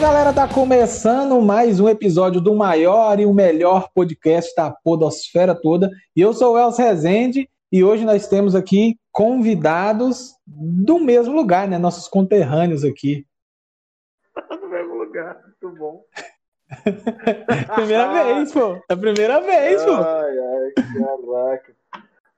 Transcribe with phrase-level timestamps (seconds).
[0.00, 5.90] galera, tá começando mais um episódio do maior e o melhor podcast da podosfera toda.
[6.16, 11.68] E eu sou o Elcio Rezende e hoje nós temos aqui convidados do mesmo lugar,
[11.68, 11.76] né?
[11.76, 13.26] Nossos conterrâneos aqui.
[14.58, 16.02] do mesmo lugar, muito bom.
[17.74, 18.82] primeira vez, pô.
[18.88, 19.92] É a primeira vez, pô.
[19.96, 21.76] Ai, ai, caraca.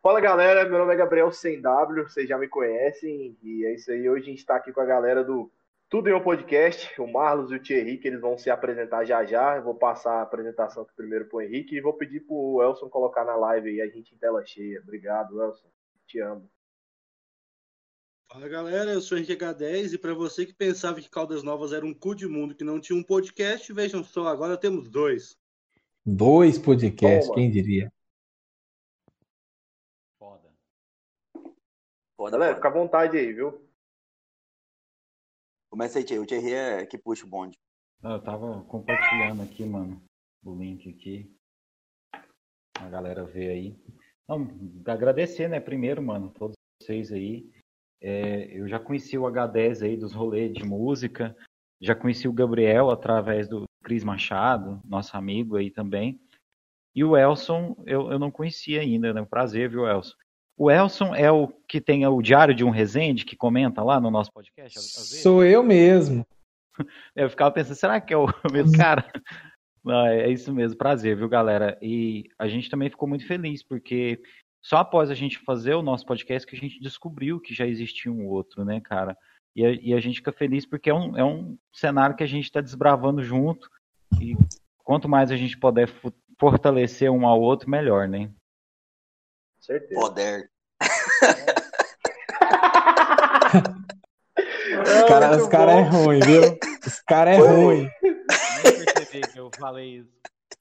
[0.03, 3.93] Fala galera, meu nome é Gabriel Sem W, vocês já me conhecem e é isso
[3.93, 4.11] aí.
[4.11, 5.49] Hoje a gente tá aqui com a galera do
[5.93, 9.27] tudo em um podcast, o Marlos e o Thierry, que eles vão se apresentar já
[9.27, 9.57] já.
[9.57, 13.27] Eu vou passar a apresentação aqui primeiro pro Henrique e vou pedir pro Elson colocar
[13.27, 14.81] na live aí, a gente em tela cheia.
[14.81, 15.69] Obrigado, Elson.
[16.07, 16.51] Te amo.
[18.27, 21.75] Fala galera, eu sou o Henrique H10 e para você que pensava que Caldas Novas
[21.75, 25.39] era um cu de mundo que não tinha um podcast, vejam só, agora temos dois.
[26.07, 27.35] Dois podcasts, Toma.
[27.35, 27.93] quem diria?
[30.19, 30.55] Foda.
[32.17, 33.71] Foda, galera, fica à vontade aí, viu?
[35.73, 36.23] Começa aí, Thierry.
[36.23, 37.59] O Thierry é que puxa o bonde.
[38.05, 40.03] Eu tava compartilhando aqui, mano,
[40.45, 41.35] o link aqui.
[42.79, 43.83] A galera vê aí.
[44.29, 44.47] Não,
[44.87, 47.51] agradecer, né, primeiro, mano, todos vocês aí.
[48.03, 51.35] É, eu já conheci o H10 aí dos rolês de música.
[51.81, 56.21] Já conheci o Gabriel através do Cris Machado, nosso amigo aí também.
[56.95, 59.25] E o Elson, eu, eu não conhecia ainda, né?
[59.25, 60.15] Prazer, viu, Elson?
[60.57, 64.11] O Elson é o que tem o Diário de um Resende, que comenta lá no
[64.11, 64.79] nosso podcast?
[64.81, 66.27] Sou eu mesmo.
[67.15, 69.05] Eu ficava pensando, será que é o mesmo cara?
[69.85, 71.79] Não, é isso mesmo, prazer, viu, galera?
[71.83, 74.23] E a gente também ficou muito feliz, porque
[74.63, 78.11] só após a gente fazer o nosso podcast que a gente descobriu que já existia
[78.11, 79.17] um outro, né, cara?
[79.55, 82.29] E a, e a gente fica feliz porque é um, é um cenário que a
[82.29, 83.69] gente está desbravando junto.
[84.21, 84.37] E
[84.79, 85.89] quanto mais a gente puder
[86.39, 88.31] fortalecer um ao outro, melhor, né?
[89.63, 90.01] Certeza.
[90.01, 90.51] Poder.
[94.83, 96.59] os caras cara é ruim, viu?
[96.85, 97.89] Os caras é ruim.
[98.03, 100.11] Nem percebi que eu falei isso.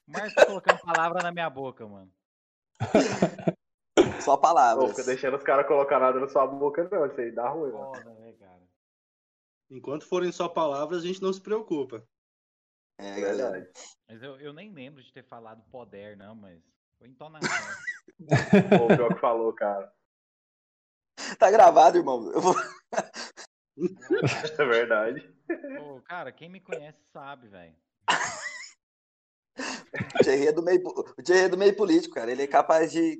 [0.07, 2.11] Mas colocando palavra na minha boca, mano.
[4.21, 4.85] Só palavras.
[4.85, 7.07] Não fica deixando os caras colocar nada na sua boca, não.
[7.07, 7.95] Isso aí dá ruim, mano.
[7.95, 8.61] Foda, né, cara?
[9.71, 12.05] Enquanto forem só palavras, a gente não se preocupa.
[12.99, 13.71] É, galera.
[14.07, 16.61] Mas eu, eu nem lembro de ter falado poder, não, mas
[17.01, 17.49] foi entonação.
[18.85, 19.91] o pior que falou, cara.
[21.39, 22.31] Tá gravado, irmão.
[22.31, 22.55] Eu vou...
[24.59, 25.27] é verdade.
[25.79, 27.75] Pô, cara, quem me conhece sabe, velho.
[29.57, 32.31] O Thierry é do meio, o Thierry é do meio político, cara.
[32.31, 33.19] Ele é capaz de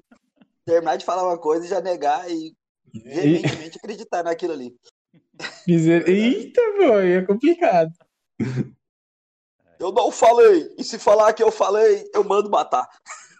[0.63, 2.55] terminar de falar uma coisa e já negar e
[2.93, 4.77] veementemente acreditar naquilo ali.
[5.67, 7.91] Eita, boy, é complicado.
[9.79, 10.71] Eu não falei.
[10.77, 12.87] E se falar que eu falei, eu mando matar.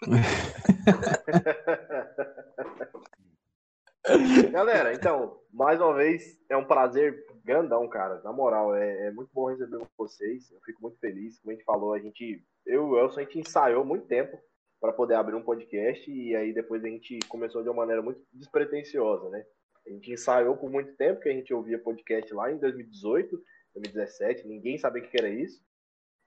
[4.52, 8.20] Galera, então, mais uma vez, é um prazer grandão, cara.
[8.24, 10.52] Na moral, é, é, muito bom receber vocês.
[10.52, 11.40] Eu fico muito feliz.
[11.40, 14.42] Como a gente falou, a gente, eu e o Elson, a gente ensaiou muito tempo
[14.80, 18.20] para poder abrir um podcast e aí depois a gente começou de uma maneira muito
[18.34, 19.46] despretensiosa, né?
[19.86, 23.40] A gente ensaiou por muito tempo, que a gente ouvia podcast lá em 2018,
[23.76, 25.64] 2017, ninguém sabia o que era isso.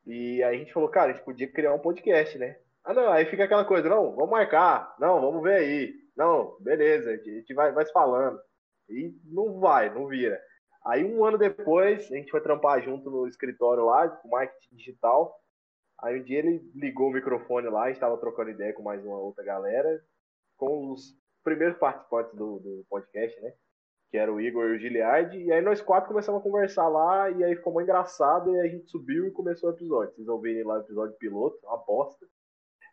[0.06, 2.56] E aí a gente falou, cara, a gente podia criar um podcast, né?
[2.84, 5.94] Ah, não, aí fica aquela coisa, não, vamos marcar, não, vamos ver aí.
[6.14, 8.38] Não, beleza, a gente vai, vai falando.
[8.88, 10.40] E não vai, não vira.
[10.84, 15.34] Aí um ano depois, a gente foi trampar junto no escritório lá, com marketing digital.
[16.02, 19.42] Aí um dia ele ligou o microfone lá, estava trocando ideia com mais uma outra
[19.42, 20.04] galera,
[20.58, 23.54] com os primeiros participantes do, do podcast, né?
[24.10, 25.34] Que era o Igor e o Giliard.
[25.34, 28.68] E aí nós quatro começamos a conversar lá, e aí ficou muito engraçado, e a
[28.68, 30.14] gente subiu e começou o episódio.
[30.14, 32.26] Vocês ouvirem lá o episódio piloto, uma bosta.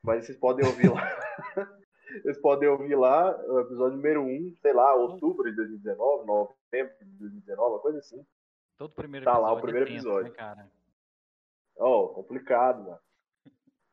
[0.04, 1.02] Mas vocês podem ouvir lá.
[2.22, 7.18] vocês podem ouvir lá o episódio número 1, sei lá, outubro de 2019, novembro de
[7.20, 8.26] 2019, uma coisa assim.
[8.78, 10.32] Todo primeiro tá lá o primeiro é episódio.
[10.32, 10.68] Né, cara?
[11.78, 13.00] Oh, complicado, mano.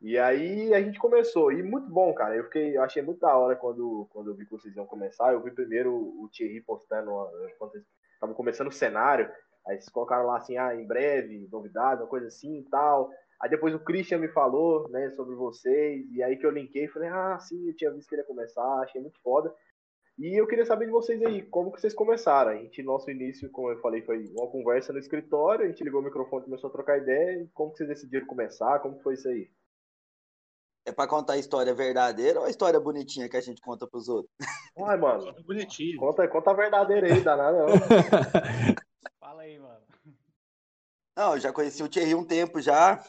[0.01, 2.35] E aí a gente começou, e muito bom, cara.
[2.35, 5.33] Eu fiquei, eu achei muito da hora quando, quando eu vi que vocês iam começar.
[5.33, 7.11] Eu vi primeiro o Thierry postando
[7.57, 7.83] quando vocês
[8.13, 9.29] estavam começando o cenário.
[9.67, 13.11] Aí vocês colocaram lá assim, ah, em breve, novidade, uma coisa assim e tal.
[13.41, 17.09] Aí depois o Christian me falou, né, sobre vocês, e aí que eu linkei, falei,
[17.09, 19.53] ah, sim, eu tinha visto que ele ia começar, achei muito foda.
[20.17, 22.51] E eu queria saber de vocês aí, como que vocês começaram?
[22.51, 26.01] A gente, nosso início, como eu falei, foi uma conversa no escritório, a gente ligou
[26.01, 29.29] o microfone, começou a trocar ideia, e como que vocês decidiram começar, como foi isso
[29.29, 29.49] aí?
[30.85, 34.09] É pra contar a história verdadeira ou a história bonitinha que a gente conta pros
[34.09, 34.33] outros?
[34.85, 35.33] Ai, mano.
[35.43, 35.97] Bonitinho.
[35.97, 37.67] Conta, conta a verdadeira aí, danada não.
[39.19, 39.81] Fala aí, mano.
[41.15, 43.01] Não, eu já conheci o Thierry um tempo já.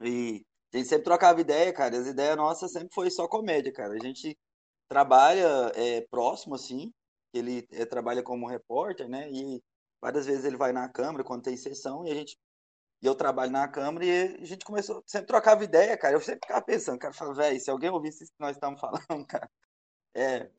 [0.00, 1.96] E a gente sempre trocava ideia, cara.
[1.98, 3.94] As ideias nossas sempre foi só comédia, cara.
[3.94, 4.38] A gente
[4.88, 6.92] trabalha é, próximo, assim.
[7.32, 9.30] Ele é, trabalha como repórter, né?
[9.30, 9.62] E
[10.00, 12.36] várias vezes ele vai na câmera quando tem sessão e a gente
[13.02, 16.14] e eu trabalho na Câmara, e a gente começou, sempre trocava ideia, cara.
[16.14, 19.00] Eu sempre ficava pensando, cara, falava, velho, se alguém ouvisse isso que nós estamos falando,
[19.26, 19.50] cara.
[20.14, 20.50] É.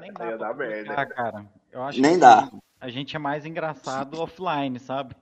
[0.00, 0.76] Nem dá Ia pra dar merda.
[0.82, 1.52] publicar, cara.
[1.70, 2.50] Eu acho Nem que dá.
[2.80, 5.14] A gente é mais engraçado offline, sabe?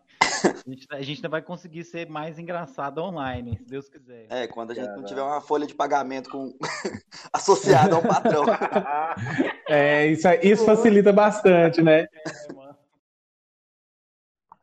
[0.71, 4.27] A gente, a gente ainda vai conseguir ser mais engraçado online, se Deus quiser.
[4.31, 5.09] É, quando a gente não Caralho.
[5.09, 6.57] tiver uma folha de pagamento com
[7.33, 8.45] associada ao patrão.
[9.73, 12.01] É, isso, isso facilita bastante, né?
[12.01, 12.77] É, mano.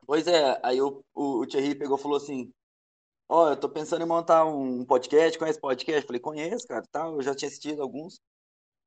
[0.06, 2.51] Pois é, aí o, o, o Thierry pegou e falou assim:
[3.30, 6.06] Ó, eu tô pensando em montar um podcast, conhece podcast?
[6.06, 8.19] Falei, conheço, cara, tal, eu já tinha assistido alguns.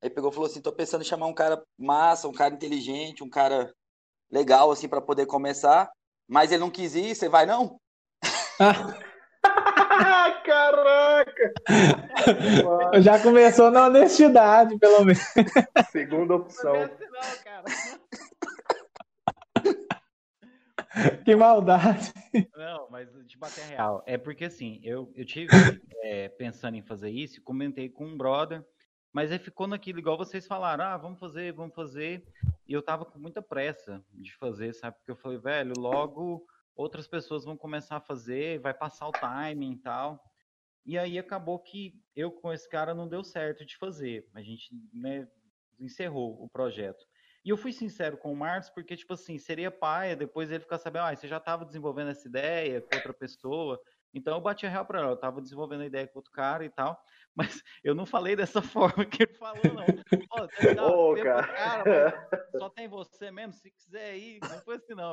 [0.02, 3.24] Aí pegou e falou assim: tô pensando em chamar um cara massa, um cara inteligente,
[3.24, 3.72] um cara
[4.30, 5.90] legal, assim, pra poder começar.
[6.30, 7.80] Mas ele não quis ir, você vai não?
[10.44, 11.52] Caraca!
[13.02, 15.20] Já começou na honestidade, pelo menos.
[15.90, 16.74] Segunda opção.
[16.74, 16.88] Não,
[17.44, 17.64] cara.
[21.24, 22.12] Que maldade.
[22.56, 24.02] Não, mas de bater real.
[24.06, 25.48] É porque assim, eu, eu tive
[26.02, 28.64] é, pensando em fazer isso, comentei com um brother,
[29.12, 32.24] mas aí ficou naquilo, igual vocês falaram, ah, vamos fazer, vamos fazer.
[32.66, 34.96] E eu tava com muita pressa de fazer, sabe?
[34.98, 36.46] Porque eu falei, velho, logo
[36.76, 40.24] outras pessoas vão começar a fazer, vai passar o timing e tal.
[40.86, 44.26] E aí acabou que eu com esse cara não deu certo de fazer.
[44.34, 45.28] A gente né,
[45.78, 47.04] encerrou o projeto.
[47.44, 50.78] E eu fui sincero com o Marcos, porque, tipo assim, seria paia depois ele ficar
[50.78, 53.80] sabendo, ah, você já estava desenvolvendo essa ideia com outra pessoa.
[54.12, 56.64] Então eu bati a real pra ela, eu tava desenvolvendo a ideia com outro cara
[56.64, 57.00] e tal,
[57.34, 59.86] mas eu não falei dessa forma que ele falou, não.
[60.30, 61.84] Ó, você dá Ô, tempo pro cara.
[61.84, 62.28] cara,
[62.58, 65.12] só tem você mesmo, se quiser ir, não foi assim não.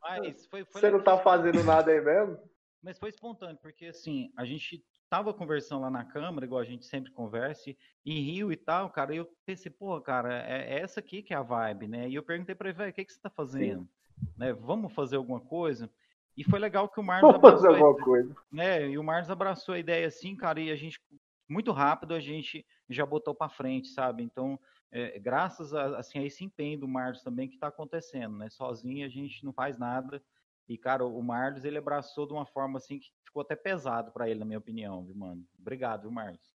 [0.00, 2.38] Mas foi, foi Você não tá fazendo nada aí mesmo?
[2.82, 6.84] mas foi espontâneo, porque assim, a gente tava conversando lá na Câmara, igual a gente
[6.84, 10.80] sempre conversa, e em Rio e tal, cara, e eu pensei, pô, cara, é, é
[10.80, 12.08] essa aqui que é a vibe, né?
[12.08, 13.88] E eu perguntei pra ele, velho, o que, que você tá fazendo?
[14.36, 15.88] Né, vamos fazer alguma coisa?
[16.36, 18.34] E foi legal que o fazer abraçou, a alguma coisa.
[18.50, 18.88] né?
[18.88, 21.00] E o Marcos abraçou a ideia assim, cara, e a gente,
[21.48, 24.22] muito rápido, a gente já botou pra frente, sabe?
[24.22, 24.58] Então,
[24.90, 28.48] é, graças a, assim, a esse empenho do Marcos também que tá acontecendo, né?
[28.50, 30.22] Sozinho a gente não faz nada.
[30.68, 34.28] E, cara, o Marlos, ele abraçou de uma forma assim que ficou até pesado pra
[34.28, 35.42] ele, na minha opinião, viu, mano?
[35.58, 36.54] Obrigado, viu, Marlos?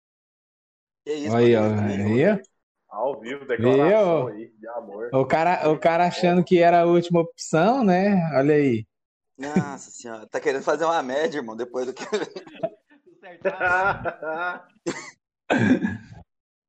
[1.05, 1.62] Que isso, Aí, ó.
[1.62, 1.82] mano.
[1.82, 2.43] Aí,
[2.88, 5.11] Ao vivo, declaração aí de amor.
[5.12, 8.31] O cara, o cara achando que era a última opção, né?
[8.34, 8.87] Olha aí.
[9.38, 12.05] Nossa senhora, tá querendo fazer uma média, irmão, depois do que.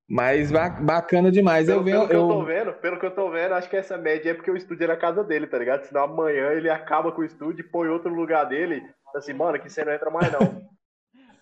[0.10, 1.68] Mas ba- bacana demais.
[1.68, 2.08] Eu pelo, venho.
[2.08, 4.32] pelo que eu tô Eu, vendo, pelo que eu tô vendo, acho que essa média
[4.32, 5.86] é porque o estúdio é na casa dele, tá ligado?
[5.86, 8.82] Senão amanhã ele acaba com o estúdio e põe outro no lugar dele.
[9.14, 10.66] Assim, mano, aqui você não entra mais não.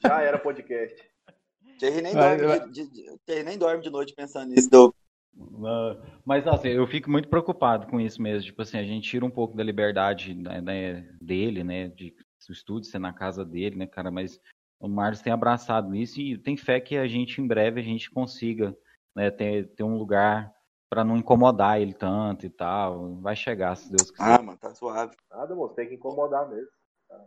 [0.01, 0.95] Já era podcast.
[1.77, 4.69] Thierry nem, Vai, dorme de, nem dorme de noite pensando nisso.
[4.69, 4.95] Do...
[6.25, 8.45] Mas assim, eu fico muito preocupado com isso mesmo.
[8.45, 11.89] Tipo assim, a gente tira um pouco da liberdade né, né, dele, né?
[11.89, 12.15] De
[12.47, 14.11] o estúdio ser na casa dele, né, cara?
[14.11, 14.39] Mas
[14.79, 18.11] o Marlos tem abraçado isso e tem fé que a gente, em breve, a gente
[18.11, 18.77] consiga
[19.15, 20.53] né, ter, ter um lugar
[20.89, 23.15] para não incomodar ele tanto e tal.
[23.15, 24.39] Vai chegar, se Deus quiser.
[24.39, 25.15] Ah, mano, tá suave.
[25.29, 26.69] Nada, moço, tem que incomodar mesmo.
[27.09, 27.25] tá?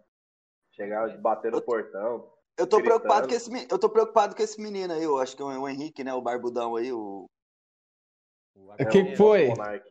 [0.73, 2.31] Chegar, bater no portão.
[2.57, 3.01] Eu tô Gritando.
[3.01, 5.61] preocupado com esse, eu tô preocupado com esse menino aí, eu acho que é o
[5.61, 6.13] o Henrique, né?
[6.15, 7.27] O barbudão aí, o
[8.81, 9.49] O que que foi?
[9.49, 9.85] Monark.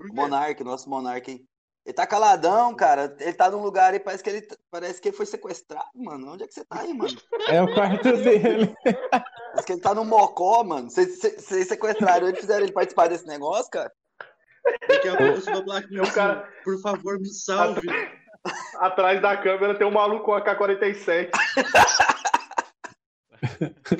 [0.00, 1.44] o Monark, nosso Monark aí.
[1.84, 3.16] Ele tá caladão, cara.
[3.18, 6.32] Ele tá num lugar aí, parece que ele, parece que ele foi sequestrado, mano.
[6.32, 7.16] Onde é que você tá aí, mano?
[7.48, 8.72] é o quarto dele.
[9.10, 10.88] Parece que ele tá no Mocó, mano.
[10.88, 11.18] Vocês
[11.66, 13.92] sequestraram ele, fizeram ele participar desse negócio, cara?
[14.88, 17.80] Daqui a pouco você vai falar que E o cara- por favor, me salve.
[18.76, 21.30] Atrás da câmera tem um maluco com a K-47.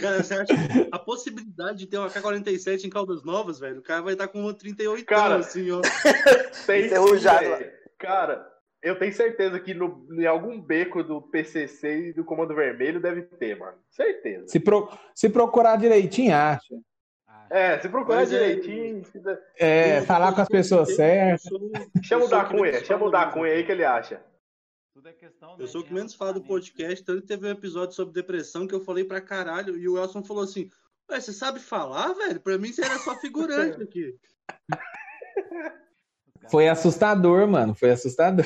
[0.01, 3.79] Cara, você acha que a possibilidade de ter uma K-47 em Caldas Novas, velho?
[3.81, 5.81] O cara vai estar com uma 38 Cara, assim, ó.
[6.67, 7.65] Tem Enferrujado.
[7.99, 8.47] Cara,
[8.83, 13.23] eu tenho certeza que no, em algum beco do PCC e do Comando Vermelho deve
[13.23, 13.77] ter, mano.
[13.91, 14.47] Certeza.
[14.49, 16.75] Se, pro- se procurar direitinho, acha.
[17.51, 19.05] É, se procurar Mas é- direitinho.
[19.05, 21.43] se dá- É, falar com as pessoas certas.
[22.03, 23.73] Chama o sou da que menos Cunha, chama o fala da do- Cunha aí que
[23.73, 24.21] ele acha.
[24.95, 26.73] Tudo é questão, Eu né, sou o que menos fala do relacionamento.
[26.73, 30.23] podcast, tanto teve um episódio sobre depressão que eu falei pra caralho, e o Elson
[30.23, 30.69] falou assim:
[31.11, 32.41] Ué, você sabe falar, velho?
[32.41, 34.15] Pra mim você era só figurante aqui.
[36.51, 37.75] Foi assustador, mano.
[37.75, 38.45] Foi assustador.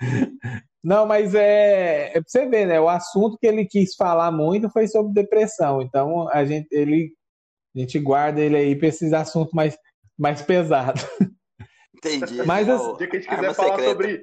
[0.82, 2.80] Não, mas é, é pra você ver, né?
[2.80, 5.80] O assunto que ele quis falar muito foi sobre depressão.
[5.80, 7.14] Então a gente, ele,
[7.74, 9.78] a gente guarda ele aí pra esses assuntos mais,
[10.18, 11.02] mais pesados.
[11.96, 12.42] Entendi.
[12.44, 13.90] Mas assim- O dia que a gente quiser falar secreta.
[13.92, 14.22] sobre.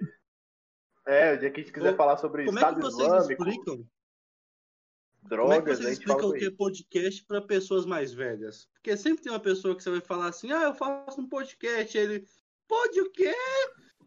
[1.05, 3.07] É, o dia que a gente quiser Ô, falar sobre Como é que Estado vocês
[3.07, 3.75] Islâmico, explicam?
[3.75, 8.67] Como é que drogas, vocês explicam o que é podcast pra pessoas mais velhas?
[8.73, 11.97] Porque sempre tem uma pessoa que você vai falar assim: Ah, eu faço um podcast.
[11.97, 12.25] Ele,
[12.67, 13.33] pode o quê?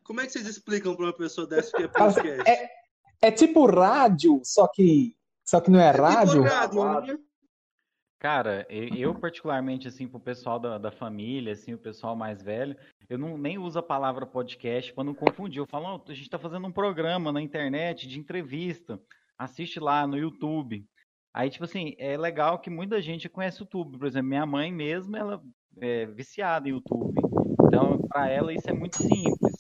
[0.05, 2.49] como é que vocês explicam para uma pessoa dessa que é podcast?
[2.49, 2.71] É,
[3.23, 6.43] é tipo rádio, só que, só que não é, é rádio.
[6.43, 7.25] Tipo rádio né?
[8.25, 12.75] Cara, eu particularmente, assim, pro pessoal da, da família, assim, o pessoal mais velho,
[13.07, 15.59] eu não, nem uso a palavra podcast para não confundir.
[15.59, 18.99] Eu falo, oh, a gente está fazendo um programa na internet de entrevista,
[19.37, 20.87] assiste lá no YouTube.
[21.35, 23.99] Aí, tipo assim, é legal que muita gente conhece o YouTube.
[23.99, 25.43] Por exemplo, minha mãe mesmo, ela
[25.83, 27.21] é viciada em YouTube.
[27.67, 29.53] Então, para ela, isso é muito simples.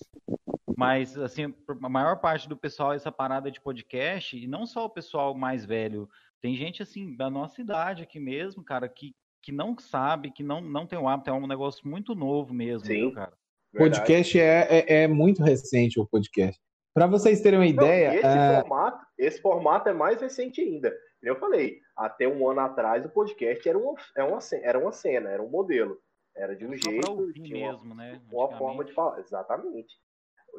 [0.74, 4.90] Mas, assim, a maior parte do pessoal, essa parada de podcast, e não só o
[4.90, 6.08] pessoal mais velho,
[6.44, 10.60] tem gente, assim, da nossa idade aqui mesmo, cara, que, que não sabe, que não,
[10.60, 13.32] não tem o hábito, é um negócio muito novo mesmo, Sim, viu, cara?
[13.74, 16.60] Podcast é, é, é, muito recente o podcast.
[16.92, 18.08] Para vocês terem uma ideia.
[18.10, 18.60] Não, esse, é...
[18.60, 20.94] formato, esse formato é mais recente ainda.
[21.22, 24.92] Eu falei, até um ano atrás o podcast era uma, era é uma, era uma
[24.92, 25.96] cena, era um modelo.
[26.36, 27.32] Era de um jeito.
[27.32, 28.20] Tinha mesmo, uma, né?
[28.30, 29.18] Uma forma de falar.
[29.18, 29.94] Exatamente.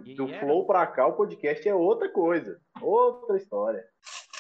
[0.04, 0.40] E Do era...
[0.40, 2.60] Flow para cá, o podcast é outra coisa.
[2.82, 3.86] Outra história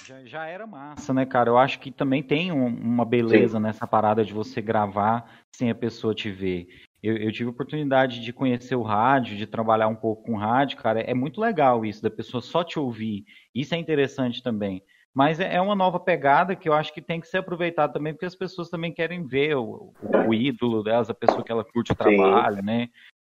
[0.05, 1.49] já, já era massa, né, cara?
[1.49, 3.63] Eu acho que também tem um, uma beleza Sim.
[3.63, 6.67] nessa parada de você gravar sem a pessoa te ver.
[7.01, 10.77] Eu, eu, tive a oportunidade de conhecer o rádio, de trabalhar um pouco com rádio,
[10.77, 11.01] cara.
[11.01, 13.25] É muito legal isso, da pessoa só te ouvir.
[13.53, 14.81] Isso é interessante também.
[15.13, 18.13] Mas é, é uma nova pegada que eu acho que tem que ser aproveitada também,
[18.13, 21.63] porque as pessoas também querem ver o, o, o ídolo delas, a pessoa que ela
[21.63, 22.63] curte o trabalho, Sim.
[22.63, 22.89] né?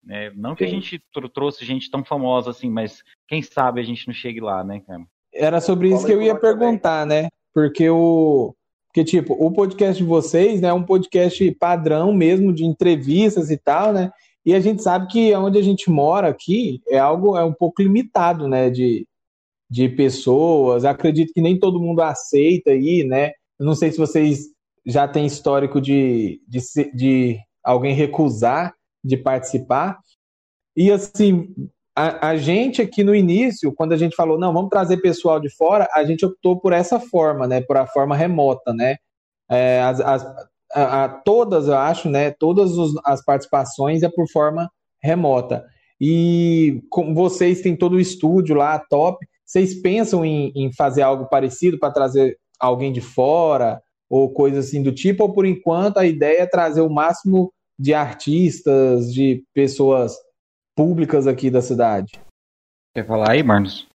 [0.08, 0.70] É, não que Sim.
[0.70, 1.04] a gente
[1.34, 5.04] trouxe gente tão famosa assim, mas quem sabe a gente não chegue lá, né, cara?
[5.36, 7.24] Era sobre isso que eu ia perguntar, também.
[7.24, 7.30] né?
[7.54, 8.56] Porque o.
[8.88, 13.58] Porque, tipo, o podcast de vocês né, é um podcast padrão mesmo, de entrevistas e
[13.58, 14.10] tal, né?
[14.46, 17.82] E a gente sabe que onde a gente mora aqui é algo é um pouco
[17.82, 18.70] limitado, né?
[18.70, 19.06] De,
[19.70, 20.86] de pessoas.
[20.86, 23.32] Acredito que nem todo mundo aceita aí, né?
[23.60, 24.46] Eu não sei se vocês
[24.86, 26.60] já têm histórico de, de,
[26.94, 28.74] de alguém recusar
[29.04, 30.00] de participar.
[30.76, 31.54] E assim,
[31.96, 35.50] a, a, gente aqui no início, quando a gente falou, não, vamos trazer pessoal de
[35.50, 37.62] fora, a gente optou por essa forma, né?
[37.62, 38.98] Por a forma remota, né?
[39.50, 40.26] É, as, as
[40.74, 42.32] a, a, todas, eu acho, né?
[42.32, 44.70] Todas os, as participações é por forma
[45.02, 45.64] remota.
[46.00, 51.30] E como vocês têm todo o estúdio lá, top, vocês pensam em, em fazer algo
[51.30, 56.06] parecido para trazer alguém de fora ou coisa assim do tipo, ou por enquanto a
[56.06, 60.14] ideia é trazer o máximo de artistas, de pessoas
[60.76, 62.22] públicas aqui da cidade.
[62.94, 63.88] Quer falar aí, Marcos?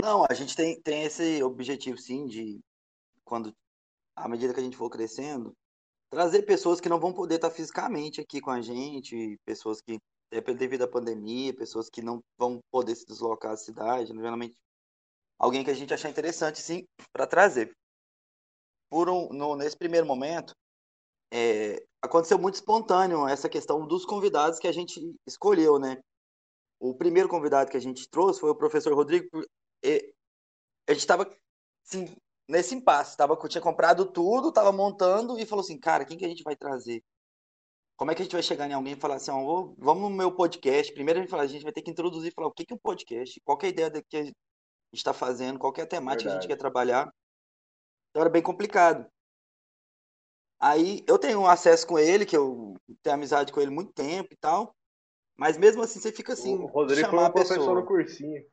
[0.00, 2.60] Não, a gente tem, tem esse objetivo sim de
[3.24, 3.52] quando
[4.16, 5.52] à medida que a gente for crescendo,
[6.10, 9.98] trazer pessoas que não vão poder estar fisicamente aqui com a gente, pessoas que
[10.56, 14.56] devido à pandemia, pessoas que não vão poder se deslocar à cidade, geralmente
[15.38, 17.72] alguém que a gente achar interessante sim para trazer.
[18.90, 20.54] Por um, no, nesse primeiro momento,
[21.32, 26.02] é, aconteceu muito espontâneo essa questão dos convidados que a gente escolheu, né?
[26.80, 29.28] O primeiro convidado que a gente trouxe foi o professor Rodrigo.
[29.84, 30.12] E
[30.88, 31.30] a gente estava
[31.86, 32.14] assim,
[32.48, 36.28] nesse impasse, tava, tinha comprado tudo, estava montando e falou assim, cara, quem que a
[36.28, 37.02] gente vai trazer?
[37.96, 39.30] Como é que a gente vai chegar em alguém e falar assim,
[39.78, 40.92] vamos no meu podcast?
[40.92, 42.72] Primeiro a gente, fala, a gente vai ter que introduzir e falar o que, que
[42.72, 44.34] é um podcast, qual é a ideia que a gente
[44.92, 46.24] está fazendo, qual é a temática Verdade.
[46.24, 47.12] que a gente quer trabalhar.
[48.10, 49.06] Então era bem complicado.
[50.62, 54.28] Aí eu tenho acesso com ele, que eu tenho amizade com ele há muito tempo
[54.32, 54.72] e tal.
[55.36, 56.54] Mas mesmo assim você fica assim.
[56.54, 58.44] O Rodrigo foi um professor no cursinho.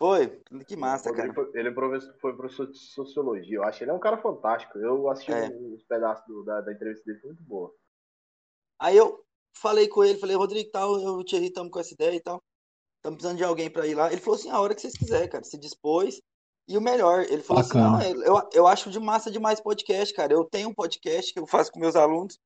[0.00, 0.42] Foi?
[0.66, 1.32] Que massa, cara.
[1.32, 1.72] Foi, ele é
[2.20, 3.58] foi professor de sociologia.
[3.58, 4.78] Eu acho ele é um cara fantástico.
[4.78, 5.48] Eu assisti é.
[5.48, 7.72] uns pedaços do, da, da, entrevista dele, foi muito boa.
[8.80, 9.24] Aí eu
[9.56, 12.20] falei com ele, falei, Rodrigo, tal, eu e o Thierry estamos com essa ideia e
[12.20, 12.42] tal.
[12.96, 14.10] Estamos precisando de alguém para ir lá.
[14.10, 15.44] Ele falou assim, a hora que vocês quiserem, cara.
[15.44, 16.20] Se dispôs.
[16.68, 17.98] E o melhor, ele falou Bacana.
[17.98, 20.34] assim: não, eu, eu acho de massa demais podcast, cara.
[20.34, 22.38] Eu tenho um podcast que eu faço com meus alunos.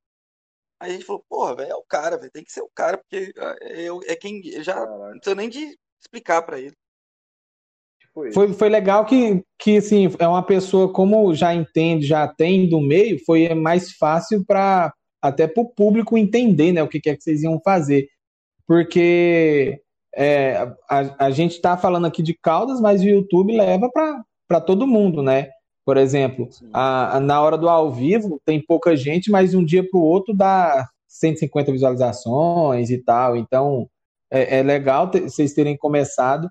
[0.80, 2.98] Aí a gente falou, porra, velho, é o cara, velho, tem que ser o cara,
[2.98, 4.40] porque é, é quem.
[4.46, 5.10] Eu já Caraca.
[5.10, 6.74] não precisa nem de explicar para ele.
[8.00, 12.68] Tipo foi, foi legal que, que, assim, é uma pessoa, como já entende, já tem
[12.68, 17.10] do meio, foi mais fácil para até para o público entender né, o que, que
[17.10, 18.08] é que vocês iam fazer.
[18.66, 19.80] Porque
[20.14, 23.88] é, a, a gente está falando aqui de Caldas, mas o YouTube leva
[24.48, 25.48] para todo mundo, né?
[25.84, 29.64] Por exemplo, a, a, na hora do ao vivo tem pouca gente, mas de um
[29.64, 33.36] dia para o outro dá 150 visualizações e tal.
[33.36, 33.88] Então
[34.30, 36.48] é, é legal ter, vocês terem começado.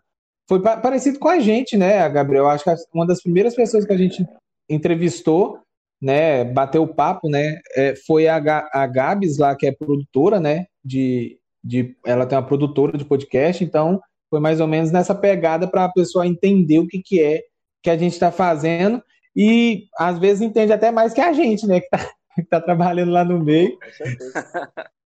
[0.50, 2.50] Foi pa parecido com a gente, né, Gabriel?
[2.50, 4.25] Acho que uma das primeiras pessoas que a gente
[4.70, 5.60] entrevistou,
[6.01, 8.38] né, bateu papo, né, é, foi a,
[8.74, 13.63] a Gabs lá, que é produtora, né, de, de ela tem uma produtora de podcast,
[13.63, 17.41] então foi mais ou menos nessa pegada para a pessoa entender o que, que é
[17.84, 19.01] que a gente está fazendo
[19.36, 21.88] e às vezes entende até mais que a gente, né, que
[22.38, 23.77] está tá trabalhando lá no meio.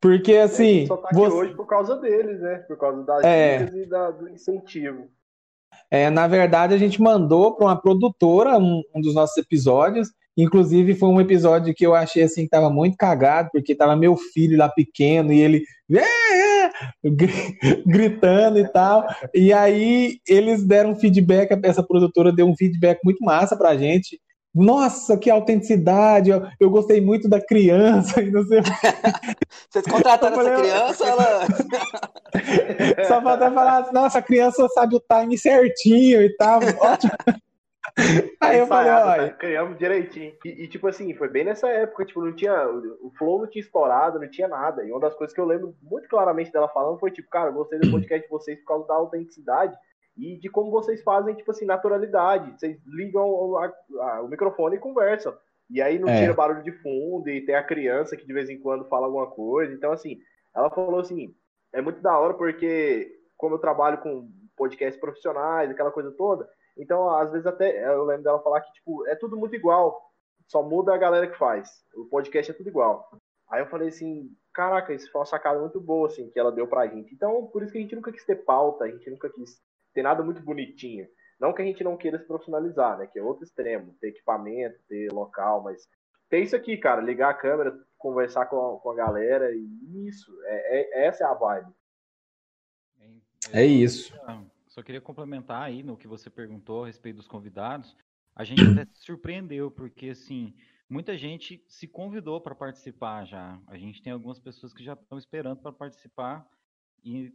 [0.00, 0.86] Porque assim.
[0.86, 1.34] Só tá aqui você...
[1.34, 2.58] hoje por causa deles, né?
[2.68, 3.58] Por causa das é...
[3.58, 5.08] dicas e da, do incentivo.
[5.90, 10.08] É, na verdade, a gente mandou para uma produtora um, um, dos nossos episódios.
[10.36, 14.16] Inclusive, foi um episódio que eu achei assim que tava muito cagado, porque tava meu
[14.16, 15.62] filho lá pequeno e ele
[17.86, 19.06] gritando e tal.
[19.34, 24.20] E aí eles deram feedback, essa produtora deu um feedback muito massa pra gente.
[24.54, 26.30] Nossa, que autenticidade!
[26.30, 28.62] Eu, eu gostei muito da criança e não sei.
[29.70, 31.06] Vocês contrataram essa criança?
[31.06, 31.46] Ela...
[33.06, 36.60] Só falta falar, nossa, a criança sabe o time certinho e tal.
[36.80, 37.12] Ótimo.
[38.40, 39.28] Aí eu falei, olha.
[39.30, 40.34] Tá, criamos direitinho.
[40.44, 42.68] E, e, tipo assim, foi bem nessa época, tipo, não tinha.
[43.00, 44.84] O Flow não tinha estourado, não tinha nada.
[44.84, 47.54] E uma das coisas que eu lembro muito claramente dela falando foi, tipo, cara, eu
[47.54, 49.74] gostei do podcast de vocês por causa da autenticidade
[50.16, 52.52] e de como vocês fazem, tipo assim, naturalidade.
[52.58, 55.34] Vocês ligam o, a, a, o microfone e conversam.
[55.68, 56.20] E aí não é.
[56.20, 59.26] tira barulho de fundo, e tem a criança que de vez em quando fala alguma
[59.26, 59.72] coisa.
[59.72, 60.18] Então, assim,
[60.54, 61.34] ela falou assim:
[61.72, 67.10] é muito da hora porque, como eu trabalho com podcasts profissionais, aquela coisa toda, então,
[67.10, 70.12] às vezes, até eu lembro dela falar que, tipo, é tudo muito igual,
[70.46, 71.84] só muda a galera que faz.
[71.94, 73.10] O podcast é tudo igual.
[73.48, 76.66] Aí eu falei assim, caraca, isso foi uma sacada muito boa, assim, que ela deu
[76.66, 77.14] pra gente.
[77.14, 79.60] Então, por isso que a gente nunca quis ter pauta, a gente nunca quis
[79.94, 81.06] ter nada muito bonitinho.
[81.38, 83.06] Não que a gente não queira se profissionalizar, né?
[83.06, 85.86] Que é outro extremo, ter equipamento, ter local, mas
[86.28, 90.32] ter isso aqui, cara, ligar a câmera, conversar com a, com a galera, e isso,
[90.44, 91.72] é, é, essa é a vibe.
[93.52, 94.12] É isso.
[94.76, 97.96] Só queria complementar aí no que você perguntou a respeito dos convidados.
[98.34, 100.54] A gente até se surpreendeu, porque assim,
[100.86, 103.58] muita gente se convidou para participar já.
[103.68, 106.46] A gente tem algumas pessoas que já estão esperando para participar
[107.02, 107.32] e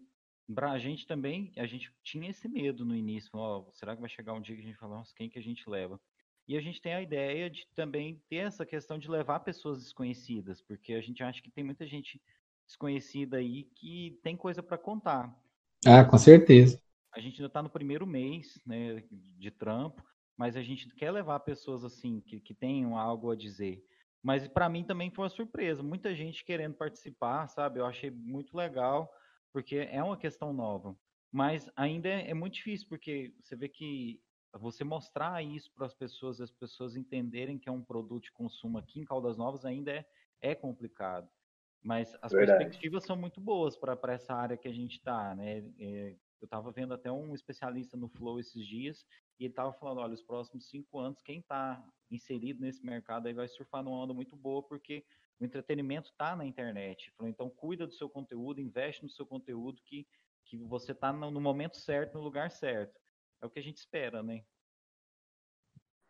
[0.54, 4.10] para a gente também, a gente tinha esse medo no início, ó, será que vai
[4.10, 6.00] chegar um dia que a gente fala, nossa, quem que a gente leva?
[6.48, 10.62] E a gente tem a ideia de também ter essa questão de levar pessoas desconhecidas,
[10.62, 12.22] porque a gente acha que tem muita gente
[12.68, 15.36] desconhecida aí que tem coisa para contar.
[15.88, 16.80] Ah, com certeza.
[17.14, 20.04] A gente ainda está no primeiro mês né, de trampo,
[20.38, 23.84] mas a gente quer levar pessoas assim que, que tenham algo a dizer.
[24.24, 27.80] Mas para mim também foi uma surpresa, muita gente querendo participar, sabe?
[27.80, 29.12] Eu achei muito legal
[29.52, 30.96] porque é uma questão nova.
[31.32, 34.22] Mas ainda é, é muito difícil, porque você vê que
[34.54, 38.78] você mostrar isso para as pessoas, as pessoas entenderem que é um produto de consumo
[38.78, 40.06] aqui em Caldas Novas ainda é,
[40.42, 41.30] é complicado.
[41.82, 42.66] Mas as Verdade.
[42.66, 45.64] perspectivas são muito boas para essa área que a gente está, né?
[45.80, 49.06] É, eu estava vendo até um especialista no Flow esses dias
[49.40, 53.34] e ele estava falando, olha, os próximos cinco anos, quem está inserido nesse mercado aí
[53.34, 55.06] vai surfar numa onda muito boa, porque
[55.40, 57.14] o entretenimento está na internet.
[57.22, 60.08] Então, cuida do seu conteúdo, investe no seu conteúdo, que,
[60.46, 63.00] que você está no, no, momento certo, no lugar certo.
[63.42, 64.44] É o que a gente espera, né?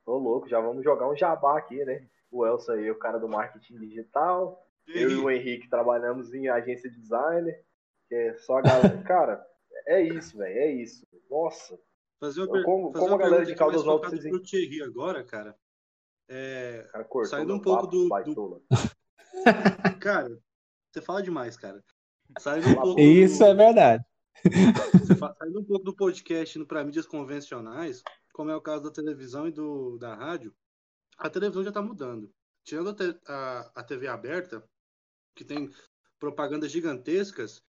[0.06, 2.10] Tô louco, já vamos jogar um jabá aqui, né?
[2.30, 4.66] O Elsa aí, o cara do marketing digital.
[4.88, 7.54] Eu e o Henrique trabalhamos em agência de design.
[8.08, 9.02] Que é só a galera.
[9.04, 9.51] cara,
[9.88, 11.06] é isso, velho, é isso.
[11.30, 11.80] Nossa.
[12.20, 14.30] Fazer uma, como, fazer como uma a galera de Caldas Novas precisa...
[14.30, 15.58] pro Thierry agora, cara.
[16.30, 18.64] É, cara saindo um pouco do, do...
[20.00, 20.40] cara,
[20.92, 21.84] você fala demais, cara.
[22.40, 23.46] Saindo um pouco Isso do...
[23.46, 24.06] é verdade.
[24.94, 28.92] Você fala, saindo um pouco do podcast para mídias convencionais, como é o caso da
[28.92, 30.54] televisão e do, da rádio,
[31.18, 32.32] a televisão já está mudando.
[32.64, 34.64] Tirando a, te, a, a TV aberta,
[35.36, 35.70] que tem
[36.20, 37.62] propagandas gigantescas,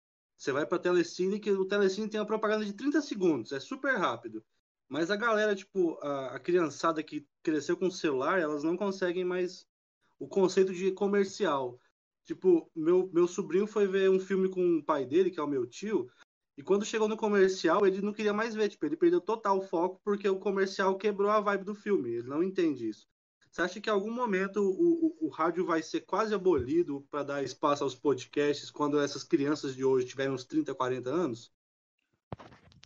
[0.41, 3.99] você vai para Telecine, que o Telecine tem uma propaganda de 30 segundos, é super
[3.99, 4.43] rápido.
[4.89, 9.67] Mas a galera, tipo, a, a criançada que cresceu com celular, elas não conseguem mais
[10.19, 11.79] o conceito de comercial.
[12.25, 15.47] Tipo, meu, meu sobrinho foi ver um filme com o pai dele, que é o
[15.47, 16.11] meu tio,
[16.57, 19.63] e quando chegou no comercial, ele não queria mais ver, tipo, ele perdeu total o
[19.63, 23.07] foco porque o comercial quebrou a vibe do filme, ele não entende isso.
[23.51, 27.25] Você acha que em algum momento o, o, o rádio vai ser quase abolido para
[27.25, 31.53] dar espaço aos podcasts quando essas crianças de hoje tiverem uns 30, 40 anos?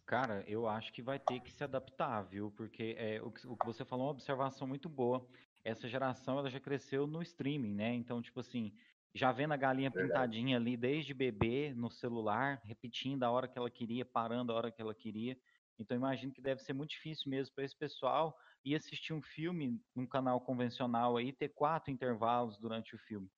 [0.07, 2.51] Cara, eu acho que vai ter que se adaptar, viu?
[2.57, 5.27] Porque é, o, que, o que você falou é uma observação muito boa.
[5.63, 7.95] Essa geração ela já cresceu no streaming, né?
[7.95, 8.73] Então, tipo assim,
[9.15, 13.71] já vendo a galinha pintadinha ali desde bebê no celular, repetindo a hora que ela
[13.71, 15.39] queria, parando a hora que ela queria.
[15.79, 19.81] Então, imagino que deve ser muito difícil mesmo para esse pessoal e assistir um filme
[19.95, 23.31] num canal convencional aí, ter quatro intervalos durante o filme.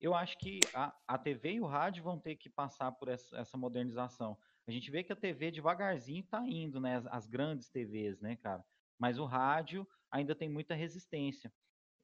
[0.00, 3.36] Eu acho que a, a TV e o rádio vão ter que passar por essa,
[3.36, 4.38] essa modernização.
[4.66, 6.96] A gente vê que a TV devagarzinho está indo, né?
[6.96, 8.64] As, as, grandes TVs, né, cara?
[8.98, 11.52] Mas o rádio ainda tem muita resistência.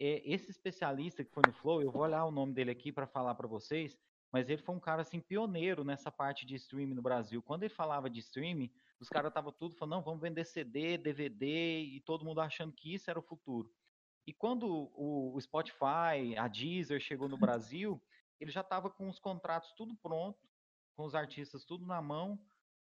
[0.00, 3.06] É, esse especialista que foi no Flow, eu vou olhar o nome dele aqui para
[3.06, 3.96] falar para vocês,
[4.32, 7.40] mas ele foi um cara assim pioneiro nessa parte de streaming no Brasil.
[7.40, 11.80] Quando ele falava de streaming, os caras estavam tudo falando, não, vamos vender CD, DVD,
[11.80, 13.72] e todo mundo achando que isso era o futuro.
[14.26, 18.02] E quando o, Spotify, a Deezer chegou no Brasil,
[18.40, 20.38] ele já estava com os contratos tudo pronto,
[20.96, 22.38] com os artistas tudo na mão,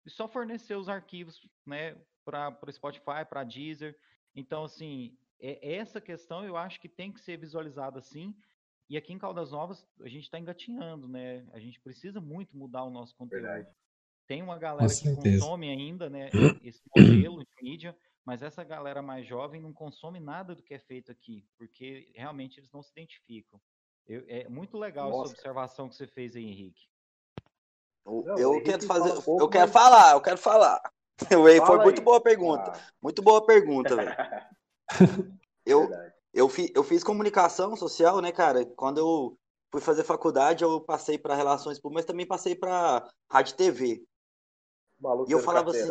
[0.05, 3.99] e só forneceu os arquivos, né, para o Spotify, para Deezer.
[4.35, 8.35] Então, assim, é, essa questão eu acho que tem que ser visualizada assim.
[8.89, 11.47] E aqui em Caldas Novas a gente está engatinhando, né?
[11.53, 13.43] A gente precisa muito mudar o nosso conteúdo.
[13.43, 13.69] Verdade.
[14.31, 16.31] Tem uma galera que consome ainda, né,
[16.63, 20.79] esse modelo de mídia, mas essa galera mais jovem não consome nada do que é
[20.79, 23.61] feito aqui, porque realmente eles não se identificam.
[24.07, 25.33] Eu, é muito legal Nossa.
[25.33, 26.87] essa observação que você fez aí, Henrique.
[28.07, 29.73] Eu, eu quero fazer, um pouco, eu quero mas...
[29.73, 30.81] falar, eu quero falar.
[31.29, 31.85] Fala foi aí.
[31.85, 32.93] muito boa pergunta, ah.
[33.03, 34.17] muito boa pergunta, velho.
[35.67, 35.91] eu,
[36.33, 38.65] eu, fi, eu fiz comunicação social, né, cara?
[38.77, 39.37] Quando eu
[39.73, 44.11] fui fazer faculdade, eu passei para relações públicas, mas também passei para rádio e TV.
[45.01, 45.89] Maluco e eu falava assim,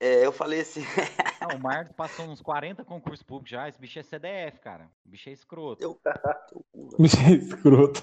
[0.00, 0.82] é, eu falei assim.
[1.42, 3.68] Não, o Marcos passou uns 40 concursos públicos já.
[3.68, 4.88] Esse bicho é CDF, cara.
[5.04, 5.82] O bicho é escroto.
[5.82, 5.98] Eu...
[6.98, 8.02] bicho é escroto.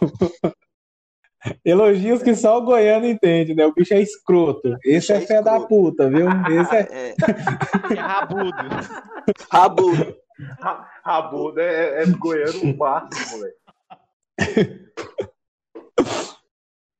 [1.63, 3.65] Elogios que só o goiano entende, né?
[3.65, 4.75] O bicho é escroto.
[4.83, 6.27] Esse é, é fé da puta, viu?
[6.49, 7.13] Esse é.
[7.15, 7.15] é...
[7.93, 8.57] é rabudo.
[9.49, 10.17] Rabudo.
[11.03, 13.55] Rabudo é, é goiano máximo, velho.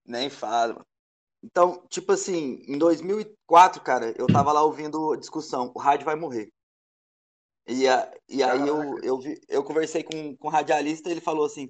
[0.05, 0.85] Nem fala.
[1.45, 6.15] Então, tipo assim, em 2004, cara, eu tava lá ouvindo a discussão, o rádio vai
[6.15, 6.51] morrer.
[7.67, 11.21] E, a, e aí eu, eu, vi, eu conversei com, com um radialista e ele
[11.21, 11.69] falou assim,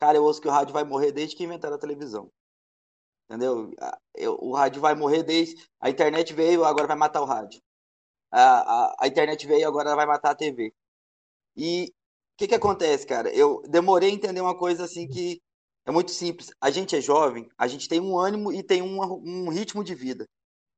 [0.00, 2.28] cara, eu ouço que o rádio vai morrer desde que inventaram a televisão.
[3.28, 3.70] Entendeu?
[4.14, 5.54] Eu, o rádio vai morrer desde...
[5.80, 7.60] A internet veio, agora vai matar o rádio.
[8.30, 10.74] A, a, a internet veio, agora vai matar a TV.
[11.56, 11.84] E
[12.34, 13.32] o que que acontece, cara?
[13.32, 15.40] Eu demorei a entender uma coisa assim que
[15.84, 16.50] é muito simples.
[16.60, 19.94] A gente é jovem, a gente tem um ânimo e tem um, um ritmo de
[19.94, 20.28] vida.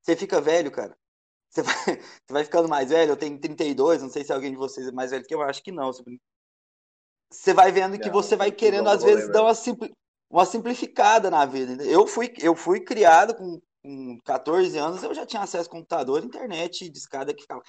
[0.02, 0.96] Você fica velho, cara.
[1.50, 1.74] Você vai,
[2.26, 3.12] você vai ficando mais velho.
[3.12, 5.62] Eu tenho 32, não sei se alguém de vocês é mais velho que eu, acho
[5.62, 5.90] que não.
[7.30, 9.92] Você vai vendo que você vai querendo, às vezes, dar uma, simpli,
[10.30, 11.82] uma simplificada na vida.
[11.84, 16.24] Eu fui, eu fui criado com, com 14 anos, eu já tinha acesso a computador,
[16.24, 17.62] internet, discada que ficava.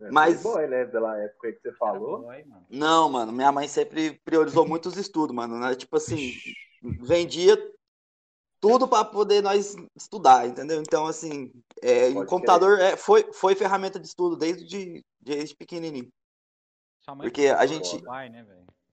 [0.00, 0.42] É, Mas.
[0.42, 0.84] Boy, né?
[0.84, 2.22] Pela época que você falou.
[2.22, 2.66] Boy, mano.
[2.70, 5.58] Não, mano, minha mãe sempre priorizou muito os estudos, mano.
[5.58, 5.74] Né?
[5.74, 6.34] Tipo assim,
[6.82, 7.56] vendia
[8.60, 10.80] tudo para poder nós estudar, entendeu?
[10.80, 16.10] Então, assim, é, o computador é, foi, foi ferramenta de estudo desde, desde pequenininho.
[17.18, 18.02] Porque é a gente.
[18.02, 18.44] Pai, né,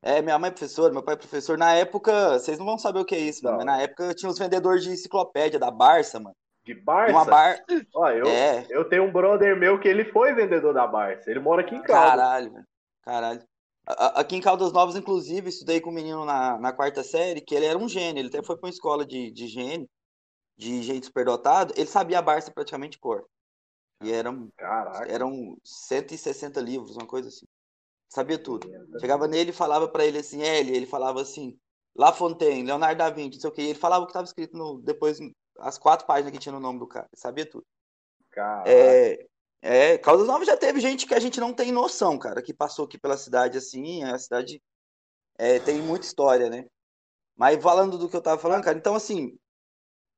[0.01, 1.57] é, minha mãe é professora, meu pai é professor.
[1.57, 4.29] Na época, vocês não vão saber o que é isso, mano, mas na época tinha
[4.29, 6.35] os vendedores de enciclopédia da Barça, mano.
[6.63, 7.11] De Barça?
[7.11, 7.63] Uma bar...
[7.93, 8.65] Ó, eu, é.
[8.69, 11.29] eu tenho um brother meu que ele foi vendedor da Barça.
[11.29, 12.09] Ele mora aqui em Caldas.
[12.09, 12.65] Caralho,
[13.01, 13.43] caralho.
[13.85, 17.65] Aqui em Caldas Novas, inclusive, estudei com um menino na, na quarta série, que ele
[17.65, 18.21] era um gênio.
[18.21, 19.89] Ele até foi para uma escola de, de gênio,
[20.57, 21.73] de gente superdotado.
[21.75, 23.25] Ele sabia a Barça praticamente cor.
[24.01, 25.11] E eram, Caraca.
[25.11, 27.45] eram 160 livros, uma coisa assim.
[28.07, 28.69] Sabia tudo.
[29.01, 31.57] Chegava nele e falava para ele assim, L, ele falava assim,
[31.95, 33.61] La Fontaine, Leonardo da Vinci, não sei o que.
[33.61, 35.19] Ele falava o que estava escrito no, depois
[35.59, 37.09] as quatro páginas que tinha no nome do cara.
[37.13, 37.65] Sabia tudo.
[38.31, 38.69] Caraca.
[38.69, 39.25] É,
[39.61, 42.85] é, Caldas Novas já teve gente que a gente não tem noção, cara, que passou
[42.85, 44.03] aqui pela cidade assim.
[44.03, 44.61] A cidade
[45.37, 46.65] é, tem muita história, né?
[47.35, 49.37] Mas falando do que eu tava falando, cara, então assim,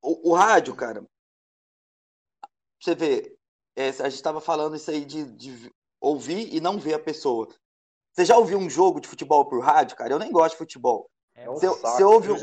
[0.02, 1.06] o, o rádio, cara,
[2.82, 3.38] você vê,
[3.76, 7.48] é, a gente tava falando isso aí de, de ouvir e não ver a pessoa.
[8.14, 10.14] Você já ouviu um jogo de futebol por rádio, cara?
[10.14, 11.10] Eu nem gosto de futebol.
[11.34, 12.38] É um você, saco, você ouve um...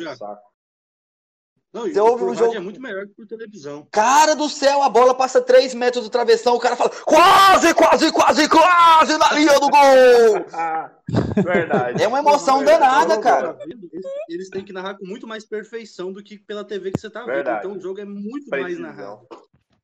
[1.73, 3.89] Não, você ouve o jogo é muito melhor que por televisão.
[3.91, 8.13] Cara do céu, a bola passa 3 metros do travessão, o cara fala quase, quase,
[8.13, 10.93] quase, quase na linha do gol!
[11.43, 12.03] Verdade.
[12.03, 13.57] É uma emoção danada, cara.
[13.63, 17.09] Eles, eles, têm que narrar com muito mais perfeição do que pela TV que você
[17.09, 17.51] tá vendo.
[17.51, 18.83] Então o jogo é muito Precisão.
[18.83, 19.27] mais narrado.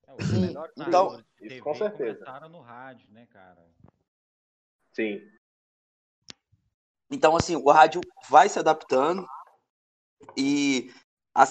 [0.06, 2.18] É, o melhor então, isso com certeza.
[2.18, 3.64] Começaram no rádio, né, cara?
[4.92, 5.22] Sim.
[7.10, 9.26] Então, assim, o rádio vai se adaptando
[10.36, 10.92] e
[11.34, 11.44] a,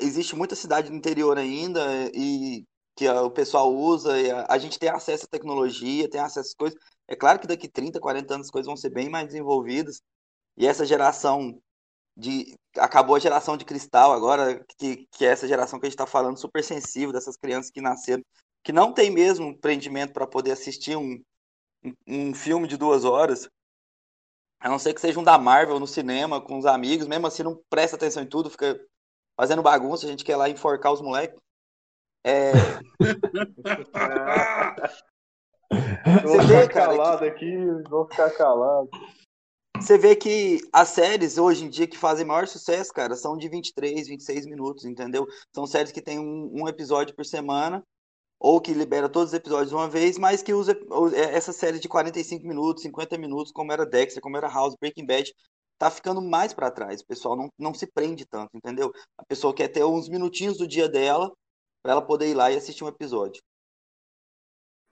[0.00, 2.64] existe muita cidade no interior ainda e
[2.96, 6.54] que a, o pessoal usa a, a, gente tem acesso à tecnologia, tem acesso às
[6.54, 6.78] coisas.
[7.08, 10.02] É claro que daqui 30, 40 anos as coisas vão ser bem mais desenvolvidas.
[10.56, 11.60] E essa geração
[12.16, 15.94] de acabou a geração de cristal agora, que, que é essa geração que a gente
[15.94, 18.22] está falando super sensível dessas crianças que nasceram,
[18.62, 21.20] que não tem mesmo prendimento para poder assistir um,
[21.82, 23.48] um, um filme de duas horas.
[24.60, 27.42] A não ser que seja um da Marvel no cinema com os amigos, mesmo assim
[27.42, 28.78] não presta atenção em tudo, fica
[29.40, 31.40] fazendo bagunça, a gente quer lá enforcar os moleques.
[32.22, 32.52] É...
[36.22, 37.24] vou ficar calado que...
[37.24, 37.56] aqui,
[37.88, 38.90] vou ficar calado.
[39.78, 43.48] Você vê que as séries hoje em dia que fazem maior sucesso, cara, são de
[43.48, 45.26] 23, 26 minutos, entendeu?
[45.54, 47.82] São séries que tem um, um episódio por semana,
[48.38, 50.78] ou que libera todos os episódios de uma vez, mas que usa
[51.14, 55.06] é, essa série de 45 minutos, 50 minutos, como era Dexter, como era House, Breaking
[55.06, 55.32] Bad,
[55.80, 57.00] tá ficando mais para trás.
[57.00, 58.92] O pessoal não, não se prende tanto, entendeu?
[59.16, 61.32] A pessoa quer ter uns minutinhos do dia dela
[61.82, 63.42] para ela poder ir lá e assistir um episódio.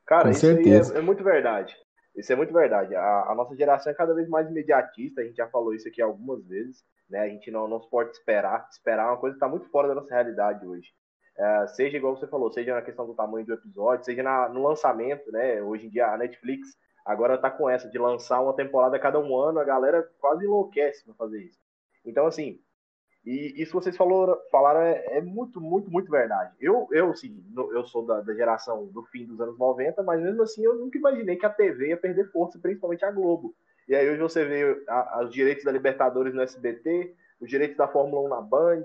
[0.07, 0.93] Cara, Com isso certeza.
[0.93, 1.77] aí é, é muito verdade.
[2.17, 2.97] Isso é muito verdade.
[2.97, 6.01] A, a nossa geração é cada vez mais imediatista, a gente já falou isso aqui
[6.01, 7.21] algumas vezes, né?
[7.21, 8.67] A gente não, não se pode esperar.
[8.73, 10.89] Esperar é uma coisa que está muito fora da nossa realidade hoje.
[11.37, 14.67] É, seja igual você falou, seja na questão do tamanho do episódio, seja na, no
[14.67, 15.63] lançamento, né?
[15.63, 16.67] Hoje em dia a Netflix
[17.09, 20.45] agora tá com essa de lançar uma temporada a cada um ano, a galera quase
[20.45, 21.59] enlouquece pra fazer isso.
[22.05, 22.61] Então, assim,
[23.25, 26.55] e isso que vocês falou, falaram é, é muito, muito, muito verdade.
[26.61, 30.43] Eu, eu sim, eu sou da, da geração do fim dos anos 90, mas mesmo
[30.43, 33.55] assim eu nunca imaginei que a TV ia perder força, principalmente a Globo.
[33.89, 37.89] E aí hoje você vê a- os direitos da Libertadores no SBT, os direitos da
[37.89, 38.85] Fórmula 1 na Band,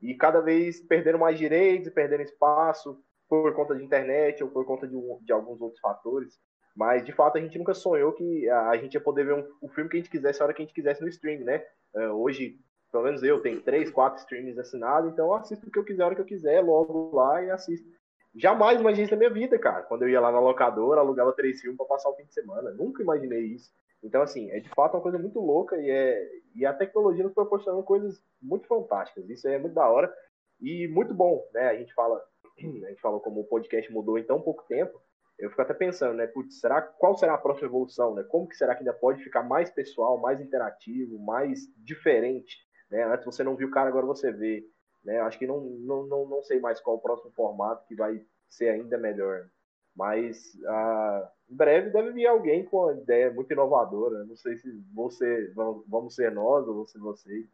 [0.00, 2.98] e cada vez perdendo mais direitos, e perdendo espaço
[3.28, 6.38] por conta de internet ou por conta de, de alguns outros fatores.
[6.76, 9.68] Mas de fato a gente nunca sonhou que a, gente ia poder ver um, o
[9.68, 11.64] filme que a gente quisesse a hora que a gente quisesse no stream, né?
[11.94, 12.58] É, hoje
[12.92, 16.02] pelo menos eu tenho três, quatro streams assinados, então eu assisto o que eu quiser,
[16.02, 17.86] a hora que eu quiser, logo lá e assisto.
[18.34, 19.82] Jamais imaginei isso na minha vida, cara.
[19.82, 22.70] Quando eu ia lá na locadora, alugava três filmes para passar o fim de semana.
[22.70, 23.72] Nunca imaginei isso.
[24.02, 27.32] Então, assim, é de fato uma coisa muito louca e, é, e a tecnologia nos
[27.32, 29.28] proporciona coisas muito fantásticas.
[29.30, 30.12] Isso é muito da hora
[30.60, 31.68] e muito bom, né?
[31.68, 32.22] A gente fala,
[32.60, 35.00] a gente fala como o podcast mudou em tão pouco tempo.
[35.38, 36.26] Eu fico até pensando, né?
[36.26, 38.22] Putz, será, qual será a próxima evolução, né?
[38.24, 42.56] Como que será que ainda pode ficar mais pessoal, mais interativo, mais diferente?
[42.90, 43.04] Né?
[43.04, 44.64] Antes você não viu o cara, agora você vê.
[45.04, 45.20] Né?
[45.20, 48.70] Acho que não, não, não, não sei mais qual o próximo formato que vai ser
[48.70, 49.46] ainda melhor.
[49.94, 54.24] Mas ah, em breve deve vir alguém com uma ideia muito inovadora.
[54.24, 57.46] Não sei se você vamos, ser nós ou ser vocês.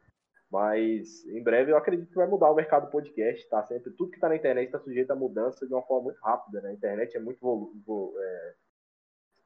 [0.52, 3.48] Mas em breve eu acredito que vai mudar o mercado do podcast.
[3.48, 3.64] Tá?
[3.64, 6.60] Sempre, tudo que está na internet está sujeito a mudança de uma forma muito rápida.
[6.60, 6.68] Né?
[6.68, 8.54] A internet é muito volu- vo- é,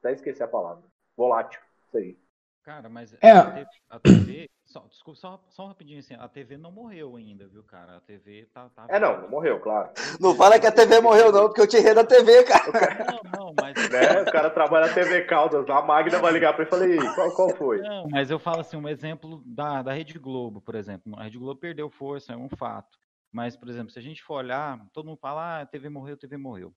[0.00, 0.82] até esqueci a palavra.
[1.16, 1.60] Volátil.
[1.86, 2.18] Isso aí.
[2.66, 3.30] Cara, mas É.
[3.30, 7.14] a TV, a TV só, desculpa, só, só um rapidinho assim, a TV não morreu
[7.14, 7.98] ainda, viu, cara?
[7.98, 8.68] A TV tá.
[8.70, 9.90] tá É, não, não morreu, claro.
[10.18, 13.04] Não fala que a TV morreu, não, porque eu te errei da TV, cara.
[13.04, 13.76] Não, não, mas.
[13.86, 14.22] Né?
[14.22, 17.34] O cara trabalha na TV Caldas, a Magda vai ligar para ele e falei, qual,
[17.36, 17.78] qual foi?
[17.78, 21.14] Não, mas eu falo assim, um exemplo da, da Rede Globo, por exemplo.
[21.16, 22.98] A Rede Globo perdeu força, é um fato.
[23.30, 26.14] Mas, por exemplo, se a gente for olhar, todo mundo fala, ah, a TV morreu,
[26.14, 26.74] a TV morreu.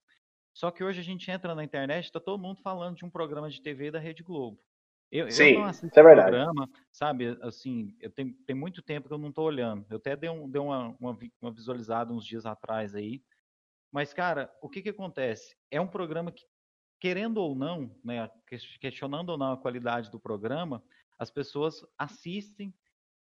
[0.54, 3.50] Só que hoje a gente entra na internet, está todo mundo falando de um programa
[3.50, 4.56] de TV da Rede Globo.
[5.10, 6.36] Eu, eu Sim, não assisto é verdade.
[6.36, 7.36] programa, sabe?
[7.42, 9.84] Assim, eu tenho, tem muito tempo que eu não estou olhando.
[9.90, 13.22] Eu até dei, um, dei uma, uma, uma visualizada uns dias atrás aí.
[13.92, 15.56] Mas, cara, o que, que acontece?
[15.70, 16.44] É um programa que,
[17.00, 20.82] querendo ou não, né, ques- questionando ou não a qualidade do programa,
[21.18, 22.72] as pessoas assistem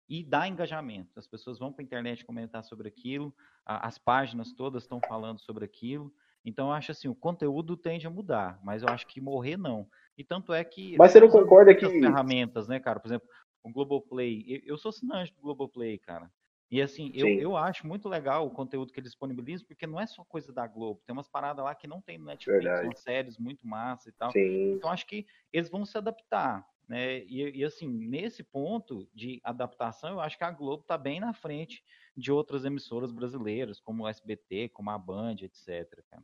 [0.09, 1.19] e dá engajamento.
[1.19, 5.65] As pessoas vão para a internet comentar sobre aquilo, as páginas todas estão falando sobre
[5.65, 6.13] aquilo.
[6.45, 9.87] Então, eu acho assim, o conteúdo tende a mudar, mas eu acho que morrer não.
[10.17, 10.97] E tanto é que.
[10.97, 12.99] Mas você não concorda que- ferramentas, né, cara?
[12.99, 13.29] Por exemplo,
[13.63, 14.45] o Globoplay.
[14.47, 16.31] Eu, eu sou assinante do Globoplay, cara.
[16.71, 17.41] E assim, eu, Sim.
[17.41, 20.67] eu acho muito legal o conteúdo que eles disponibilizam, porque não é só coisa da
[20.69, 21.03] Globo.
[21.05, 22.87] Tem umas paradas lá que não tem no Netflix, Verdade.
[22.87, 24.31] umas séries muito massa e tal.
[24.31, 24.75] Sim.
[24.75, 27.25] Então, acho que eles vão se adaptar, né?
[27.25, 31.35] E, e, assim, nesse ponto de adaptação, eu acho que a Globo está bem na
[31.35, 31.83] frente
[32.21, 36.03] de outras emissoras brasileiras, como o SBT, como a Band, etc.
[36.11, 36.23] cara.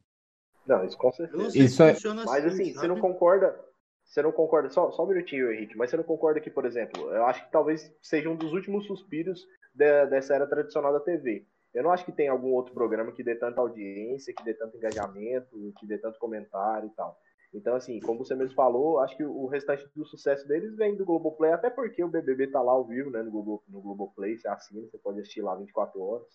[0.66, 1.58] Não, isso com certeza.
[1.58, 3.58] Isso é- Mas assim, você não concorda.
[4.04, 7.10] Você não concorda, só, só um minutinho, Henrique, mas você não concorda que, por exemplo,
[7.10, 11.44] eu acho que talvez seja um dos últimos suspiros de- dessa era tradicional da TV.
[11.74, 14.76] Eu não acho que tem algum outro programa que dê tanta audiência, que dê tanto
[14.76, 17.18] engajamento, que dê tanto comentário e tal.
[17.56, 21.06] Então, assim, como você mesmo falou, acho que o restante do sucesso deles vem do
[21.06, 24.46] Globoplay, até porque o BBB tá lá ao vivo, né, no, Globo, no Globoplay, você
[24.46, 26.28] assina, você pode assistir lá 24 horas.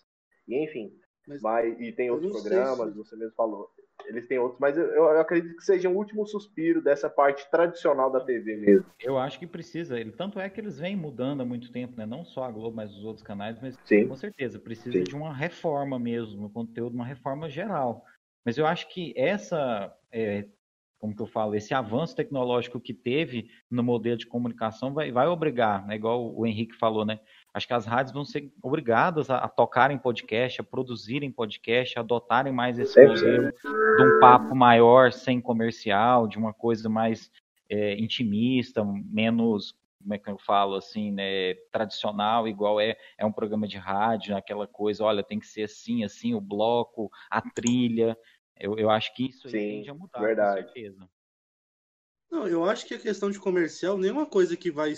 [0.48, 0.92] E, enfim,
[1.26, 3.70] Mas mas, e tem outros programas, se- você mesmo falou.
[4.06, 8.10] Eles têm outros, mas eu, eu acredito que seja um último suspiro dessa parte tradicional
[8.10, 8.84] da TV mesmo.
[9.00, 9.98] Eu acho que precisa.
[9.98, 12.04] Ele, tanto é que eles vêm mudando há muito tempo, né?
[12.04, 14.08] Não só a Globo, mas os outros canais, mas Sim.
[14.08, 15.04] com certeza precisa Sim.
[15.04, 18.04] de uma reforma mesmo no conteúdo, uma reforma geral.
[18.44, 20.48] Mas eu acho que essa, é,
[21.02, 25.26] como que eu falo, esse avanço tecnológico que teve no modelo de comunicação vai, vai
[25.26, 25.96] obrigar, né?
[25.96, 27.18] Igual o Henrique falou, né?
[27.52, 32.02] Acho que as rádios vão ser obrigadas a, a tocarem podcast, a produzirem podcast, a
[32.02, 33.52] adotarem mais esse Sempre, modelo
[33.96, 37.32] de um papo maior, sem comercial, de uma coisa mais
[37.68, 43.32] é, intimista, menos, como é que eu falo assim, né, tradicional, igual é, é um
[43.32, 48.16] programa de rádio, aquela coisa, olha, tem que ser assim, assim, o bloco, a trilha.
[48.62, 50.38] Eu, eu acho que isso aí Sim, tende a mudar, verdade.
[50.38, 51.06] com certeza.
[52.30, 54.94] Não, eu acho que a questão de comercial nem é uma coisa que vai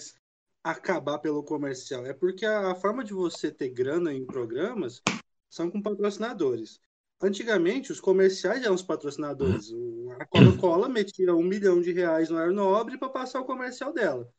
[0.62, 2.06] acabar pelo comercial.
[2.06, 5.02] É porque a, a forma de você ter grana em programas
[5.50, 6.80] são com patrocinadores.
[7.20, 9.70] Antigamente, os comerciais eram os patrocinadores.
[9.72, 13.92] O- a Coca-Cola metia um milhão de reais no Aero Nobre para passar o comercial
[13.92, 14.32] dela.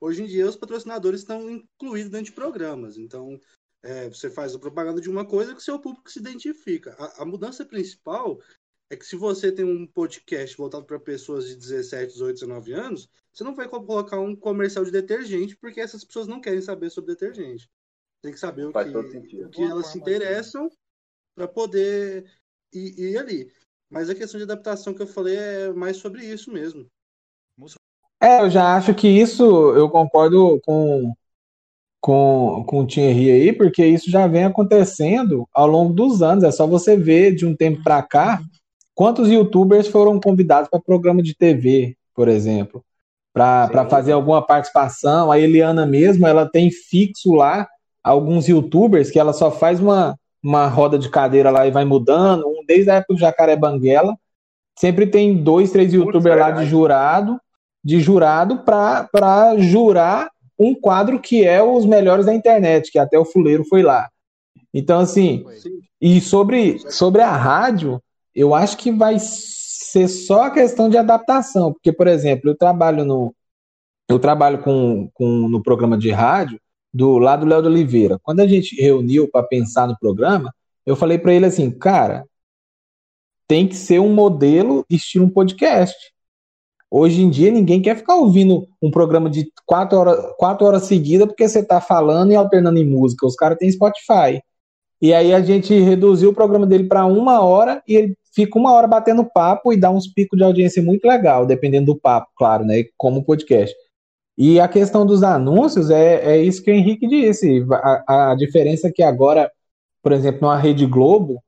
[0.00, 2.98] Hoje em dia, os patrocinadores estão incluídos dentro de programas.
[2.98, 3.38] Então,
[3.82, 6.94] é, você faz a propaganda de uma coisa que o seu público se identifica.
[6.98, 8.38] A, a mudança principal
[8.92, 13.08] é que se você tem um podcast voltado para pessoas de 17, 18, 19 anos,
[13.32, 17.14] você não vai colocar um comercial de detergente, porque essas pessoas não querem saber sobre
[17.14, 17.70] detergente.
[18.20, 20.70] Tem que saber o que, o que elas se interessam
[21.34, 22.30] para poder
[22.70, 23.50] ir, ir, ali.
[23.88, 26.86] Mas a questão de adaptação que eu falei é mais sobre isso mesmo.
[28.22, 29.42] É, eu já acho que isso
[29.74, 31.14] eu concordo com,
[31.98, 36.44] com, com o Thierry aí, porque isso já vem acontecendo ao longo dos anos.
[36.44, 38.38] É só você ver de um tempo para cá
[39.02, 42.84] quantos youtubers foram convidados para programa de TV, por exemplo,
[43.34, 45.32] para fazer alguma participação.
[45.32, 47.66] A Eliana mesmo, ela tem fixo lá
[48.00, 52.46] alguns youtubers que ela só faz uma, uma roda de cadeira lá e vai mudando,
[52.46, 54.16] um desde a época do Jacaré Banguela.
[54.78, 57.40] Sempre tem dois, três youtubers lá de jurado
[57.82, 63.24] de jurado para jurar um quadro que é os melhores da internet, que até o
[63.24, 64.08] Fuleiro foi lá.
[64.72, 65.44] Então, assim,
[66.00, 68.00] e sobre, sobre a rádio,
[68.34, 73.04] eu acho que vai ser só a questão de adaptação, porque, por exemplo, eu trabalho
[73.04, 73.34] no
[74.08, 76.60] eu trabalho com, com no programa de rádio
[76.92, 78.18] do lado do Léo de Oliveira.
[78.22, 80.52] Quando a gente reuniu para pensar no programa,
[80.84, 82.26] eu falei para ele assim, cara,
[83.48, 85.96] tem que ser um modelo estilo um podcast.
[86.90, 91.26] Hoje em dia, ninguém quer ficar ouvindo um programa de quatro horas, quatro horas seguidas
[91.26, 93.26] porque você está falando e alternando em música.
[93.26, 94.42] Os caras têm Spotify.
[95.00, 98.72] E aí a gente reduziu o programa dele para uma hora e ele fica uma
[98.72, 102.64] hora batendo papo e dá uns picos de audiência muito legal, dependendo do papo, claro,
[102.64, 102.84] né?
[102.96, 103.74] Como podcast.
[104.36, 107.64] E a questão dos anúncios é, é isso que o Henrique disse.
[108.08, 109.50] A, a diferença é que agora,
[110.02, 111.42] por exemplo, na Rede Globo,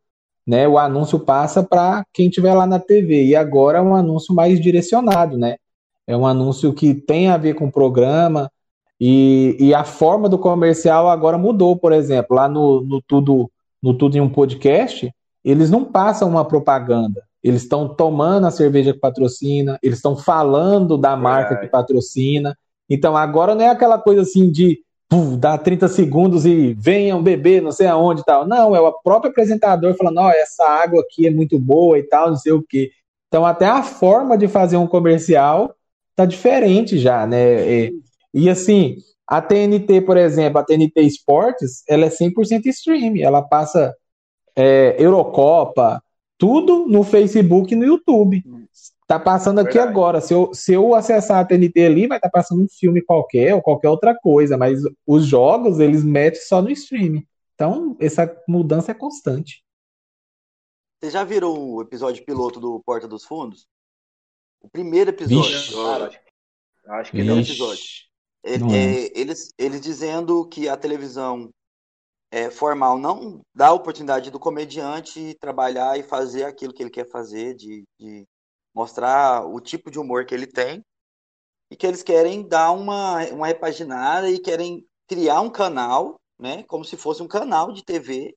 [0.47, 0.69] né?
[0.69, 3.25] O anúncio passa para quem estiver lá na TV.
[3.25, 5.57] E agora é um anúncio mais direcionado, né?
[6.07, 8.51] É um anúncio que tem a ver com o programa.
[9.01, 13.51] E, e a forma do comercial agora mudou, por exemplo, lá no, no Tudo
[13.83, 15.13] no Tudo em um Podcast,
[15.45, 17.23] eles não passam uma propaganda.
[17.43, 22.57] Eles estão tomando a cerveja que patrocina, eles estão falando da marca que patrocina.
[22.89, 27.61] Então agora não é aquela coisa assim de pum, dá 30 segundos e venham beber,
[27.61, 28.47] não sei aonde e tal.
[28.47, 32.31] Não, é o próprio apresentador falando, ó, essa água aqui é muito boa e tal,
[32.31, 32.91] não sei o quê.
[33.29, 35.75] Então, até a forma de fazer um comercial
[36.17, 37.69] tá diferente já, né?
[37.69, 37.93] E,
[38.33, 43.95] e assim, a TNT, por exemplo, a TNT Esportes, ela é 100% stream, ela passa
[44.57, 46.03] é, Eurocopa,
[46.39, 48.43] tudo no Facebook e no YouTube.
[49.07, 49.91] Tá passando aqui Verdade.
[49.91, 50.21] agora.
[50.21, 53.55] Se eu, se eu acessar a TNT ali, vai estar tá passando um filme qualquer
[53.55, 57.23] ou qualquer outra coisa, mas os jogos eles metem só no stream.
[57.55, 59.63] Então, essa mudança é constante.
[60.99, 63.67] Vocês já viram o episódio piloto do Porta dos Fundos?
[64.63, 65.51] O primeiro episódio.
[65.51, 65.75] Vixe.
[65.75, 66.11] Cara,
[67.01, 67.85] acho que não é episódio.
[68.43, 71.51] É, é, eles, eles dizendo que a televisão
[72.35, 77.09] é, formal não dá a oportunidade do comediante trabalhar e fazer aquilo que ele quer
[77.09, 78.27] fazer, de, de
[78.75, 80.83] mostrar o tipo de humor que ele tem
[81.71, 86.85] e que eles querem dar uma, uma repaginada e querem criar um canal, né, como
[86.85, 88.35] se fosse um canal de TV,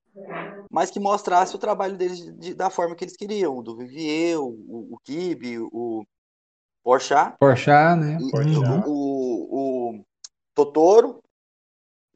[0.70, 4.94] mas que mostrasse o trabalho deles de, da forma que eles queriam, do Vivier, o,
[4.94, 6.06] o Kibe, o
[6.84, 8.20] Porchat, Porchat, né?
[8.22, 8.84] E, uhum.
[8.86, 10.06] o, o,
[10.54, 11.20] Totoro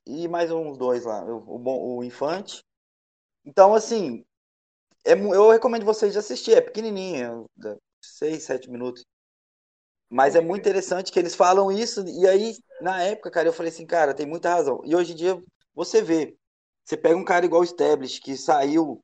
[0.06, 2.64] e mais uns dois lá, o, o Infante.
[3.46, 4.24] Então, assim,
[5.06, 7.46] é, eu recomendo vocês assistir, é pequenininho,
[8.02, 9.04] seis, sete minutos.
[10.10, 13.72] Mas é muito interessante que eles falam isso, e aí, na época, cara, eu falei
[13.72, 14.82] assim, cara, tem muita razão.
[14.84, 15.42] E hoje em dia,
[15.74, 16.36] você vê,
[16.84, 19.02] você pega um cara igual o Stablish, que saiu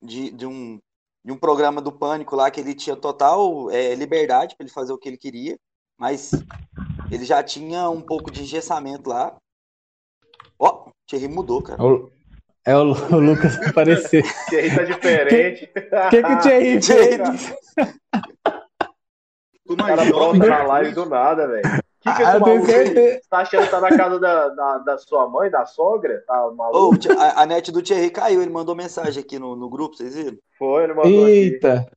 [0.00, 0.80] de, de, um,
[1.22, 4.92] de um programa do Pânico lá, que ele tinha total é, liberdade para ele fazer
[4.92, 5.58] o que ele queria,
[5.98, 6.30] mas
[7.10, 9.36] ele já tinha um pouco de engessamento lá.
[10.58, 11.80] Ó, oh, Thierry mudou, cara.
[12.66, 14.24] É o, o Lucas aparecer.
[14.48, 15.64] Thierry tá diferente.
[15.64, 17.54] O que, que, o Thierry fez?
[19.66, 21.62] O cara pronto na live do nada, velho.
[22.00, 22.66] Que que ah, maluco
[23.30, 26.22] tá achando que tá na casa da, da, da, sua mãe, da sogra?
[26.26, 26.98] Tá maluco?
[27.08, 30.14] Oh, a, a, net do Thierry caiu, ele mandou mensagem aqui no, no grupo, vocês
[30.14, 30.36] viram?
[30.58, 31.78] Foi, ele mandou Eita.
[31.78, 31.90] Aqui.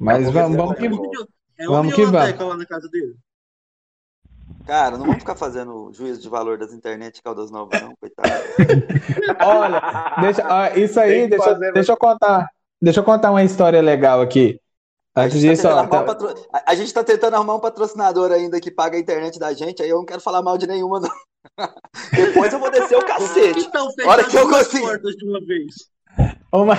[0.00, 2.38] Mas vamos, vamos que, é vamos que vamos.
[2.40, 3.14] lá na casa dele.
[4.70, 8.30] Cara, não vamos ficar fazendo juízo de valor das internet Caldas Novas, não, coitado.
[9.44, 9.82] Olha,
[10.20, 12.46] deixa, isso aí, deixa, deixa eu contar.
[12.80, 14.60] Deixa eu contar uma história legal aqui.
[15.16, 16.04] Antes disso, tá ó, tá...
[16.04, 16.32] patro...
[16.64, 19.90] A gente tá tentando arrumar um patrocinador ainda que paga a internet da gente, aí
[19.90, 21.10] eu não quero falar mal de nenhuma, não.
[22.14, 23.58] Depois eu vou descer o cacete.
[23.58, 24.86] Então, Hora que eu consigo.
[24.98, 25.74] De uma vez.
[26.52, 26.76] Uma...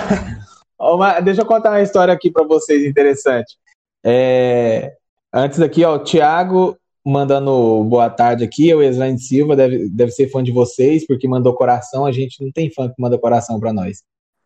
[0.80, 1.20] Uma...
[1.20, 3.54] Deixa eu contar uma história aqui para vocês interessante.
[4.02, 4.96] É...
[5.30, 10.28] Antes aqui, ó, o Thiago mandando boa tarde aqui, o Eslaine Silva deve, deve ser
[10.28, 12.04] fã de vocês, porque mandou coração.
[12.06, 14.02] A gente não tem fã que manda coração pra nós.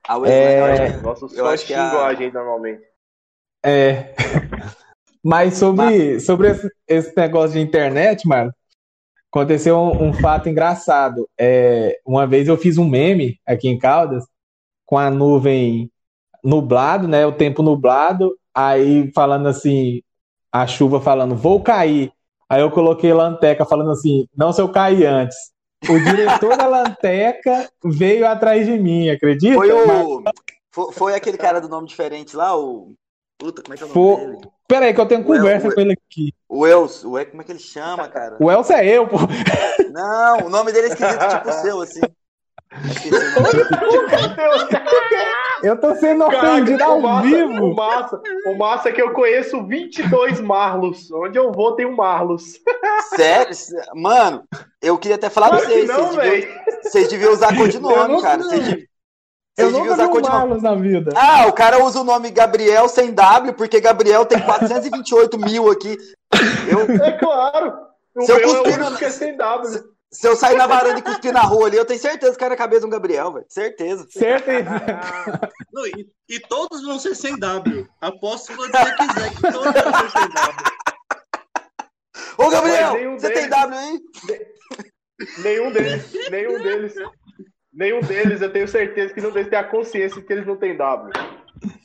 [0.08, 2.82] Ah, o É, Wesley, Nossa, Eu só acho que a- a gente normalmente.
[3.64, 4.14] É.
[5.22, 8.52] Mas sobre, sobre esse, esse negócio de internet, mano,
[9.32, 11.28] aconteceu um, um fato engraçado.
[11.38, 14.24] É, uma vez eu fiz um meme aqui em Caldas
[14.84, 15.90] com a nuvem
[16.44, 17.26] nublado, né?
[17.26, 20.00] O tempo nublado, aí falando assim,
[20.52, 22.12] a chuva falando, vou cair.
[22.48, 25.36] Aí eu coloquei Lanteca falando assim, não se eu cair antes.
[25.88, 29.54] O diretor da Lanteca veio atrás de mim, acredita?
[29.56, 30.22] Foi Mas- o.
[30.72, 32.92] Foi, foi aquele cara do nome diferente lá, o.
[33.38, 34.38] Puta, como é que é o nome Foi- dele?
[34.68, 36.32] Peraí, que eu tenho El- conversa o- com ele aqui.
[36.48, 37.04] O Els.
[37.04, 38.36] O El, como é que ele chama, cara?
[38.40, 39.16] O Elcio é eu, pô.
[39.92, 42.00] Não, o nome dele é esquisito, tipo o seu, assim.
[45.62, 47.64] Eu tô sendo ofendido Caraca, ao massa, vivo.
[47.64, 51.10] O massa, o massa é que eu conheço 22 Marlos.
[51.10, 52.60] Onde eu vou tem um Marlos.
[53.14, 53.54] Sério?
[53.94, 54.44] Mano,
[54.82, 55.88] eu queria até falar pra vocês.
[55.88, 58.42] não, vocês, deviam, vocês deviam usar codinome, não- cara.
[58.42, 58.86] Vocês, deviam-
[59.58, 60.38] Eu vocês deviam usar codinome.
[60.38, 61.12] Marlos na vida.
[61.16, 65.96] Ah, o cara usa o nome Gabriel sem W, porque Gabriel tem 428 mil aqui.
[66.68, 67.72] Eu, É claro.
[68.14, 69.95] O Se eu meu é o cuspir único no- que é sem W.
[70.10, 72.40] se eu sair na varanda e cuspir na rua ali, eu tenho certeza que o
[72.40, 73.46] cara é a cabeça um Gabriel, velho.
[73.48, 74.06] Certeza.
[74.10, 74.70] Certeza.
[75.72, 77.88] Não, e, e todos vão ser sem W.
[78.00, 80.76] Aposto quando você quiser que todos vão ser sem W.
[82.38, 84.00] Ô, Gabriel, você tem deles- W aí?
[85.38, 86.94] Nenhum deles, nenhum deles,
[87.72, 90.56] nenhum deles, eu tenho certeza que não deles tem a consciência de que eles não
[90.56, 91.12] têm W.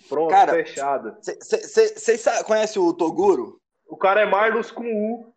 [0.10, 1.16] Pronto, Cara, fechado.
[1.22, 3.62] Vocês conhecem o Toguro?
[3.88, 5.31] O cara é Marlos com U.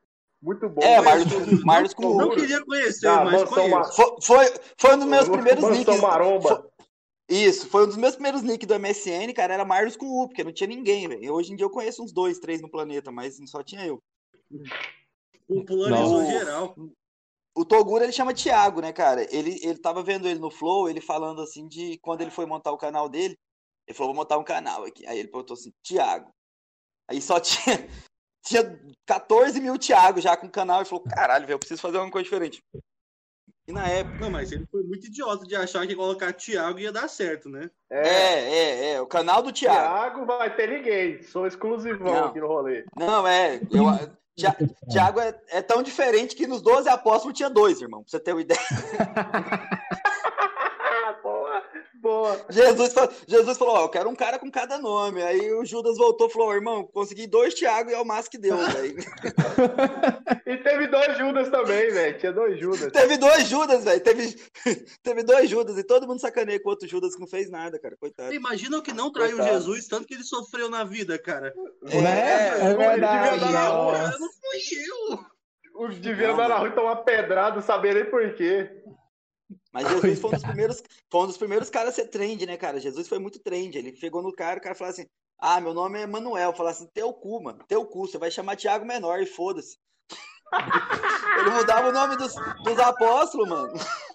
[0.44, 0.82] Muito bom.
[0.82, 1.00] É.
[1.00, 2.34] Marlos, Marlos com Não U.
[2.34, 3.92] queria conhecer, Ah, mas conheço.
[3.94, 4.46] Foi, foi,
[4.78, 6.00] foi um dos meus primeiros Mansão nicks.
[6.00, 6.48] Maromba.
[6.48, 6.70] Foi-
[7.30, 9.54] Isso, foi um dos meus primeiros nicks do MSN, cara.
[9.54, 11.32] Era Marlos com U, porque não tinha ninguém, velho.
[11.32, 14.02] Hoje em dia eu conheço uns dois, três no planeta, mas só tinha eu.
[15.48, 16.74] Popularizou geral.
[17.56, 19.22] O Toguro ele chama Thiago, né, cara?
[19.34, 22.72] Ele, ele tava vendo ele no Flow, ele falando assim de quando ele foi montar
[22.72, 23.38] o canal dele.
[23.86, 25.06] Ele falou, vou montar um canal aqui.
[25.06, 26.30] Aí ele botou assim, Thiago.
[27.08, 27.88] Aí só tinha,
[28.44, 30.78] tinha 14 mil Thiago já com o canal.
[30.80, 32.62] Ele falou, caralho, velho, eu preciso fazer uma coisa diferente.
[33.66, 34.18] E na época.
[34.20, 37.70] Não, mas ele foi muito idiota de achar que colocar Thiago ia dar certo, né?
[37.90, 39.00] É, É, é, é.
[39.00, 39.78] O canal do Thiago.
[39.80, 41.22] Thiago vai ter ninguém.
[41.22, 42.24] Sou exclusivão Não.
[42.26, 42.84] aqui no rolê.
[42.96, 43.56] Não, é.
[43.70, 48.02] Eu, Thi- Thiago é, é tão diferente que nos 12 apóstolos tinha dois, irmão.
[48.02, 48.60] Pra você ter uma ideia.
[52.00, 52.40] boa.
[52.50, 55.22] Jesus, fa- Jesus falou: Ó, eu quero um cara com cada nome.
[55.22, 58.38] Aí o Judas voltou e falou: irmão, consegui dois Thiago e é o mais que
[58.38, 58.96] deu, velho.
[60.46, 62.18] E teve dois Judas também, velho.
[62.18, 62.92] Tinha dois Judas.
[62.92, 64.00] Teve dois Judas, velho.
[64.00, 64.36] Teve,
[65.02, 67.78] teve dois Judas e todo mundo sacaneia com o outro Judas que não fez nada,
[67.78, 67.96] cara.
[67.96, 68.32] Coitado.
[68.34, 69.58] Imagina o que não traiu Coitado.
[69.58, 71.52] Jesus, tanto que ele sofreu na vida, cara.
[71.82, 72.58] Né?
[72.60, 73.40] É Ele devia verdade.
[73.40, 73.98] dar na rua.
[74.18, 75.18] Não fui eu.
[75.76, 78.70] O devia Não, andar na rua e tomar pedrada, saber nem por quê.
[79.74, 82.56] Mas Jesus foi um dos primeiros, foi um dos primeiros caras a ser trend, né,
[82.56, 82.78] cara?
[82.78, 83.76] Jesus foi muito trend.
[83.76, 85.04] Ele chegou no cara, o cara falou assim:
[85.36, 86.54] Ah, meu nome é Manuel.
[86.54, 87.58] Falar assim, teu cu, mano.
[87.66, 88.06] Teu cu.
[88.06, 89.76] Você vai chamar Tiago Menor e foda-se.
[91.40, 93.72] ele mudava o nome dos, dos apóstolos, mano.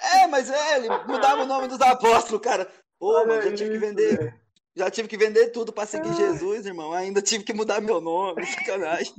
[0.00, 2.70] É, mas é, ele mudava o nome dos apóstolos, cara.
[2.98, 4.34] Pô, Olha mano, já tive que vender.
[4.76, 6.92] Já tive que vender tudo pra seguir Jesus, irmão.
[6.92, 8.44] Ainda tive que mudar meu nome.
[8.46, 9.14] Sacanagem.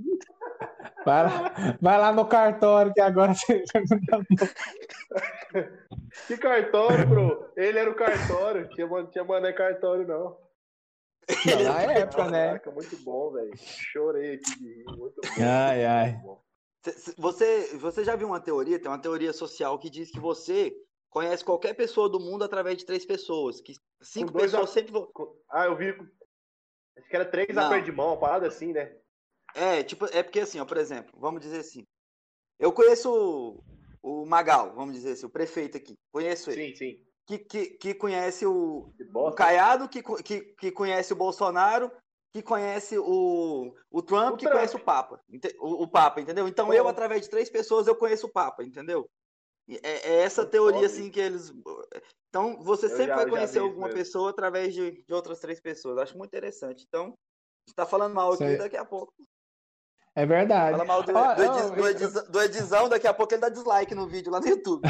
[1.06, 3.64] Vai lá, vai lá no cartório que agora você
[6.28, 7.52] Que cartório, bro?
[7.56, 8.68] Ele era o cartório.
[8.70, 10.38] Tinha, tinha mané cartório, não.
[11.46, 12.48] Não, na época, né?
[12.48, 13.52] Caraca, muito bom, velho.
[13.58, 14.86] Chorei aqui de rir.
[14.98, 15.44] Muito bom.
[15.44, 16.12] Ai, ai.
[16.24, 16.42] Bom.
[17.18, 18.80] Você, você já viu uma teoria?
[18.80, 20.76] Tem uma teoria social que diz que você
[21.10, 23.60] conhece qualquer pessoa do mundo através de três pessoas.
[23.62, 25.10] Que cinco pessoas a- sempre vão.
[25.50, 25.90] Ah, eu vi.
[26.98, 27.66] Acho que era três Não.
[27.66, 28.96] apertos de mão, uma parada assim, né?
[29.56, 31.84] É, tipo, é porque assim, ó, por exemplo, vamos dizer assim.
[32.60, 33.12] Eu conheço
[34.04, 35.96] o, o Magal, vamos dizer assim, o prefeito aqui.
[36.12, 36.70] Conheço ele.
[36.70, 37.06] Sim, sim.
[37.28, 39.32] Que, que, que conhece o, Que o.
[39.32, 41.92] Caiado, que, que, que conhece o Bolsonaro,
[42.34, 44.56] que conhece o, o Trump, O que Trump.
[44.58, 45.20] conhece o Papa.
[45.30, 46.48] ente- O, o Papa, entendeu?
[46.48, 46.74] Então Bom.
[46.74, 49.10] eu, através de três pessoas, eu conheço o Papa, entendeu?
[49.68, 51.52] É, é essa teoria, assim, que eles.
[52.30, 53.98] Então, você Eu sempre já- vai conhecer alguma mesmo.
[54.00, 55.98] pessoa através de, de outras três pessoas.
[55.98, 56.84] Acho muito interessante.
[56.88, 57.16] Então,
[57.68, 59.12] você tá falando mal aqui daqui a pouco.
[60.16, 60.72] É verdade.
[60.72, 63.50] Fala mal do, Ó, do, Ediz- do, Ediz- do Edizão, daqui a pouco ele dá
[63.50, 64.82] dislike no vídeo lá no YouTube.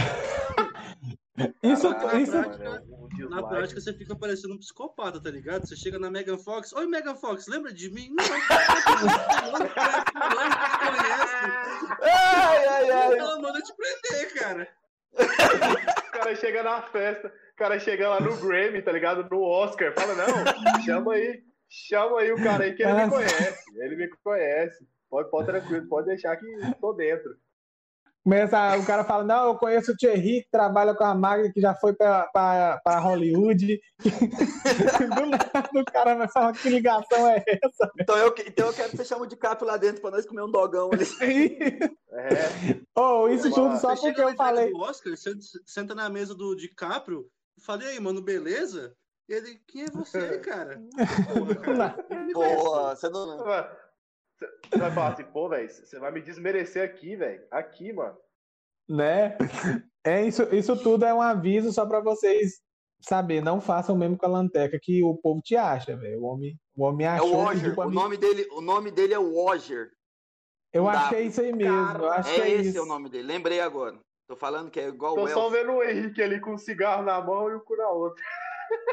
[1.64, 5.68] Isso, Caraca, isso, é um Na prática, você fica parecendo um psicopata, tá ligado?
[5.68, 8.10] Você chega na Megan Fox, oi Megan Fox, lembra de mim?
[8.10, 9.76] Não, não conhece.
[12.02, 13.18] Ai, ai, ai.
[13.18, 14.68] Ela manda te prender, cara.
[15.18, 19.28] O cara chega na festa, o cara chega lá no Grammy, tá ligado?
[19.30, 23.64] No Oscar, fala, não, chama aí, Chama aí o cara aí que ele me conhece.
[23.76, 24.88] Ele me conhece.
[25.10, 26.46] Pode, pode tranquilo, pode deixar que
[26.80, 27.36] tô dentro.
[28.26, 31.62] Começa, o cara fala, não, eu conheço o Thierry, que trabalha com a Magda, que
[31.62, 33.80] já foi para Hollywood.
[34.00, 37.92] Do nada o cara vai falar que ligação é essa?
[38.00, 40.42] Então eu, então eu quero que você chame de Capo lá dentro para nós comer
[40.42, 41.06] um dogão ali.
[42.18, 42.80] É.
[42.96, 44.72] Oh, isso tudo só porque eu falei.
[44.72, 45.14] Do Oscar,
[45.66, 47.28] senta na mesa do DiCaprio,
[47.62, 48.96] falei aí, mano, beleza?
[49.28, 50.82] E ele, quem é você, cara?
[51.34, 51.96] Porra, cara.
[52.34, 53.44] Porra, você não.
[54.40, 57.44] Você vai falar assim, pô, velho, você vai me desmerecer aqui, velho.
[57.52, 58.18] Aqui, mano.
[58.88, 59.38] Né?
[60.04, 62.62] É, isso, isso tudo é um aviso só para vocês
[63.02, 63.42] saber.
[63.42, 66.22] Não façam mesmo com a lanteca que o povo te acha, velho.
[66.22, 67.28] O homem, o homem achou.
[67.28, 67.80] É o Roger.
[67.80, 69.90] O, nome dele, o nome dele é Roger.
[70.74, 71.86] Eu achei isso aí mesmo.
[71.86, 72.78] Cara, eu acho é, é esse isso.
[72.78, 73.24] é o nome dele.
[73.24, 73.98] Lembrei agora.
[74.28, 75.54] Tô falando que é igual Tô o só Elf.
[75.54, 78.24] vendo o Henrique ali com um cigarro na mão e o cu na outra.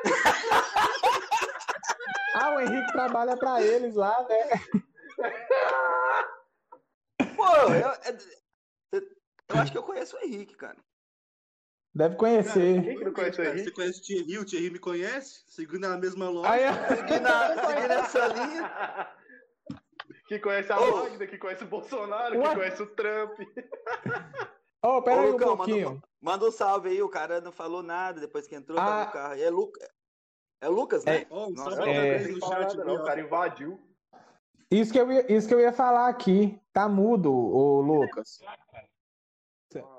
[2.37, 4.51] ah, o Henrique trabalha para eles lá, né?
[7.37, 7.93] Pô, eu,
[8.93, 9.03] eu,
[9.61, 10.79] acho que eu conheço o Henrique, cara.
[11.95, 12.83] Deve conhecer.
[12.83, 13.65] Quem que não conhece o Henrique?
[13.65, 14.39] Você conhece o Thierry?
[14.39, 15.45] O Thierry me conhece?
[15.47, 16.51] Seguindo a mesma loja.
[16.51, 17.29] Aí, seguindo,
[17.67, 19.17] seguindo essa linha.
[20.29, 21.03] Que conhece a oh.
[21.03, 22.49] Magda, que conhece o Bolsonaro, Ué?
[22.49, 23.39] que conhece o Trump.
[24.83, 25.89] Oh, pera Ô, aí um Lucão, pouquinho.
[25.91, 29.05] Manda, manda, um salve aí, o cara não falou nada depois que entrou ah.
[29.05, 29.35] no carro.
[29.35, 29.87] É, Luca,
[30.63, 31.19] é Lucas, né?
[31.19, 33.79] É, oh, Nossa, é, no chat, não, o cara invadiu.
[34.73, 36.59] Isso que, eu ia, isso que eu ia falar aqui.
[36.73, 38.39] Tá mudo, o Lucas.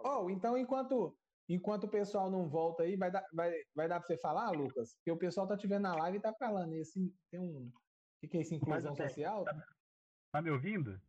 [0.04, 1.16] Oh, então, enquanto,
[1.48, 4.96] enquanto o pessoal não volta aí, vai dar, vai, vai dar pra você falar, Lucas?
[4.96, 6.74] Porque o pessoal tá te vendo na live e tá falando.
[6.74, 7.72] Esse, tem um.
[8.24, 8.56] O que, é isso?
[8.56, 9.46] Inclusão social?
[10.32, 11.00] Tá me ouvindo?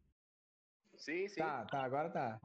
[0.96, 1.40] Sim, sim.
[1.40, 2.38] Tá, tá, agora tá.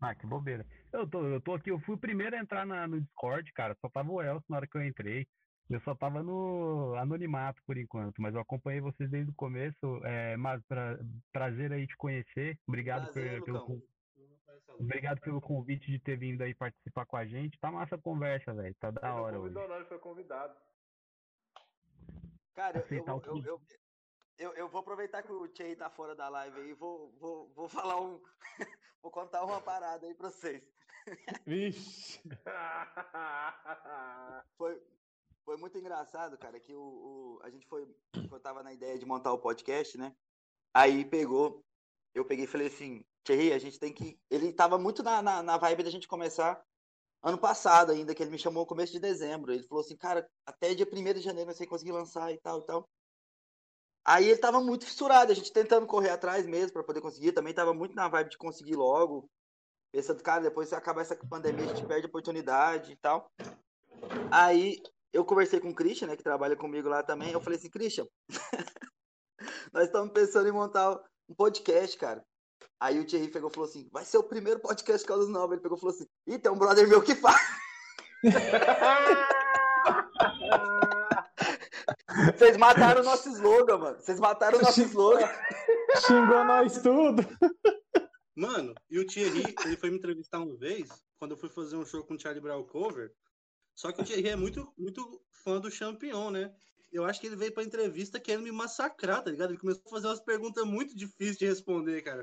[0.00, 0.66] Ah, que bobeira.
[0.92, 3.74] Eu tô, eu tô aqui, eu fui o primeiro a entrar na, no Discord, cara.
[3.80, 5.26] Só tava o Elcio na hora que eu entrei.
[5.70, 10.00] Eu só tava no anonimato por enquanto, mas eu acompanhei vocês desde o começo.
[10.04, 10.98] É, mas pra,
[11.32, 12.58] prazer aí te conhecer.
[12.68, 13.82] Obrigado prazer, por, pelo,
[14.78, 17.58] obrigado pelo convite de ter vindo aí participar com a gente.
[17.58, 18.74] Tá massa a conversa, velho.
[18.78, 19.54] Tá da hora hoje.
[19.54, 20.54] Não, ele foi convidado.
[22.54, 23.60] Cara, eu, eu, eu,
[24.38, 27.52] eu, eu, vou aproveitar que o Tchê tá fora da live aí e vou, vou,
[27.54, 28.20] vou falar um.
[29.02, 30.62] vou contar uma parada aí pra vocês.
[31.46, 32.20] Vixe!
[34.56, 34.80] foi,
[35.44, 37.86] foi muito engraçado, cara, que o, o, a gente foi.
[38.14, 40.14] Eu tava na ideia de montar o podcast, né?
[40.74, 41.62] Aí pegou.
[42.14, 44.18] Eu peguei e falei assim, Thierry, a gente tem que.
[44.30, 46.62] Ele tava muito na, na, na vibe da gente começar
[47.22, 49.52] ano passado ainda, que ele me chamou no começo de dezembro.
[49.52, 52.66] Ele falou assim, cara, até dia 1 de janeiro você conseguir lançar e tal e
[52.66, 52.88] tal.
[54.06, 57.32] Aí ele tava muito fissurado, a gente tentando correr atrás mesmo para poder conseguir.
[57.32, 59.26] Também tava muito na vibe de conseguir logo.
[59.90, 63.30] Pensando, cara, depois se acabar essa pandemia, a gente perde a oportunidade e tal.
[64.30, 64.82] Aí
[65.14, 67.30] eu conversei com o Christian, né, que trabalha comigo lá também.
[67.30, 68.06] Eu falei assim, Christian,
[69.72, 72.22] nós estamos pensando em montar um podcast, cara.
[72.80, 75.52] Aí o Thierry pegou e falou assim: vai ser o primeiro podcast Caldas Novas.
[75.52, 77.40] Ele pegou e falou assim: ih, tem um brother meu que faz.
[82.36, 84.00] Vocês mataram o nosso slogan, mano.
[84.00, 85.28] Vocês mataram o nosso slogan.
[86.06, 87.22] Xingou nós tudo.
[88.36, 90.88] Mano, e o Thierry, ele foi me entrevistar uma vez,
[91.20, 93.12] quando eu fui fazer um show com o Charlie Brown Cover.
[93.74, 96.52] Só que o Thierry é muito, muito fã do Champion, né?
[96.92, 99.50] Eu acho que ele veio pra entrevista querendo me massacrar, tá ligado?
[99.50, 102.22] Ele começou a fazer umas perguntas muito difíceis de responder, cara.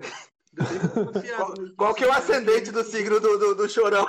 [1.36, 4.06] qual, qual que é o ascendente do signo do, do, do chorão?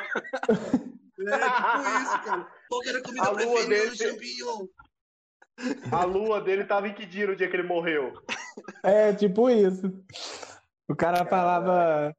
[1.24, 2.49] É, tipo isso, cara.
[2.68, 3.90] Qual que era a comida a preferida dele...
[3.90, 4.68] do Champion?
[5.93, 8.12] A lua dele tava em que dia no dia que ele morreu?
[8.82, 9.93] É, tipo isso.
[10.88, 12.14] O cara falava.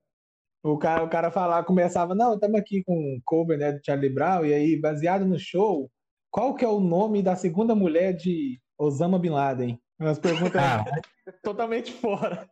[0.63, 4.09] O cara, o cara falava, começava, não, estamos aqui com o cover né, do Charlie
[4.09, 5.91] Brown, e aí, baseado no show,
[6.31, 9.77] qual que é o nome da segunda mulher de Osama Bin Laden?
[9.99, 10.85] Umas perguntas ah.
[11.43, 12.49] totalmente fora.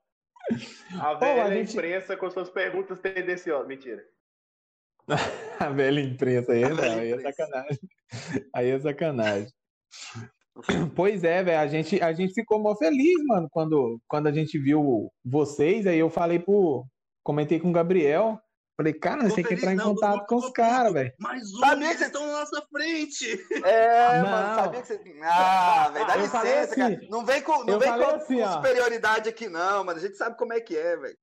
[0.99, 1.71] A velha a gente...
[1.71, 3.67] imprensa com suas perguntas tendenciosas.
[3.67, 4.03] Mentira.
[5.59, 7.79] a velha imprensa aí, não, aí é sacanagem.
[8.53, 9.49] Aí é sacanagem.
[10.95, 14.59] Pois é, velho, a gente, a gente ficou mó feliz, mano, quando, quando a gente
[14.59, 16.85] viu vocês, aí eu falei pro,
[17.23, 18.39] comentei com o Gabriel.
[18.77, 21.89] Falei, cara, você tem que entrar em contato com os caras, velel Mas os sabia
[21.89, 23.45] que vocês estão na nossa frente.
[23.63, 24.29] É, não.
[24.29, 25.19] mano, sabia que você.
[25.21, 26.99] Ah, velho, dá licença, assim, cara.
[27.09, 29.99] Não vem com, não vem com, assim, com superioridade aqui, não, mano.
[29.99, 31.17] A gente sabe como é que é, velho.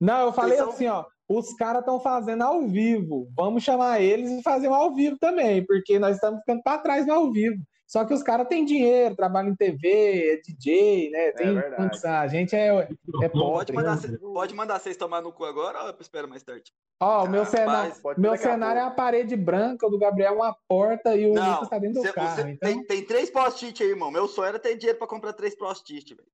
[0.00, 0.70] Não, eu falei são...
[0.70, 1.04] assim, ó.
[1.28, 3.28] Os caras estão fazendo ao vivo.
[3.36, 7.06] Vamos chamar eles e fazer um ao vivo também, porque nós estamos ficando para trás
[7.06, 7.62] no ao vivo.
[7.86, 11.32] Só que os caras têm dinheiro, trabalham em TV, é DJ, né?
[11.32, 11.76] Tem verdade.
[11.76, 12.12] condição.
[12.12, 13.72] A gente é, é Pode pobre.
[13.74, 14.18] mandar, né?
[14.18, 16.72] pode mandar vocês tomar no cu agora ou eu espero mais tarde?
[17.00, 20.56] Ó, o meu cenário, meu cenário é a parede branca, o do Gabriel é uma
[20.66, 22.34] porta e o Não, Lucas tá dentro do cê- carro.
[22.36, 22.68] você então...
[22.70, 24.10] tem, tem três post-it aí, irmão.
[24.10, 26.28] Meu sonho era ter dinheiro pra comprar três post-it, velho.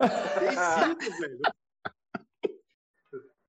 [0.40, 1.38] Tem cinco, velho.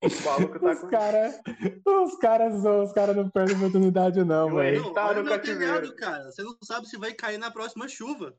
[0.04, 0.90] O maluco tá Os com.
[0.90, 1.40] caras
[1.86, 4.94] os caras os cara não perdem oportunidade, não, velho.
[4.94, 5.82] Tá no cativeiro.
[5.82, 6.26] telhado, cara.
[6.26, 8.34] Você não sabe se vai cair na próxima chuva.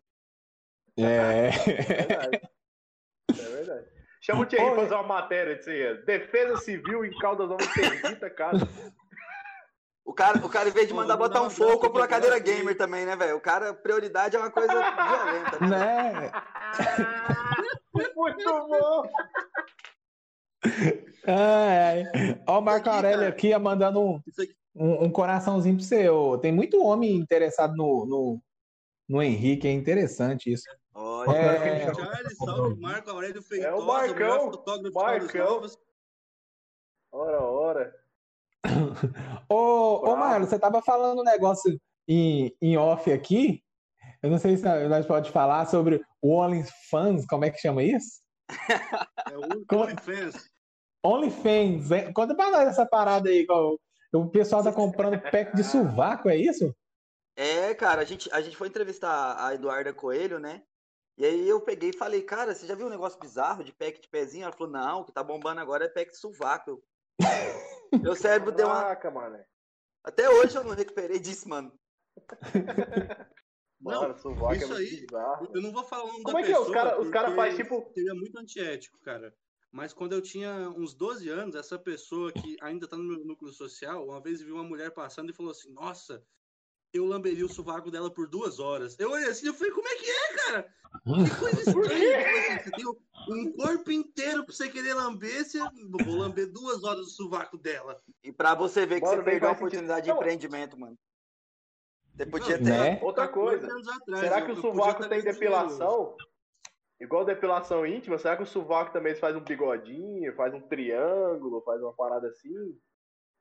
[0.98, 1.04] É.
[1.06, 2.40] É verdade.
[3.30, 3.86] É verdade.
[4.20, 5.94] Chama o Thierry pra fazer uma matéria disso aí.
[6.04, 8.68] Defesa Civil em Caldas Novas interdita casa.
[10.04, 12.76] O cara, o cara, em vez de mandar botar um fogo, comprou uma cadeira gamer
[12.76, 13.36] também, né, velho?
[13.36, 16.12] O cara, prioridade é uma coisa violenta, né?
[16.12, 16.32] né?
[18.14, 19.02] Muito bom.
[21.26, 22.04] Ai, ai.
[22.46, 23.30] Ó, o Marco Aurélio cara.
[23.30, 24.20] aqui ó, mandando um,
[24.74, 26.08] um, um coraçãozinho você.
[26.08, 26.38] ô.
[26.38, 28.42] Tem muito homem interessado no, no,
[29.08, 30.64] no Henrique, é interessante isso.
[30.94, 31.94] Olha, É.
[31.94, 35.66] Charles, salve, Marco Aurélio Feitosa, o Marcão, Caldas Marcão.
[37.10, 37.94] Ora, ora.
[39.48, 40.16] Ô, ô.
[40.16, 43.62] Marlon, você tava falando um negócio em, em off aqui.
[44.22, 48.22] Eu não sei se nós pode falar sobre o OnlyFans, como é que chama isso?
[49.30, 50.53] É o OnlyFans.
[51.04, 51.90] OnlyFans.
[51.90, 52.12] hein?
[52.12, 53.46] Conta pra nós essa parada aí.
[53.46, 53.78] qual-
[54.12, 56.74] O pessoal tá comprando pack de sovaco, é isso?
[57.36, 60.62] É, cara, a gente, a gente foi entrevistar a Eduarda Coelho, né?
[61.18, 64.00] E aí eu peguei e falei, cara, você já viu um negócio bizarro de pack
[64.00, 64.44] de pezinho?
[64.44, 66.70] Ela falou, não, o que tá bombando agora é pack de sovaco.
[66.70, 66.82] Eu-
[68.02, 68.76] Meu cérebro deu uma.
[68.82, 69.38] Caraca, mano.
[70.02, 71.72] Até hoje eu não recuperei disso, mano.
[73.80, 75.48] Mano, sovaco é isso muito aí- bizarro.
[75.54, 76.58] Eu não vou falar o nome Como da é que é?
[76.58, 77.92] Os pessoa, caras cara porque fazem tipo.
[77.94, 79.34] Seria muito antiético, cara.
[79.74, 83.52] Mas quando eu tinha uns 12 anos, essa pessoa que ainda tá no meu núcleo
[83.52, 86.24] social, uma vez viu uma mulher passando e falou assim: Nossa,
[86.92, 88.96] eu lamberia o sovaco dela por duas horas.
[89.00, 90.62] Eu olhei assim e falei: Como é que é, cara?
[91.02, 91.82] Que coisa estranha.
[91.82, 92.86] Tipo assim, você tem
[93.36, 95.58] um corpo inteiro pra você querer lamber, você
[96.04, 98.00] vou lamber duas horas do sovaco dela.
[98.22, 100.96] E pra você ver que Mano, você perdeu a oportunidade de empreendimento, mano.
[102.16, 102.62] Você podia ter.
[102.62, 103.00] Né?
[103.02, 103.66] Outra coisa.
[103.66, 106.16] atrás, Será que o sovaco tem dinheiro depilação?
[107.00, 111.82] Igual depilação íntima, será que o sovaco também faz um bigodinho, faz um triângulo, faz
[111.82, 112.80] uma parada assim?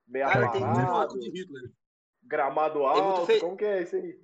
[0.07, 1.71] Meio Cara, tem Sovaco de Hitler.
[2.23, 4.19] gramado muito alto, fe- como que é isso aí?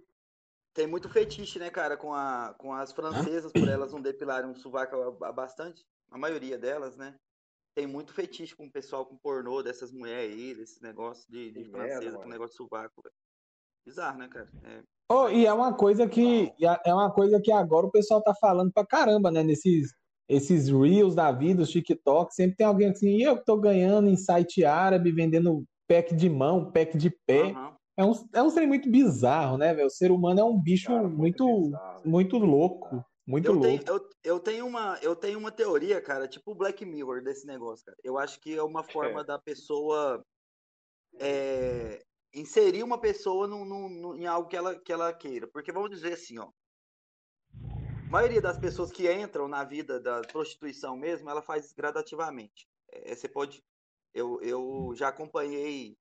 [0.74, 4.56] Tem muito fetiche, né, cara, com, a, com as francesas, por elas não depilarem um
[4.56, 5.86] sovaco bastante.
[6.12, 7.16] A maioria delas, né?
[7.76, 11.64] Tem muito fetiche com o pessoal com pornô dessas mulheres aí, desses negócios de, de
[11.72, 13.16] francesa com negócio de sovaco, velho.
[13.86, 14.50] Bizarro, né, cara?
[14.64, 14.84] É.
[15.12, 16.54] Oh, e é uma coisa que
[16.86, 19.42] é uma coisa que agora o pessoal tá falando pra caramba, né?
[19.44, 19.90] Nesses
[20.28, 24.16] esses reels da vida, os TikTok, sempre tem alguém assim, "E eu tô ganhando em
[24.16, 27.56] site árabe, vendendo pack de mão, pack de pé.
[27.56, 27.76] Aham.
[27.98, 29.88] É um, é um trem muito bizarro, né, velho?
[29.88, 32.02] O ser humano é um bicho Cara, muito, bizarro.
[32.06, 33.04] muito louco.
[33.28, 33.84] Muito Eu louco.
[33.84, 37.46] tenho, eu, eu, tenho uma, eu tenho uma teoria, cara, tipo o Black Mirror desse
[37.48, 37.98] negócio, cara.
[38.04, 40.24] Eu acho que é uma forma da pessoa
[41.20, 42.04] é,
[42.34, 45.48] inserir uma pessoa num, num- num- em algo que ela, que ela queira.
[45.48, 46.50] Porque vamos dizer assim, ó.
[48.08, 52.68] A maioria das pessoas que entram na vida da prostituição mesmo, ela faz gradativamente.
[52.92, 53.64] É, você pode.
[54.14, 55.96] Eu, eu já acompanhei.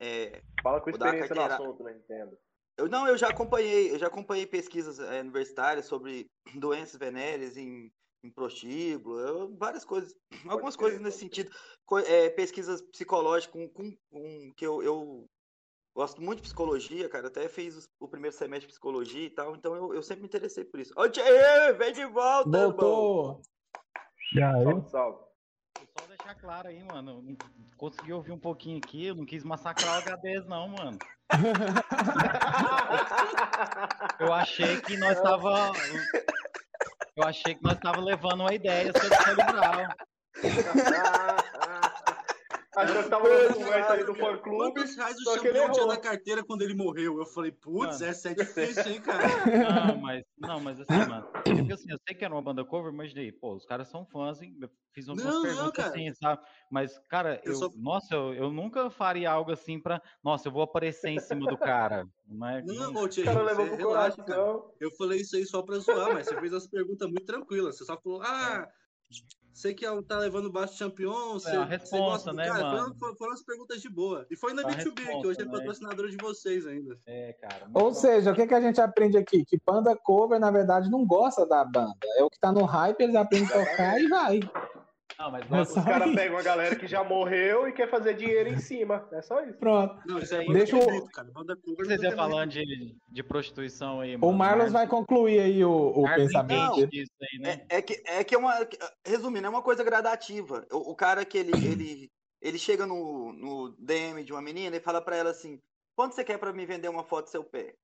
[0.00, 2.38] é, Fala com experiência no assunto, não entendo.
[2.76, 7.92] eu não, eu já acompanhei, eu já acompanhei pesquisas eh, universitárias sobre doenças venéreas em,
[8.22, 10.14] em prostíbulo, eu- várias coisas,
[10.48, 11.50] algumas crer, coisas nesse pode sentido,
[12.06, 15.28] eh, pesquisas psicológicas com, com, com- que eu, eu
[15.98, 19.74] gosto muito de psicologia, cara, até fiz o primeiro semestre de psicologia e tal, então
[19.74, 20.94] eu, eu sempre me interessei por isso.
[20.96, 22.70] Ô, Tchê, vem de volta, irmão!
[22.70, 23.42] Voltou.
[24.36, 24.40] Aí?
[24.40, 25.18] Salve, salve.
[25.98, 27.36] Só deixar claro aí, mano.
[27.76, 30.96] consegui ouvir um pouquinho aqui, eu não quis massacrar o HDs, não, mano.
[34.20, 35.72] Eu achei que nós tava.
[37.16, 39.72] Eu achei que nós tava levando uma ideia sobre o cerebral.
[42.78, 44.72] Achou que tava na conversa ali do fã clube.
[44.74, 47.18] Quantos reais o que ele champion tinha na carteira quando ele morreu?
[47.18, 49.26] Eu falei, putz, essa é difícil, hein, cara?
[49.88, 51.26] Não, mas, não, mas assim, mano.
[51.32, 54.06] Porque assim, eu sei que era uma banda cover, mas daí, pô, os caras são
[54.06, 54.56] fãs, hein?
[54.60, 55.88] Eu fiz umas Não, não, perguntas cara.
[55.88, 56.42] assim, sabe?
[56.70, 60.00] Mas, cara, Eu eu, só- nossa, eu, eu nunca faria algo assim pra.
[60.22, 62.06] Nossa, eu vou aparecer em cima do cara.
[62.26, 64.40] Não é, Não, não- O Thierry, cara levou pro relaxa, cara.
[64.40, 64.72] coração.
[64.80, 67.76] Eu falei isso aí só pra zoar, mas você fez as perguntas muito tranquilas.
[67.76, 68.68] Você só falou, ah,
[69.58, 72.62] você que é- tá levando baixo champion, você, a você responsa, gosta do né, cara.
[72.62, 72.94] mano?
[72.96, 74.24] Foram, foram- as perguntas de boa.
[74.30, 75.50] E foi na A B2B, que hoje é né?
[75.50, 76.96] patrocinadora de vocês ainda.
[77.06, 77.64] É, cara.
[77.74, 77.94] Ou bom.
[77.94, 79.44] seja, o que, que a gente aprende aqui?
[79.44, 81.96] Que banda cover, na verdade, não gosta da banda.
[82.16, 84.40] É o que tá no hype, eles aprendem a tocar e vai.
[85.18, 88.48] Não, mas É Os caras pegam a galera que já morreu e quer fazer dinheiro
[88.50, 89.08] em cima.
[89.10, 89.58] É só isso.
[89.58, 90.00] Pronto.
[90.06, 91.28] Não, isso é Deixa eu- cover, cara.
[91.32, 94.32] Banda cover Vocês não iam falando de, de prostituição aí, O mano.
[94.38, 97.66] Marlos vai concluir aí o, o Marlos pensamento aí, né?
[97.68, 98.54] É, é que, é que é uma.
[99.04, 100.64] Resumindo, é uma coisa gradativa.
[100.70, 102.10] O, o cara que ele, ele,
[102.40, 105.60] ele chega no, no DM de uma menina e fala pra ela assim:
[105.96, 107.74] quanto você quer pra me vender uma foto do seu pé?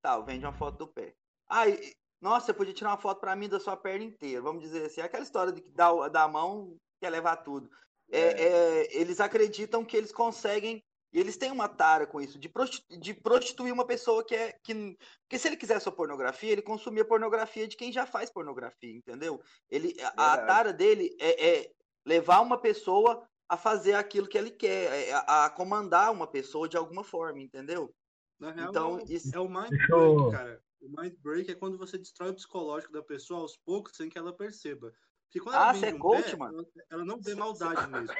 [0.00, 1.14] Tá, vende uma foto do pé.
[1.48, 1.78] Ai,
[2.24, 4.40] nossa, você podia tirar uma foto pra mim da sua perna inteira.
[4.40, 7.68] Vamos dizer assim, aquela história de que dá, dá a mão quer levar tudo.
[8.10, 10.82] É, é, eles acreditam que eles conseguem.
[11.12, 14.52] E eles têm uma tara com isso, de, prostitu- de prostituir uma pessoa que é.
[14.64, 18.90] Que, porque se ele quiser sua pornografia, ele consumia pornografia de quem já faz pornografia,
[18.96, 19.40] entendeu?
[19.70, 21.70] Ele, a, a tara dele é, é
[22.04, 26.68] levar uma pessoa a fazer aquilo que ele quer, é a, a comandar uma pessoa
[26.68, 27.94] de alguma forma, entendeu?
[28.40, 30.60] Na real, Então, é o- isso- é o mind Deixa eu- break, cara.
[30.84, 34.18] O mind break é quando você destrói o psicológico da pessoa aos poucos sem que
[34.18, 34.92] ela perceba.
[35.26, 36.58] Porque quando ela Ah, vende você é um coach, pé, mano?
[36.58, 38.12] Ela, ela não vê maldade nisso.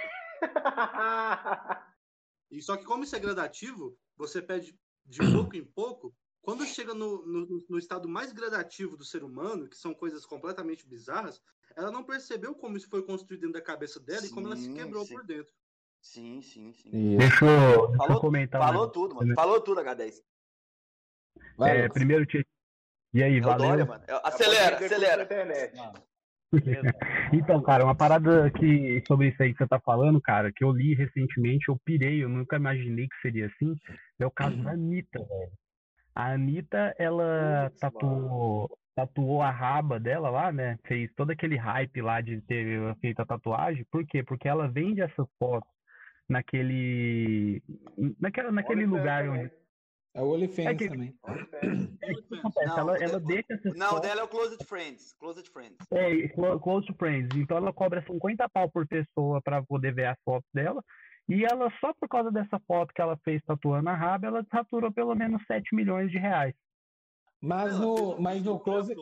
[2.51, 6.15] E só que como isso é gradativo, você pede de pouco em pouco.
[6.41, 10.87] Quando chega no, no, no estado mais gradativo do ser humano, que são coisas completamente
[10.87, 11.41] bizarras,
[11.77, 14.65] ela não percebeu como isso foi construído dentro da cabeça dela e como ela se
[14.65, 15.15] Sim, quebrou sim.
[15.15, 15.53] por dentro.
[16.01, 17.17] Sim, sim, sim.
[17.17, 18.61] Deixa eu, deixa eu Falou- comentar.
[18.61, 18.93] Falou negócio.
[18.93, 19.35] tudo, mano.
[19.35, 20.23] Falou tudo, H10.
[21.57, 22.45] Vai, É, primeiro, Tchê.
[23.15, 23.69] E aí, É valeu?
[23.69, 24.03] Dória, mano.
[24.09, 25.25] É- Acelera, vender acelera.
[25.27, 25.95] beleza.
[27.33, 30.71] Então, cara, uma parada que sobre isso aí que você tá falando, cara, que eu
[30.71, 33.75] li recentemente, eu pirei, eu nunca imaginei que seria assim,
[34.21, 35.53] é o caso da Anitta, velho.
[36.15, 40.79] A Anitta, ela tatuou, tatuou a raba dela lá, né?
[40.87, 43.85] Fez todo aquele hype lá de ter feito a tatuagem.
[43.91, 44.23] Por quê?
[44.23, 45.69] Porque ela vende essas fotos
[46.29, 47.61] naquele,
[48.21, 49.45] naquela, naquele lugar também.
[49.45, 49.64] onde.
[50.15, 51.15] É o OnlyFans É que- também.
[51.27, 52.67] É, o que acontece?
[52.69, 54.03] Não, ela, ela deixa essas Não, fotos.
[54.09, 55.13] dela é o Closed Friends.
[55.15, 55.77] Closed Friends.
[55.91, 57.37] É, clo- close friends.
[57.37, 60.83] Então ela cobra 50 pau por pessoa para poder ver as fotos dela.
[61.29, 64.93] E ela, só por causa dessa foto que ela fez tatuando a raba, ela faturou
[64.93, 66.55] pelo menos 7 milhões de reais.
[67.43, 68.95] Mas no, mas no Close,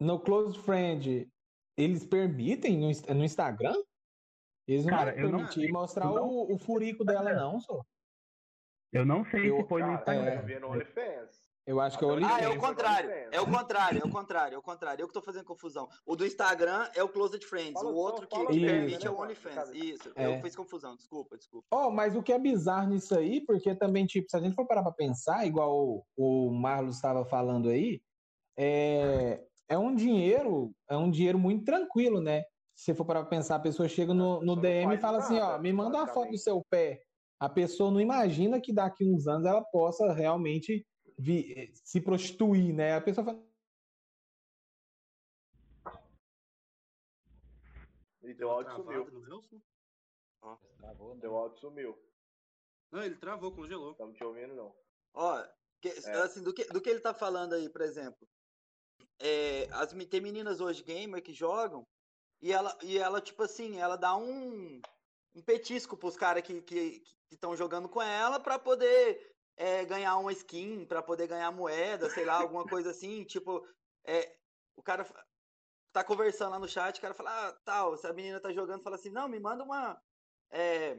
[0.00, 1.28] no Close Friend,
[1.76, 3.74] eles permitem no, no Instagram?
[4.66, 7.82] Eles não Cara, vão permitir mostrar não- o, o furico dela, não, só.
[8.92, 10.16] Eu não sei Eu- se foi no Cara, É.
[10.16, 10.46] eu Instagram.
[10.46, 11.48] vi no OnlyFans.
[11.66, 12.66] Eu acho que é o Ah, Ah, é o OnlyFans.
[12.68, 13.10] contrário.
[13.10, 13.28] OnlyFans.
[13.32, 15.02] É o contrário, é o contrário, é o contrário.
[15.02, 15.86] Eu que tô fazendo confusão.
[16.06, 17.74] O do Instagram é o Closed Friends.
[17.74, 19.18] Fala o outro que, fala que permite né, é o?
[19.20, 19.70] OnlyFans.
[19.74, 20.34] Isso, É.
[20.38, 20.96] eu fiz confusão.
[20.96, 21.66] Desculpa, desculpa.
[21.70, 24.66] Oh, mas o que é bizarro nisso aí, porque também, tipo, se a gente for
[24.66, 28.00] parar pra pensar, igual o, o Marlos estava falando aí,
[28.56, 32.44] é, é um dinheiro, é um dinheiro muito tranquilo, né?
[32.74, 34.98] Se você for parar pra pensar, a pessoa chega no, no pessoa não DM e
[34.98, 37.02] fala assim, ó, me manda uma foto do seu pé.
[37.40, 40.86] A pessoa não imagina que daqui uns anos ela possa realmente
[41.16, 42.94] vi- se prostituir, né?
[42.96, 43.48] A pessoa fala,
[48.22, 49.06] E teu áudio sumiu.
[50.78, 51.20] Travou, né?
[51.20, 51.98] Teu áudio sumiu.
[52.90, 53.92] Não, ele travou, congelou.
[53.92, 54.74] Estamos te ouvindo, não.
[55.14, 55.42] Ó,
[55.80, 56.12] que- É.
[56.22, 58.28] assim, do que, do que ele tá falando aí, por exemplo.
[59.20, 61.86] É, as, tem meninas hoje gamer que jogam
[62.40, 64.80] e ela, e ela tipo assim, ela dá um,
[65.38, 70.16] um petisco pros caras que estão que, estão jogando com ela pra poder é, ganhar
[70.16, 73.24] uma skin, pra poder ganhar moeda, sei lá, alguma coisa assim.
[73.24, 73.66] Tipo,
[74.04, 74.36] é,
[74.76, 75.06] o cara
[75.92, 78.82] tá conversando lá no chat, o cara fala, ah, tal, se a menina tá jogando,
[78.82, 80.00] fala assim, não, me manda uma.
[80.50, 80.96] é,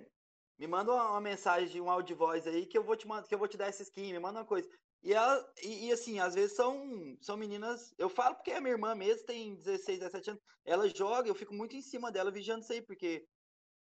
[0.57, 3.33] me manda uma, uma mensagem de um áudio voz aí que eu vou te que
[3.33, 4.69] eu vou te dar essa skin, me manda uma coisa.
[5.01, 8.73] E ela, e, e, assim, às vezes são, são meninas, eu falo porque a minha
[8.73, 12.63] irmã mesmo tem 16, 17 anos, ela joga, eu fico muito em cima dela vigiando
[12.63, 13.25] isso aí, porque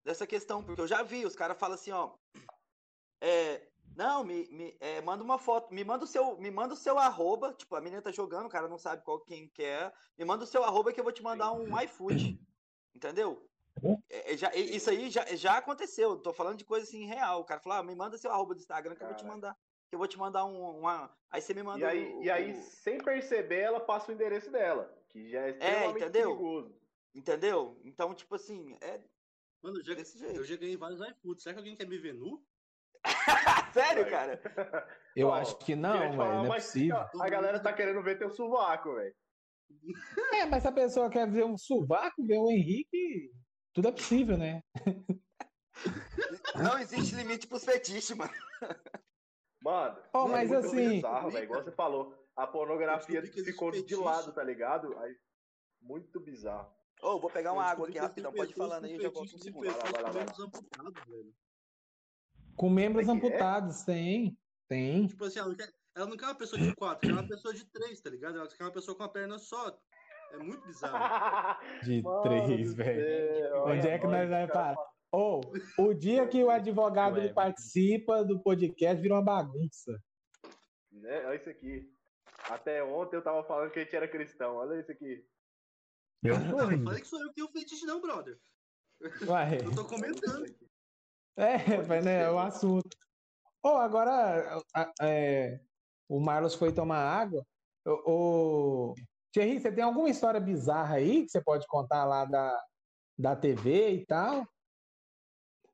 [0.09, 2.15] dessa questão, porque eu já vi, os caras falam assim, ó,
[3.21, 6.77] é, não, me, me é, manda uma foto, me manda o seu, me manda o
[6.77, 9.93] seu arroba, tipo, a menina tá jogando, o cara não sabe qual quem que é,
[10.17, 12.41] me manda o seu arroba que eu vou te mandar um iFood,
[12.95, 13.47] entendeu?
[14.09, 17.41] É, é, já, e- isso aí já, já aconteceu, tô falando de coisa assim real,
[17.41, 19.55] o cara falou, ah, me manda seu arroba do Instagram que eu vou te mandar,
[19.91, 22.31] que eu vou te mandar um, uma, aí você me manda E aí, o- e
[22.31, 26.31] aí, o- sem perceber, ela passa o endereço dela, que já é extremamente entendeu?
[26.31, 26.81] perigoso.
[27.15, 27.79] entendeu?
[27.85, 29.01] Então, tipo assim, é
[29.63, 30.37] Mano, eu já, desse jeito.
[30.37, 31.43] eu já ganhei vários iFoods.
[31.43, 32.45] Será que alguém quer me ver nu?
[33.73, 34.41] Sério, cara?
[35.17, 36.97] eu Ó, acho que não, velho, não é mas, possível.
[36.97, 39.15] ó, A galera tá querendo ver teu sovaco, velho.
[40.35, 43.33] É, mas se a pessoa quer ver um sovaco, ver o Henrique,
[43.75, 44.63] tudo é possível, né?
[46.57, 48.33] Não existe limite pros fetiches, mano.
[49.63, 51.45] Mano, Oh, é mas muito assim- bizarro, velho.
[51.45, 54.01] Igual você falou, a pornografia Eu descobri que existe ficou de fetiche.
[54.01, 54.97] lado, tá ligado?
[55.01, 55.17] Aí,
[55.81, 56.73] muito bizarro.
[57.03, 59.39] Ô, vou pegar uma Eu água aqui rapidão, pode falando aí, eu já volto um
[59.39, 59.67] segundo.
[59.67, 61.35] Lá, pessoas vai lá, com membros amputados, velho.
[62.57, 63.29] Com membros Como é é?
[63.29, 64.39] amputados, tem,
[64.69, 65.07] tem.
[65.07, 67.29] Tipo assim, ela não, quer, ela não quer uma pessoa de quatro, ela quer uma
[67.29, 68.39] pessoa de três, tá ligado?
[68.39, 69.79] Ela quer uma pessoa com a perna só.
[70.33, 71.59] É muito bizarro.
[71.85, 73.65] De Mano três, velho.
[73.65, 74.77] Onde é que nós vamos parar?
[75.11, 75.41] Ou,
[75.79, 77.33] o dia que o advogado Ué.
[77.33, 79.99] participa do podcast vira uma bagunça.
[80.93, 81.25] Né?
[81.25, 81.91] Olha isso aqui.
[82.51, 84.57] Até ontem eu tava falando que a gente era cristão.
[84.57, 85.25] Olha isso aqui.
[86.23, 88.39] Eu Não, sou não falei que sou eu que tenho fetiche, não, brother.
[89.01, 90.47] Eu tô comentando.
[91.37, 92.89] é, mas, né, é o assunto.
[93.63, 95.61] Ou agora a- é,
[96.09, 97.47] o Marlos foi tomar água.
[97.87, 98.95] O, o...
[99.33, 102.61] Thierry, você tem alguma história bizarra aí que você pode contar lá da,
[103.17, 104.47] da TV e tal?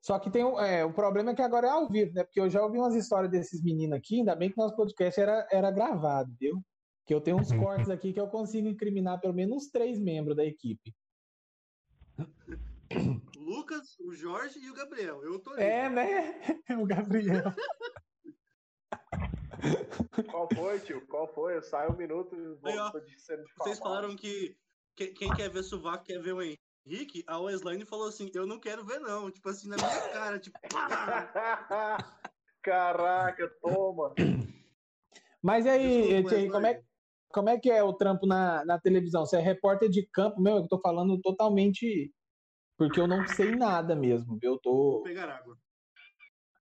[0.01, 2.23] Só que tem é, o problema é que agora é ao vivo, né?
[2.23, 5.47] Porque eu já ouvi umas histórias desses meninos aqui, ainda bem que nosso podcast era,
[5.51, 6.61] era gravado, viu?
[7.05, 10.35] Que eu tenho uns cortes aqui que eu consigo incriminar pelo menos uns três membros
[10.35, 10.93] da equipe.
[13.37, 15.23] O Lucas, o Jorge e o Gabriel.
[15.23, 16.39] Eu tô É, né?
[16.81, 17.53] O Gabriel.
[20.29, 21.05] Qual foi, tio?
[21.07, 21.55] Qual foi?
[21.57, 23.15] Eu saio um minuto e Aí, de
[23.57, 24.57] Vocês falaram que,
[24.95, 27.23] que- quem quer ver sovaco quer ver o Henrique.
[27.27, 29.29] A Weslane falou assim: Eu não quero ver, não.
[29.31, 30.39] Tipo assim, na minha cara.
[30.39, 30.57] Tipo!
[32.61, 34.13] Caraca, toma.
[35.41, 36.83] Mas aí, Desculpa, Thierry, como é.
[37.35, 39.25] Como é que é o trampo na, na televisão?
[39.25, 40.41] Você é repórter de campo?
[40.41, 42.09] Meu, eu tô falando totalmente
[42.77, 44.39] porque eu não sei nada mesmo.
[44.39, 44.53] viu?
[44.53, 45.03] Eu Vou tô.
[45.03, 45.57] pegar água.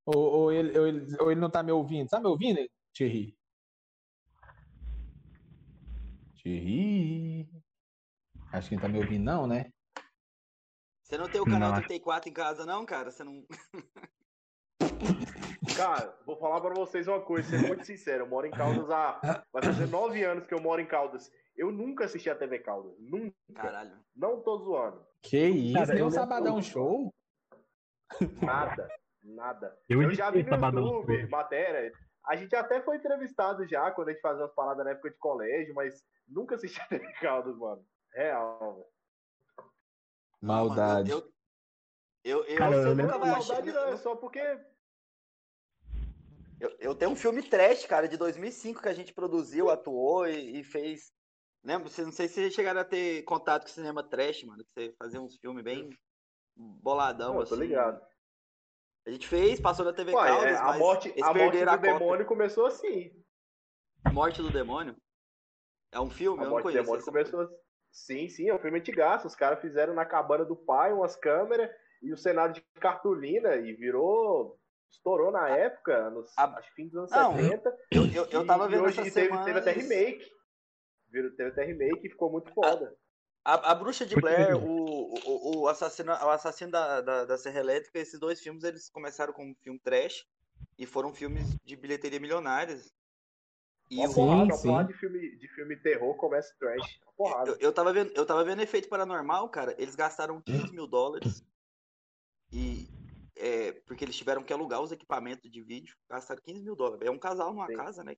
[0.07, 2.09] Ou, ou ele, ou, ele, ou ele não tá me ouvindo.
[2.09, 2.61] Tá me ouvindo,
[2.95, 3.37] Thierry?
[6.37, 7.49] Thierry.
[8.53, 9.73] Acho que ele tá me ouvindo, não, né?
[11.03, 11.79] Você não tem o canal Não.
[11.81, 13.11] 34 em casa, não, cara?
[13.11, 13.45] Você não.
[15.77, 18.25] Cara, vou falar pra vocês uma coisa, ser muito sincero.
[18.25, 19.45] Eu moro em Caldas há.
[19.53, 21.31] Vai fazer nove anos que eu moro em Caldas.
[21.57, 22.95] Eu nunca assisti a TV Caldas.
[22.99, 23.35] Nunca.
[23.55, 23.93] Caralho.
[24.15, 25.05] Não tô zoando.
[25.23, 27.15] Que isso, Cara, nem eu um não- sabadão show?
[28.43, 28.89] Nada.
[29.23, 29.79] Nada.
[29.89, 31.29] Eu Eu já vi no Sabadão YouTube, Show.
[31.31, 31.93] matéria.
[32.27, 35.17] A gente até foi entrevistado já quando a gente fazia umas paradas na época de
[35.19, 37.85] colégio, mas nunca assisti a TV Caldas, mano.
[38.15, 38.87] Real, velho.
[40.43, 41.11] Maldade.
[41.11, 41.23] Eu,
[42.25, 43.81] eu, eu, Cara, eu eu Não, lembro- nunca vai maldade achar.
[43.87, 44.41] não, é só porque.
[46.61, 50.61] Eu, eu tenho um filme trash, cara, de 2005 que a gente produziu, atuou e,
[50.61, 51.11] e fez.
[51.65, 51.89] Lembra?
[51.89, 54.63] Vocês não sei se vocês chegaram a ter contato com o cinema trash, mano.
[54.65, 55.91] Que você fazia uns filmes bem
[56.57, 57.65] boladão, Não, eu tô assim.
[57.65, 58.01] ligado.
[59.07, 61.71] A gente fez, passou na TV Ué, Caldas, é, a mas morte, a morte do
[61.71, 63.11] a demônio começou assim.
[64.13, 64.95] Morte do Demônio?
[65.91, 66.39] É um filme?
[66.39, 66.85] A eu não morte do conheço.
[66.85, 67.11] demônio esse.
[67.11, 67.57] começou assim.
[67.91, 69.27] Sim, sim, é um filme antigaço.
[69.27, 71.71] Os caras fizeram na cabana do pai umas câmeras
[72.03, 74.60] e o cenário de cartolina e virou.
[74.91, 77.79] Estourou na época, nos A- acho fim dos anos Não, 70.
[77.91, 80.31] Eu, eu, eu tava vendo hoje essa teve, teve até remake.
[81.09, 82.97] Virou- Teve até remake e ficou muito foda.
[83.45, 87.61] A, a Bruxa de Blair, o, o, o assassino, o assassino da, da, da Serra
[87.61, 90.27] Elétrica, esses dois filmes eles começaram como filme trash
[90.79, 92.93] e foram filmes de bilheteria milionárias.
[93.91, 94.69] E Uma porrada, uma sim.
[94.69, 97.01] porrada de filme, de filme terror começa trash.
[97.47, 99.75] Eu, eu, tava vendo, eu tava vendo efeito paranormal, cara.
[99.79, 101.45] Eles gastaram 15 mil dólares.
[102.53, 102.89] E.
[103.41, 105.95] é, porque eles tiveram que alugar os equipamentos de vídeo.
[106.09, 107.07] Gastaram 15 mil dólares.
[107.07, 107.75] É um casal numa Sim.
[107.77, 108.15] casa, né?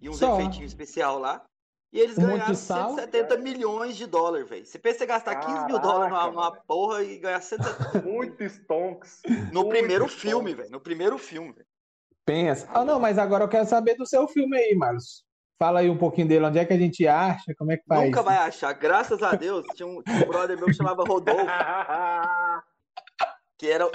[0.00, 0.34] E uns Só.
[0.34, 1.44] efeitinhos especial lá.
[1.90, 2.90] E eles Um ganharam sal.
[2.90, 4.66] 170 milhões de dólares, velho.
[4.66, 8.44] Você pensa em gastar 15 mil dólares numa, Caraca, numa porra e ganhar 170 Muito
[8.44, 9.22] stonks.
[9.26, 10.22] no Muito primeiro stonks.
[10.22, 10.70] filme, velho.
[10.70, 11.66] No primeiro filme, velho.
[12.26, 12.68] Pensa.
[12.74, 15.24] Ah, não, mas agora eu quero saber do seu filme aí, Marlos.
[15.58, 18.04] Fala aí um pouquinho dele, onde é que a gente acha, como é que faz?
[18.04, 18.72] Nunca vai achar.
[18.74, 21.40] Graças a Deus, tinha um, tinha um brother meu que chamava Rodolfo,
[23.58, 23.86] que era.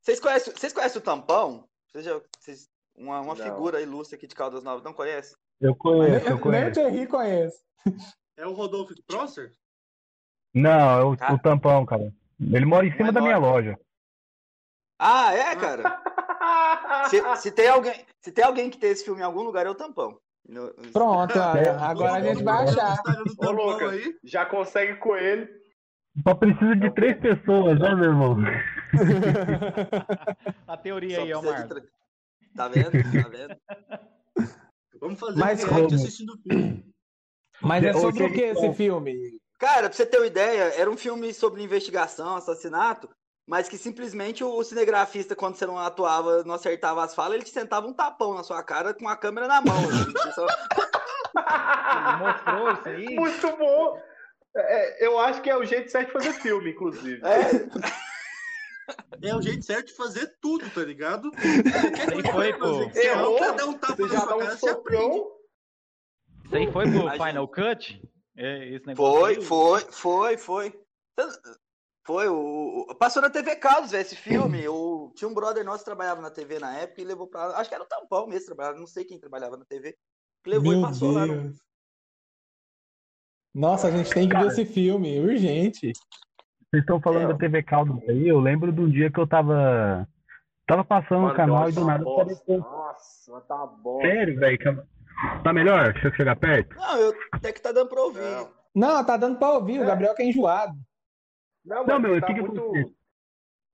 [0.00, 1.64] Vocês conhecem, vocês conhecem o Tampão?
[1.92, 3.44] Vocês já, vocês- uma, uma Não.
[3.44, 5.34] figura ilustre aqui de Caldas Novas, não conhece?
[5.60, 6.72] Eu conheço, eu nem o conheço.
[6.72, 7.62] Thierry conhece.
[8.36, 9.52] É o Rodolfo Prosser?
[10.54, 11.34] Não, é o, Cara.
[11.34, 12.12] o tampão, cara.
[12.40, 13.78] Ele mora em cima Mas da minha mora- loja.
[14.98, 16.02] Ah, é, cara?
[17.08, 19.70] Se, se tem alguém, se tem alguém que tem esse filme em algum lugar, é
[19.70, 20.18] o Tampão.
[20.92, 22.98] Pronto, olha, agora a gente vai achar.
[23.38, 24.18] Ô, Lucas, aí.
[24.24, 25.48] já consegue com ele.
[26.26, 28.36] Só precisa de três pessoas, né, meu irmão?
[30.66, 31.68] A teoria Só aí, Marcos.
[31.68, 31.82] tra-
[32.56, 32.90] Tá vendo?
[32.90, 33.56] Tá vendo?
[35.00, 35.94] Vamos fazer Mas um react como?
[35.94, 36.84] assistindo o filme.
[37.62, 39.38] Mas é sobre o que esse filme?
[39.58, 43.08] Cara, pra você ter uma ideia, era um filme sobre investigação, assassinato,
[43.46, 47.50] mas que simplesmente o cinegrafista, quando você não atuava, não acertava as falas, ele te
[47.50, 49.84] sentava um tapão na sua cara com a câmera na mão.
[49.88, 50.12] assim.
[50.34, 50.46] Só-
[52.18, 53.14] mostrou isso aí.
[53.14, 54.00] Muito bom.
[54.56, 57.20] É, eu acho que é o jeito certo de fazer filme, inclusive.
[57.24, 57.70] É,
[59.22, 61.30] É o jeito certo de fazer tudo, tá ligado?
[61.30, 62.90] Qualquer aí coisa foi, fazer, pô.
[62.90, 65.18] você Errou, dar um tapa Você na sua um cara, você aprende.
[66.44, 67.26] Isso aí foi pro Imagina.
[67.26, 68.10] Final Cut?
[68.36, 69.42] É, esse negócio Foi, aí?
[69.42, 70.80] foi, foi, foi.
[72.06, 74.66] Foi, o, o- passou na TV velho, esse filme.
[74.66, 77.58] O, tinha um brother nosso que trabalhava na TV na época e levou pra.
[77.58, 79.96] Acho que era o Tampão mesmo, trabalhava, não sei quem trabalhava na TV.
[80.42, 81.58] que Levou e Meu passou lá no, Deus.
[83.54, 85.92] Nossa, a gente tem que ver esse filme, urgente.
[86.70, 87.32] Vocês estão falando É.
[87.32, 90.06] da TV Caldas aí, eu lembro de um dia que eu tava.
[90.66, 92.22] Tava passando Mano, no canal e nossa, do nada bosta.
[92.22, 92.58] apareceu.
[92.58, 94.00] Nossa, mas tá bom.
[94.00, 94.58] Sério, velho?
[94.58, 94.82] que-
[95.42, 95.92] Tá melhor?
[95.92, 96.74] Deixa eu chegar perto.
[96.76, 98.20] Não, eu, até que tá dando pra ouvir.
[98.20, 99.86] Não, Não, tá dando pra ouvir, o É.
[99.86, 100.74] Gabriel que é enjoado.
[101.64, 102.60] não, Não, meu, tá o que que muito...
[102.60, 102.94] aconteceu?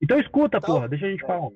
[0.02, 0.66] Então escuta, Tá.
[0.66, 1.50] porra, deixa a gente falar.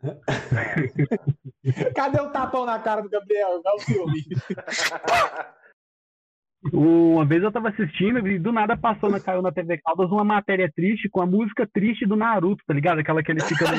[1.94, 3.58] Cadê o tapão na cara do Gabriel?
[3.60, 4.22] Igual o filme.
[6.72, 10.24] Uma vez eu tava assistindo e do nada passou na, caiu na TV Caldas uma
[10.24, 12.98] matéria triste com a música triste do Naruto, tá ligado?
[13.00, 13.76] Aquela que ele fica no.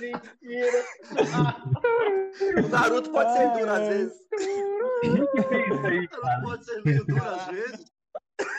[0.00, 0.84] Mentira.
[2.40, 4.12] O Naruto pode ser duro às vezes.
[5.04, 5.12] O
[6.22, 7.84] Naruto pode ser duro às vezes.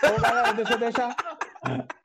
[0.03, 1.15] Ô, galera, deixa eu deixar.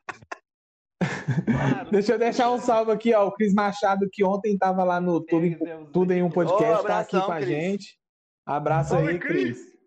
[1.91, 3.27] Deixa eu deixar um salve aqui, ó.
[3.27, 5.57] O Cris Machado, que ontem tava lá no Tudo em,
[5.91, 7.47] Tudo em um Podcast, Ô, tá aqui com a Cris.
[7.47, 7.99] gente.
[8.45, 9.43] Abraço aí, Cris.
[9.57, 9.77] Cris.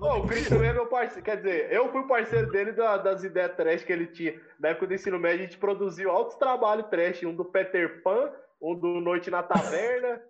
[0.00, 1.22] Ô, o Cris também é meu parceiro.
[1.24, 4.38] Quer dizer, eu fui parceiro dele da- das ideias trash que ele tinha.
[4.60, 7.22] Na época do ensino médio, a gente produziu altos trabalhos trash.
[7.24, 8.30] Um do Peter Pan,
[8.60, 10.20] um do Noite na Taverna.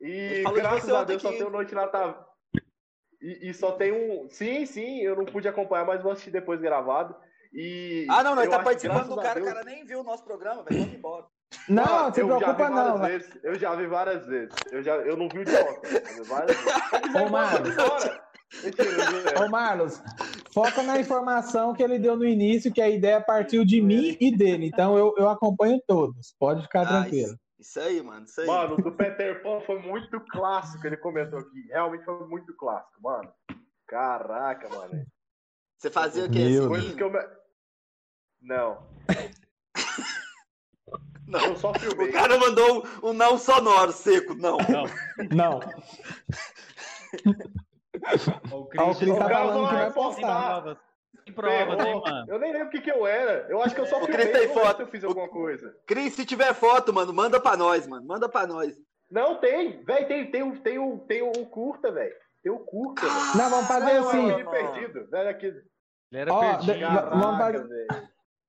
[0.00, 2.26] E graças a Deus só tem o Noite na Taverna.
[3.20, 4.28] E, e só tem um.
[4.28, 7.14] Sim, sim, eu não pude acompanhar, mas vou assistir depois gravado.
[7.52, 10.24] E Ah, não, nós eu tá participando do cara, o cara nem viu o nosso
[10.24, 10.80] programa, velho.
[10.80, 11.26] Vamos embora.
[11.68, 12.98] Não, não se eu já preocupa não.
[13.00, 13.30] vezes.
[13.42, 14.54] Eu já vi várias vezes.
[14.72, 16.22] Eu, já, eu não vi o de ontem.
[16.24, 16.82] várias vezes.
[17.14, 17.74] Ô, Marlos.
[19.44, 20.02] Ô, Marlos,
[20.52, 24.34] foca na informação que ele deu no início, que a ideia partiu de mim e
[24.34, 24.66] dele.
[24.66, 26.34] Então eu, eu acompanho todos.
[26.38, 27.26] Pode ficar Ah, tranquilo.
[27.28, 28.24] isso, isso aí, mano.
[28.24, 28.46] Isso aí.
[28.46, 31.66] Mano, o do Peter Pan foi muito clássico, ele comentou aqui.
[31.68, 33.30] Realmente foi muito clássico, mano.
[33.86, 35.04] Caraca, mano.
[35.78, 36.48] Você fazia o quê?
[36.48, 37.10] Meu Coisas que eu.
[37.10, 37.41] me-
[38.42, 38.82] Não.
[41.26, 41.40] Não.
[41.46, 42.08] Eu só filmei.
[42.10, 44.58] O cara mandou um, um não sonoro, seco, não.
[45.34, 45.60] Não.
[48.52, 50.76] O Ó, o Cris Cris tá O falando que vai postar.
[51.24, 52.26] Tem prova, né, mano?
[52.28, 53.46] Eu nem lembro o que, que eu era.
[53.48, 54.26] Eu acho que eu só O filmei.
[54.26, 54.76] Cris tem não foto.
[54.76, 55.74] se eu fiz alguma coisa.
[55.86, 58.04] Cris, se tiver foto, mano, manda pra nós, mano.
[58.06, 58.74] Manda pra nós.
[59.10, 59.82] Não, tem.
[59.84, 62.14] Véi, tem, tem, um- tem, um, tem um curta, velho.
[62.42, 63.02] Tem um curta.
[63.02, 63.36] velho.
[63.36, 64.30] Não, vamos fazer Não, assim.
[64.30, 65.06] eu perdido.
[65.10, 65.46] Velho, aqui.
[65.46, 65.62] Ele
[66.20, 66.72] era Ó, perdido.
[66.74, 67.86] de- vamos Caraca, fazer-.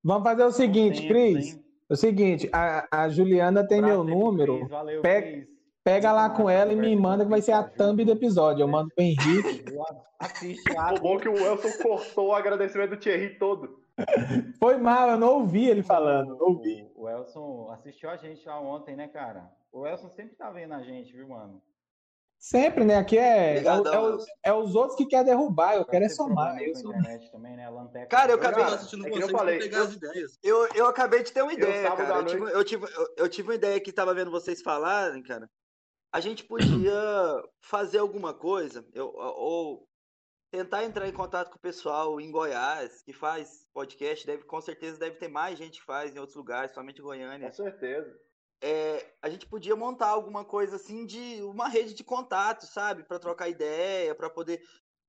[0.04, 1.54] Vamos fazer o seguinte, Tempo, Cris.
[1.54, 1.64] hein?
[1.88, 4.58] O seguinte, a, a Juliana tem meu Prazer, número.
[4.58, 4.68] Cris.
[4.70, 5.54] Valeu, Pega- Cris.
[5.82, 8.62] Pega lá com ela e me manda que vai ser a thumb do episódio.
[8.62, 9.64] Eu mando pro Henrique.
[10.96, 13.78] O bom é que o Elson cortou o agradecimento do Thierry todo.
[14.58, 16.36] Foi mal, eu não ouvi ele falando.
[16.38, 16.88] Não ouvi.
[16.94, 19.50] O, o Elson assistiu a gente lá ontem, né, cara?
[19.70, 21.60] O Elson sempre tá vendo a gente, viu, mano?
[22.44, 22.96] Sempre, né?
[22.98, 24.26] Aqui é, é, o- Obrigadão, é o- Elson.
[24.42, 26.62] é os outros que querem derrubar, eu quero é somar.
[26.62, 26.92] Eu sou...
[27.32, 27.70] também, né?
[27.70, 28.06] Lanteca.
[28.06, 30.38] Cara, eu Eu acabei- Cara, assistindo é que eu falei, pegar eu- as ideias.
[30.42, 32.18] Eu, eu acabei de ter uma Eu, ideia, sábado cara.
[32.20, 35.48] Eu tive, eu, tive, eu, eu tive uma ideia que tava vendo vocês falarem, cara.
[36.12, 36.92] A gente podia
[37.62, 39.88] fazer alguma coisa, eu, ou
[40.52, 44.98] tentar entrar em contato com o pessoal em Goiás, que faz podcast, deve, com certeza
[44.98, 47.48] deve ter mais gente que faz em outros lugares, somente Goiânia.
[47.48, 48.14] Com certeza.
[48.66, 53.04] É, a gente podia montar alguma coisa assim de uma rede de contato, sabe?
[53.04, 54.62] Para trocar ideia, para poder.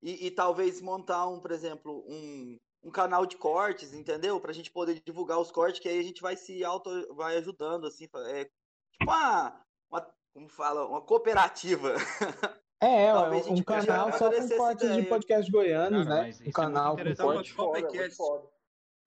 [0.04, 4.42] E, e talvez montar um, por exemplo, um, um canal de cortes, entendeu?
[4.42, 6.90] Pra gente poder divulgar os cortes, que aí a gente vai se auto.
[7.16, 8.10] vai ajudando, assim.
[8.28, 10.14] É, tipo uma, uma.
[10.34, 10.86] Como fala?
[10.86, 11.96] Uma cooperativa.
[12.82, 16.36] É, Talvez a um canal só com cortes de podcast goianos, Cara, né?
[16.42, 17.52] Um é canal com cortes.
[17.54, 18.50] Foda.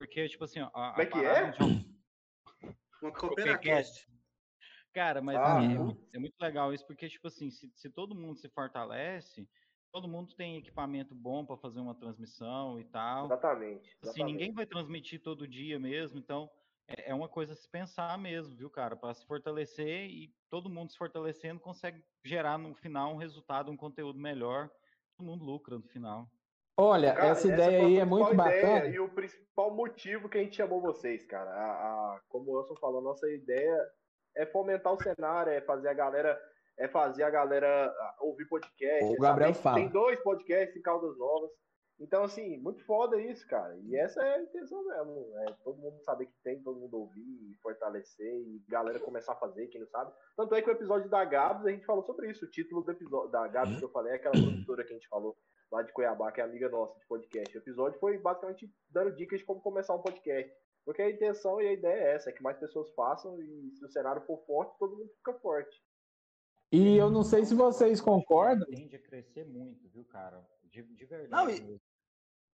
[0.00, 0.70] Porque, tipo assim, ó.
[0.72, 1.50] A, Como é a que é?
[1.50, 1.86] de-
[3.02, 4.08] Uma cooperacast.
[4.98, 8.16] Cara, mas Ah, é, muito, é muito legal isso, porque, tipo assim, se, se todo
[8.16, 9.48] mundo se fortalece,
[9.92, 13.26] todo mundo tem equipamento bom para fazer uma transmissão e tal.
[13.26, 13.96] Exatamente.
[14.02, 14.32] Assim, exatamente.
[14.32, 16.50] ninguém vai transmitir todo dia mesmo, então
[16.88, 18.96] é, é uma coisa a se pensar mesmo, viu, cara?
[18.96, 23.76] Para se fortalecer e todo mundo se fortalecendo consegue gerar no final um resultado, um
[23.76, 24.68] conteúdo melhor.
[25.16, 26.28] Todo mundo lucra no final.
[26.76, 28.86] Olha, Cara, essa ideia foi a aí é muito bacana.
[28.86, 31.50] E o principal motivo que a gente chamou vocês, cara.
[31.50, 33.76] A, a- como o Wilson falou, nossa ideia
[34.38, 36.40] é fomentar o cenário, é fazer a galera,
[36.78, 39.04] é fazer a galera ah, ouvir podcast.
[39.04, 39.76] O Gabriel saber que fala.
[39.76, 41.50] Tem dois podcasts em Caldas Novas.
[42.00, 43.76] Então, assim, muito foda isso, cara.
[43.82, 45.32] E essa é a intenção mesmo.
[45.40, 49.66] É todo mundo saber que tem, todo mundo ouvir, fortalecer e galera começar a fazer,
[49.66, 50.12] quem não sabe.
[50.36, 52.44] Tanto é que o episódio da Gabs, a gente falou sobre isso.
[52.44, 55.08] O título do episódio da Gabs que eu falei é aquela produtora que a gente
[55.08, 55.36] falou
[55.72, 57.56] lá de Cuiabá, que é amiga nossa de podcast.
[57.56, 60.54] O episódio foi basicamente dando dicas de como começar um podcast.
[60.88, 63.84] Porque a intenção e a ideia é essa, é que mais pessoas façam e se
[63.84, 65.78] o cenário for forte, todo mundo fica forte.
[66.72, 68.66] E eu não sei se vocês concordam.
[68.66, 70.42] Tende a crescer muito, viu, cara?
[70.64, 71.30] De, de verdade.
[71.30, 71.78] Não, e-.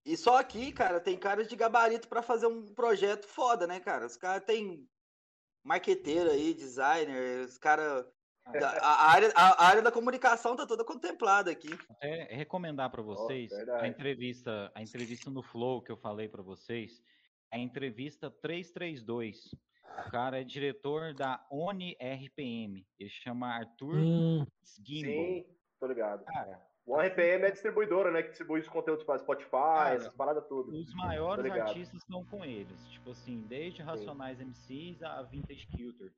[0.04, 4.04] E só aqui, cara, tem caras de gabarito pra fazer um projeto foda, né, cara?
[4.04, 4.84] Os caras têm
[5.62, 8.04] marqueteiro aí, designer, os caras
[8.46, 11.72] A área, a área da comunicação tá toda contemplada aqui.
[11.88, 16.42] Até recomendar para vocês Oh, a entrevista, a entrevista no Flow que eu falei para
[16.42, 17.00] vocês,
[17.54, 19.54] a entrevista 332.
[20.06, 22.84] O cara é diretor da ONI RPM.
[22.98, 24.46] Ele chama Arthur Hum.
[24.64, 25.46] Sim,
[25.78, 26.24] tô ligado.
[26.24, 28.22] Cara, O RPM é distribuidora, né?
[28.22, 30.72] Que distribui os conteúdos para Spotify, essas paradas tudo.
[30.72, 32.88] os maiores artistas estão com eles.
[32.88, 36.12] Tipo assim, desde Racionais MCs a Vintage Culture.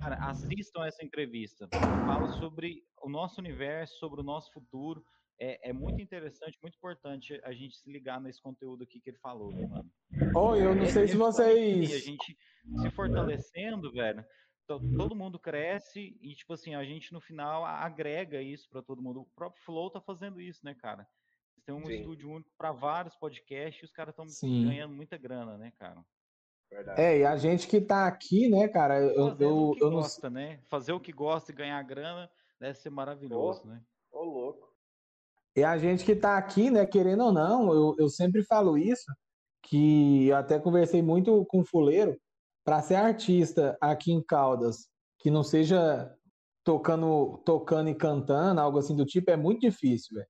[0.00, 1.68] Cara, assistam essa entrevista.
[1.70, 5.04] Fala sobre o nosso universo, sobre o nosso futuro.
[5.44, 9.18] É, é muito interessante, muito importante a gente se ligar nesse conteúdo aqui que ele
[9.18, 9.90] falou, né, mano?
[10.36, 12.04] Oh, eu não É sei se E a vocês.
[12.04, 12.38] gente
[12.76, 14.24] se fortalecendo, velho.
[14.68, 19.02] to- Todo mundo cresce e, tipo assim, a gente no final agrega isso pra todo
[19.02, 19.22] mundo.
[19.22, 21.08] O próprio Flow tá fazendo isso, né, cara?
[21.56, 21.98] Eles têm um Sim.
[21.98, 24.26] estúdio único pra vários podcasts e os caras estão
[24.64, 26.04] ganhando muita grana, né, cara?
[26.70, 27.02] Verdade.
[27.02, 29.90] É, e a gente que tá aqui, né, cara, eu, Fazendo eu, o que eu
[29.90, 30.62] não gosta, né?
[30.70, 32.30] Fazer o que gosta e ganhar grana
[32.60, 33.82] deve ser maravilhoso, né?
[34.12, 34.71] Ô, louco.
[35.56, 39.04] E a gente que tá aqui, né, querendo ou não, eu, eu sempre falo isso,
[39.62, 42.18] que eu até conversei muito com o Fuleiro,
[42.64, 44.88] para ser artista aqui em Caldas,
[45.18, 46.14] que não seja
[46.64, 50.28] tocando, tocando e cantando, algo assim do tipo, é muito difícil, velho.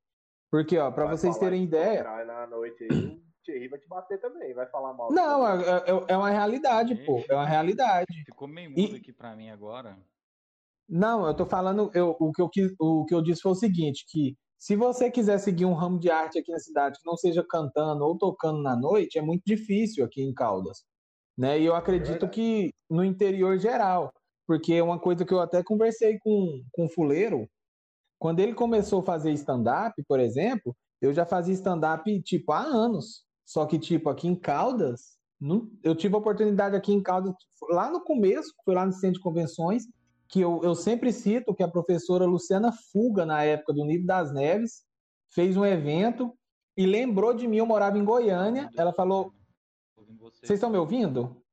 [0.50, 4.20] Porque, ó, para vocês terem de ideia, na noite aí, o Thierry vai te bater
[4.20, 5.10] também, vai falar mal.
[5.12, 8.06] não, é, é- é uma realidade, pô, é uma realidade.
[8.26, 9.98] Ficou meio E- mudo aqui pra mim agora.
[10.88, 13.56] Não, eu tô falando, eu- o, que eu, quis- o que eu disse foi o
[13.56, 17.16] seguinte, que se você quiser seguir um ramo de arte aqui na cidade que não
[17.16, 20.84] seja cantando ou tocando na noite, é muito difícil aqui em Caldas,
[21.36, 21.58] né?
[21.58, 22.32] E eu acredito verdade.
[22.32, 24.12] que no interior geral,
[24.46, 27.48] porque é uma coisa que eu até conversei com, com o Fuleiro,
[28.20, 33.24] quando ele começou a fazer stand-up, por exemplo, eu já fazia stand-up, tipo, há anos.
[33.44, 35.18] Só que, tipo, aqui em Caldas,
[35.82, 37.34] eu tive a oportunidade aqui em Caldas,
[37.68, 39.88] lá no começo, foi lá no centro de convenções,
[40.32, 44.32] que eu, eu sempre cito que a professora Luciana Fuga, na época do Nível das
[44.32, 44.82] Neves,
[45.30, 46.34] fez um evento
[46.74, 49.30] e lembrou de mim, eu morava em Goiânia, ela falou,
[50.18, 50.50] vocês.
[50.50, 51.44] estão me ouvindo?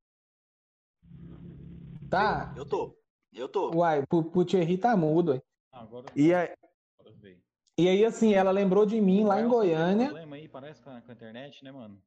[2.10, 2.54] Tá?
[2.56, 2.98] Eu tô.
[3.34, 3.76] Eu tô.
[3.76, 5.34] Uai, pro Thierry tá mudo.
[5.34, 5.42] ué.
[5.74, 6.56] Ah, agora, E, aí-
[6.98, 7.42] agora veio.
[7.78, 11.02] e aí, assim, ela lembrou de mim lá em Goiânia, problema aí, parece com a,
[11.02, 12.02] com a internet, né, mano?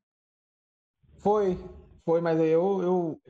[1.18, 1.56] Foi,
[2.02, 3.20] foi, mas aí eu, eu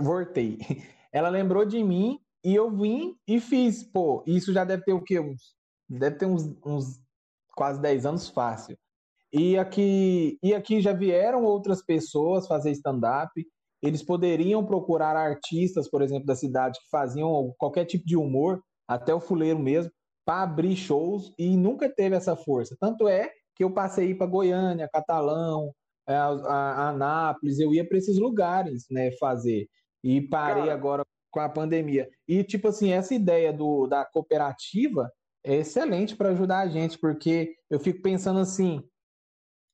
[0.00, 0.58] voltei.
[1.12, 3.82] Ela lembrou de mim e eu vim e fiz.
[3.82, 5.18] Pô, isso já deve ter o quê?
[5.18, 5.54] Uns,
[5.88, 7.00] deve ter uns, uns
[7.56, 8.76] quase 10 anos fácil.
[9.32, 13.32] E aqui, e aqui já vieram outras pessoas fazer stand-up.
[13.82, 19.14] Eles poderiam procurar artistas, por exemplo, da cidade que faziam qualquer tipo de humor, até
[19.14, 19.90] o fuleiro mesmo,
[20.24, 22.76] para abrir shows e nunca teve essa força.
[22.78, 25.72] Tanto é que eu passei para Goiânia, Catalão,
[26.06, 29.68] é, a, a Anápolis, eu ia para esses lugares, né, fazer.
[30.02, 30.74] E parei Cara.
[30.74, 31.04] agora
[31.34, 32.08] com a pandemia.
[32.28, 35.12] E, tipo assim, essa ideia do, da cooperativa
[35.44, 38.88] é excelente para ajudar a gente, porque eu fico pensando assim,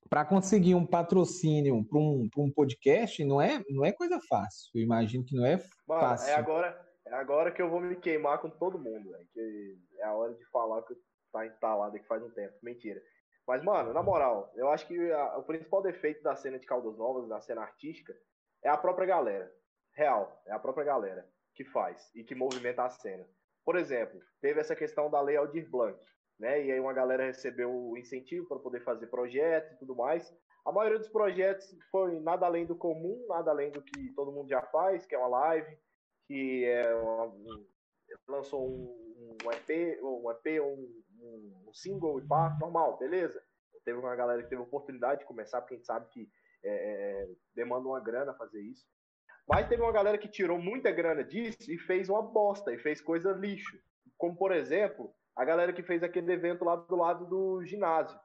[0.09, 4.71] para conseguir um patrocínio para um, pra um podcast, não é, não é coisa fácil.
[4.75, 5.57] Eu imagino que não é
[5.87, 6.29] Mano, fácil.
[6.31, 9.27] é agora, é agora que eu vou me queimar com todo mundo, velho.
[9.31, 10.95] Que é a hora de falar que
[11.31, 12.55] tá entalado aqui faz um tempo.
[12.63, 12.99] Mentira.
[13.47, 16.97] Mas, mano, na moral, eu acho que a- o principal defeito da cena de Caldas
[16.97, 18.13] Novas, da cena artística,
[18.63, 19.49] é a própria galera.
[19.93, 23.25] Real, é a própria galera que faz e que movimenta a cena.
[23.65, 25.99] Por exemplo, teve essa questão da Lei Aldir Blanc,
[26.39, 26.63] né?
[26.65, 30.33] E aí uma galera recebeu o incentivo para poder fazer projetos e tudo mais.
[30.65, 34.49] A maioria dos projetos foi nada além do comum, nada além do que todo mundo
[34.49, 35.77] já faz, que é uma live,
[36.27, 37.67] que é uma, um-
[38.27, 43.41] lançou um, um EP, um EP, um, um- um single e pá, normal, beleza.
[43.83, 46.29] Teve uma galera que teve oportunidade de começar, porque a gente sabe que
[46.63, 46.69] é,
[47.23, 48.85] é, demanda uma grana fazer isso.
[49.47, 53.01] Mas teve uma galera que tirou muita grana disso e fez uma bosta, e fez
[53.01, 53.77] coisa lixo.
[54.17, 58.17] Como, por exemplo, a galera que fez aquele evento lá do lado do ginásio.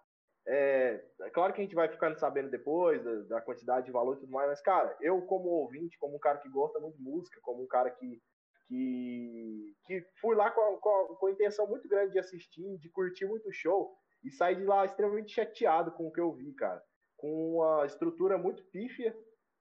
[0.49, 4.17] É, é claro que a gente vai ficando sabendo depois da, da quantidade de valor
[4.17, 7.03] e tudo mais, mas, cara, eu, como ouvinte, como um cara que gosta muito de
[7.03, 8.23] música, como um cara que,
[8.69, 12.89] que, que fui lá com a, com, com a intenção muito grande de assistir, de
[12.91, 16.53] curtir muito o show, e saí de lá extremamente chateado com o que eu vi,
[16.55, 16.81] cara.
[17.17, 19.17] Com uma estrutura muito pífia,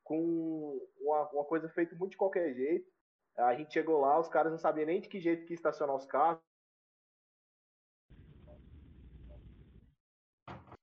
[0.06, 2.90] com uma, uma coisa feita muito de qualquer jeito.
[3.38, 6.06] A gente chegou lá, os caras não sabiam nem de que jeito que estacionar os
[6.06, 6.40] carros.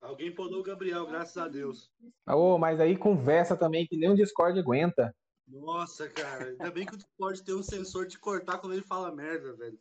[0.02, 1.90] Alguém podou o Gabriel, graças a Deus.
[2.28, 5.14] Ô, mas aí conversa também que nem um Discord aguenta.
[5.46, 6.48] Nossa, cara.
[6.50, 9.78] Ainda bem que o Discord tem um sensor de cortar quando ele fala merda, velho.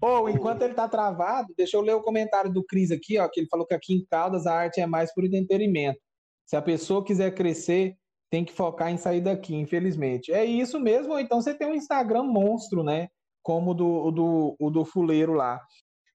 [0.00, 3.40] Ô, enquanto ele tá travado, deixa eu ler o comentário do Cris aqui, ó, que
[3.40, 5.98] ele falou que aqui em Caldas a arte é mais por entretenimento.
[6.44, 7.96] Se a pessoa quiser crescer,
[8.30, 10.32] tem que focar em sair daqui, infelizmente.
[10.32, 13.08] É isso mesmo, ou então você tem um Instagram monstro, né?
[13.46, 15.64] como o do, do, o do fuleiro lá.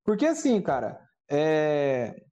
[0.04, 2.26] Porque assim, cara, é,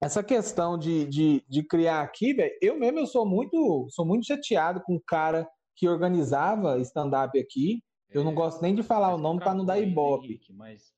[0.00, 4.24] essa questão de, de, de criar aqui, velho, eu mesmo eu sou muito, sou muito
[4.24, 7.82] chateado com o cara que organizava stand-up aqui.
[8.08, 10.26] Eu não É, gosto nem de falar o nome para não dar ibope.
[10.26, 10.94] Henrique, mas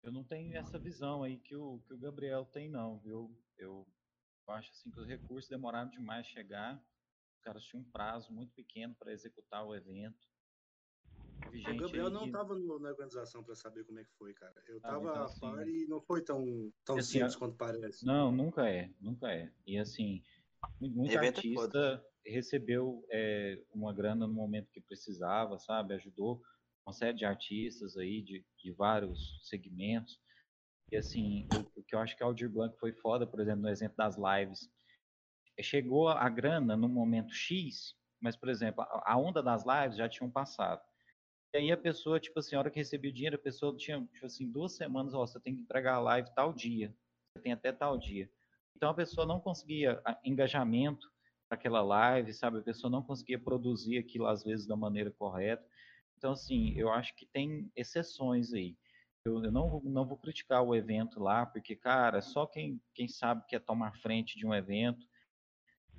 [0.00, 3.36] eu não tenho essa visão aí que o, que o Gabriel tem, não, viu?
[3.58, 3.84] Eu,
[4.46, 6.80] eu acho assim que os recursos demoraram demais a chegar.
[7.42, 10.28] Os caras tinham um prazo muito pequeno para executar o evento.
[11.48, 14.32] O gente Gabriel não que- tava no- na organização pra saber como é que foi,
[14.32, 14.54] cara.
[14.68, 17.56] Eu Ah, tava então a assim, par e não foi tão, tão assim, simples quanto
[17.56, 18.06] parece.
[18.06, 19.52] Não, nunca é, nunca é.
[19.66, 20.22] E assim,
[20.80, 25.94] mu- muito é artista recebeu é, uma grana no momento que precisava, sabe?
[25.94, 26.40] Ajudou
[26.86, 30.20] uma série de artistas aí de, de vários segmentos.
[30.92, 33.62] E assim, o, o que eu acho que a Aldir Blanc foi foda, por exemplo,
[33.62, 34.70] no exemplo das lives.
[35.60, 40.30] Chegou a grana no momento X, mas, por exemplo, a, onda das lives já tinham
[40.30, 40.80] passado.
[41.54, 44.00] E aí a pessoa, tipo assim, a hora que recebia o dinheiro, a pessoa tinha,
[44.12, 46.94] tipo assim, duas semanas, ó, você tem que entregar a live tal dia.
[47.34, 48.30] Você tem até tal dia.
[48.74, 51.12] Então a pessoa não conseguia engajamento
[51.48, 52.58] para aquela live, sabe?
[52.58, 55.66] A pessoa não conseguia produzir aquilo às vezes da maneira correta.
[56.16, 58.76] Então, assim, eu acho que tem exceções aí.
[59.24, 63.44] Eu, eu não, não vou criticar o evento lá, porque, cara, só quem, quem sabe
[63.46, 65.06] que é tomar frente de um evento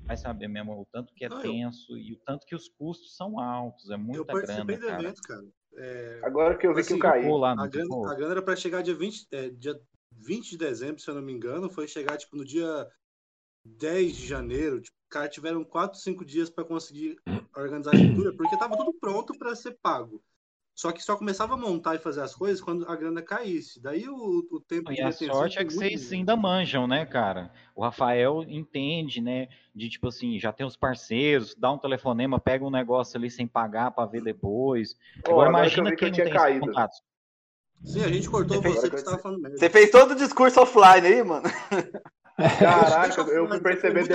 [0.07, 2.67] vai saber mesmo o tanto que é Não, eu- tenso e o tanto que os
[2.69, 3.89] custos são altos.
[3.89, 5.01] É Eu muita participei grana, do cara.
[5.03, 5.45] evento, cara.
[5.75, 7.27] É, Agora que eu vi Assim, que eu caí.
[7.30, 9.80] Lá, a, grana, a grana era pra chegar dia 20, é, dia
[10.11, 12.88] 20 de dezembro, se eu não me engano, foi chegar tipo no dia
[13.65, 14.81] 10 de janeiro.
[14.81, 17.17] Tipo, cara, tiveram 4, 5 dias pra conseguir
[17.55, 20.23] organizar a estrutura, porque tava tudo pronto pra ser pago.
[20.76, 23.80] Só que só começava a montar e fazer as coisas quando a grana caísse.
[23.82, 27.52] Daí o, o tempo E de a sorte é que vocês ainda manjam, né, cara?
[27.76, 29.50] O Rafael entende, né?
[29.74, 33.45] De tipo assim, já tem os parceiros, dá um telefonema, pega um negócio ali sem
[33.48, 34.98] pagar pra ver depois.
[35.28, 36.66] Ó, Agora que imagina que eu quem não tinha tem caído.
[36.66, 37.02] contatos.
[37.84, 39.58] Sim, a gente cortou Você fez- você que estava falando merda.
[39.58, 41.44] Você fez todo o discurso offline aí, mano.
[42.60, 44.08] Caraca, eu fui perceber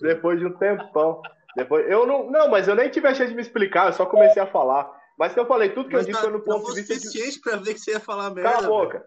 [0.00, 1.22] depois de um tempão.
[1.54, 4.06] Depois, eu não, não, mas eu nem tive a chance de me explicar, eu só
[4.06, 4.90] comecei a falar.
[5.18, 6.94] Mas que eu falei, tudo que Mas eu disse tá- foi no ponto de vista
[6.94, 7.00] de.
[7.00, 8.50] suficiente pra ver que você ia falar merda.
[8.52, 9.06] Cala a boca.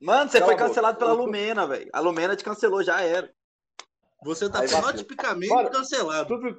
[0.00, 1.88] Mano, você Cala foi cancelado pela Eu- Lumena, velho.
[1.92, 3.30] A Lumena te cancelou, já era.
[4.24, 6.28] Você tá fenotipicamente Mano, cancelado.
[6.28, 6.58] Tudo,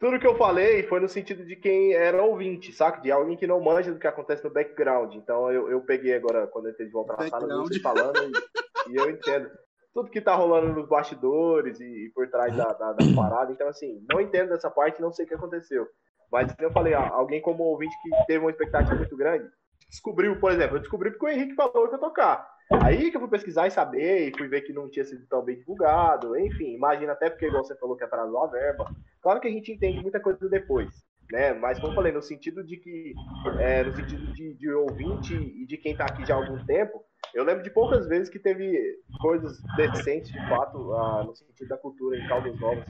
[0.00, 3.00] tudo que eu falei foi no sentido de quem era ouvinte, saca?
[3.00, 5.14] De alguém que não manja do que acontece no background.
[5.14, 7.68] Então eu, eu peguei agora, quando eu entrei de volta na sala, eu vi Background.
[7.68, 8.38] vocês falando
[8.86, 9.50] e, e eu entendo.
[9.92, 13.50] Tudo que tá rolando nos bastidores e, e por trás da, da, da parada.
[13.50, 15.88] Então, assim, não entendo dessa parte, não sei o que aconteceu.
[16.30, 19.48] Mas eu falei, ó, alguém como ouvinte que teve uma expectativa muito grande,
[19.88, 22.46] descobriu, por exemplo, eu descobri porque o Henrique falou que eu tocar.
[22.82, 25.42] Aí que eu fui pesquisar e saber, e fui ver que não tinha sido tão
[25.42, 28.92] bem divulgado, enfim, imagina até porque, igual você falou, que atrasou a verba.
[29.22, 30.90] Claro que a gente entende muita coisa depois,
[31.30, 31.54] né?
[31.54, 33.14] Mas como eu falei, no sentido de que,
[33.58, 37.02] é, no sentido de, de ouvinte e de quem tá aqui já há algum tempo,
[37.32, 41.76] eu lembro de poucas vezes que teve coisas decentes, de fato, ah, no sentido da
[41.78, 42.84] cultura em Caldas Novas,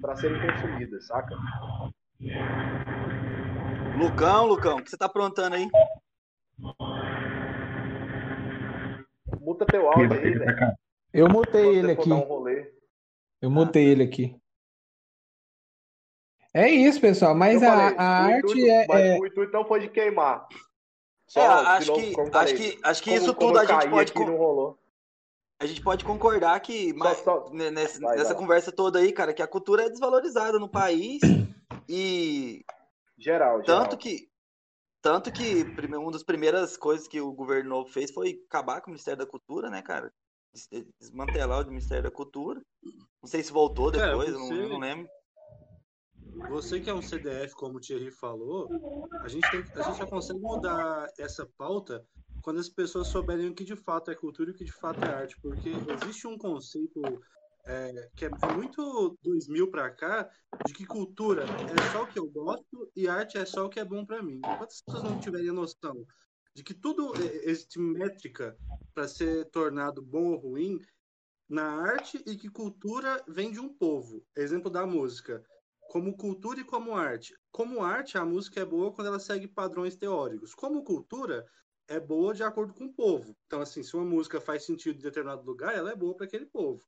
[0.00, 1.36] para serem consumidas, saca?
[3.96, 5.68] Lucão, Lucão, o que você tá aprontando aí?
[9.40, 10.76] Muta teu áudio aí, velho.
[11.12, 12.12] Eu mutei Quando ele aqui.
[12.12, 12.66] um.
[13.40, 14.36] Eu mutei ele aqui.
[16.52, 17.34] É isso, pessoal.
[17.34, 18.04] Mas Eu a, falei, a o
[18.34, 20.46] arte intuito- é, mas é- o intuito não foi de queimar.
[21.28, 23.90] Só, É, acho novo, que, eu acho que, acho que como- isso tudo a gente
[23.90, 24.78] pode, aqui, con- não rolou.
[25.60, 28.42] a gente pode concordar que mas, só- ne- nessa, Vai, nessa vai.
[28.42, 31.20] conversa toda aí, cara, que a cultura é desvalorizada no país
[31.88, 32.64] e
[33.16, 33.64] Geral, geral.
[33.84, 34.28] tanto que
[35.00, 35.62] tanto que
[35.96, 39.30] uma das primeiras coisas que o governo novo fez foi acabar com o Ministério da
[39.30, 40.12] Cultura, né, cara?
[40.52, 40.68] Des-
[41.00, 42.60] Desmantelar o Ministério da Cultura.
[43.22, 45.08] Não sei se voltou depois, eu não- você- eu não lembro.
[46.48, 48.68] Você que é um CDF, como o Thierry falou,
[49.22, 52.06] a gente, tem, a gente já consegue mudar essa pauta
[52.42, 55.04] quando as pessoas souberem o que de fato é cultura e o que de fato
[55.04, 57.00] é arte, porque existe um conceito
[57.68, 60.30] é, que é muito 2000 para cá,
[60.62, 63.80] de que cultura é só o que eu gosto e arte é só o que
[63.80, 64.46] é bom para mim.
[64.50, 66.04] Enquanto as pessoas não tiverem noção
[66.54, 68.58] de que tudo é- existe métrica
[68.94, 70.78] para ser tornado bom ou ruim
[71.48, 74.26] na arte e que cultura vem de um povo.
[74.36, 75.42] Exemplo da música
[75.86, 77.34] como cultura e como arte.
[77.50, 80.54] Como arte, a música é boa quando ela segue padrões teóricos.
[80.54, 81.46] Como cultura,
[81.86, 83.34] é boa de acordo com o povo.
[83.46, 86.44] Então, assim, se uma música faz sentido em determinado lugar, ela é boa para aquele
[86.46, 86.84] povo.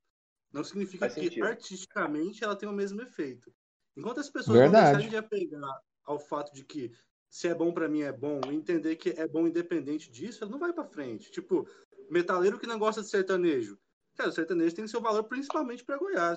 [0.52, 1.44] Não significa Faz que sentido.
[1.44, 3.52] artisticamente ela tem o mesmo efeito.
[3.96, 4.84] Enquanto as pessoas Verdade.
[4.84, 6.92] não deixarem de apegar ao fato de que
[7.28, 10.50] se é bom para mim é bom, e entender que é bom independente disso, ela
[10.50, 11.30] não vai para frente.
[11.30, 11.68] Tipo,
[12.10, 13.78] metaleiro que não gosta de sertanejo.
[14.16, 16.36] Cara, o sertanejo tem seu valor principalmente para Goiás.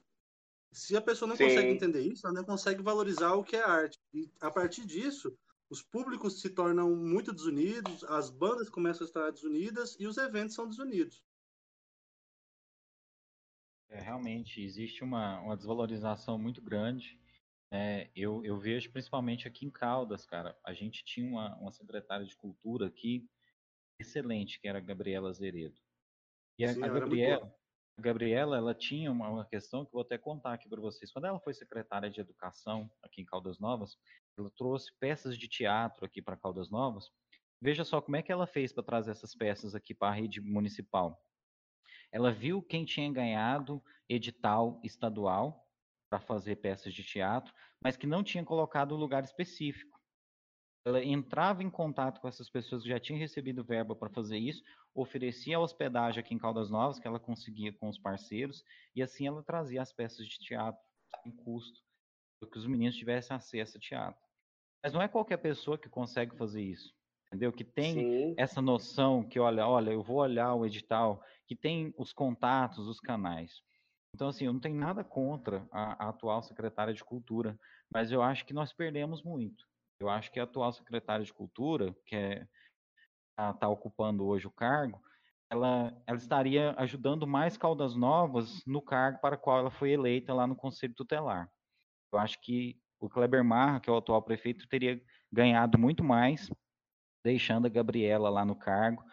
[0.72, 1.45] Se a pessoa não Sim.
[1.45, 3.99] consegue entender isso, ela não consegue valorizar o que é arte.
[4.14, 5.35] E a partir disso,
[5.69, 10.56] os públicos se tornam muito desunidos, as bandas começam a estar desunidas e os eventos
[10.56, 11.23] são desunidos.
[13.94, 17.20] É, realmente, existe uma, uma desvalorização muito grande.
[17.72, 20.57] É, eu, eu vejo principalmente aqui em Caldas, cara.
[20.65, 23.30] A gente tinha uma, uma secretária de cultura aqui
[23.99, 25.80] excelente, que era a Gabriela Zeredo.
[26.57, 27.56] E a, Sim, a Gabriela,
[27.95, 31.11] a Gabriela, ela tinha uma, uma questão que eu vou até contar aqui para vocês.
[31.11, 33.95] Quando ela foi secretária de educação aqui em Caldas Novas,
[34.36, 37.11] ela trouxe peças de teatro aqui para Caldas Novas.
[37.61, 40.41] Veja só como é que ela fez para trazer essas peças aqui para a rede
[40.41, 41.24] municipal.
[42.14, 45.69] Ela viu quem tinha ganhado edital estadual
[46.10, 47.53] para fazer peças de teatro,
[47.84, 49.99] mas que não tinha colocado um lugar específico.
[50.85, 54.64] Ela entrava em contato com essas pessoas que já tinham recebido verba para fazer isso,
[54.94, 58.64] oferecia hospedagem aqui em Caldas Novas, que ela conseguia com os parceiros,
[58.95, 60.81] e assim ela trazia as peças de teatro
[61.23, 61.81] sem custo,
[62.40, 64.22] para que os meninos tivessem acesso a teatro.
[64.84, 66.94] Mas não é qualquer pessoa que consegue fazer isso,
[67.27, 67.53] entendeu?
[67.53, 71.94] Que tem Sim, essa noção que, olha, olha, eu vou olhar o edital, que tem
[71.98, 73.61] os contatos, os canais.
[74.14, 77.57] Então, assim, eu não tenho nada contra a, a atual secretária de Cultura,
[77.91, 79.65] mas eu acho que nós perdemos muito.
[79.99, 82.48] Eu acho que a atual secretária de Cultura, que é,
[83.38, 85.02] está ocupando hoje o cargo,
[85.49, 90.48] ela, ela estaria ajudando mais Caldas Novas no cargo para qual ela foi eleita lá
[90.48, 91.49] no Conselho Tutelar.
[92.11, 95.02] Eu acho que o Kleber Marra, que é o atual prefeito, teria
[95.32, 96.49] ganhado muito mais
[97.24, 99.03] deixando a Gabriela lá no cargo,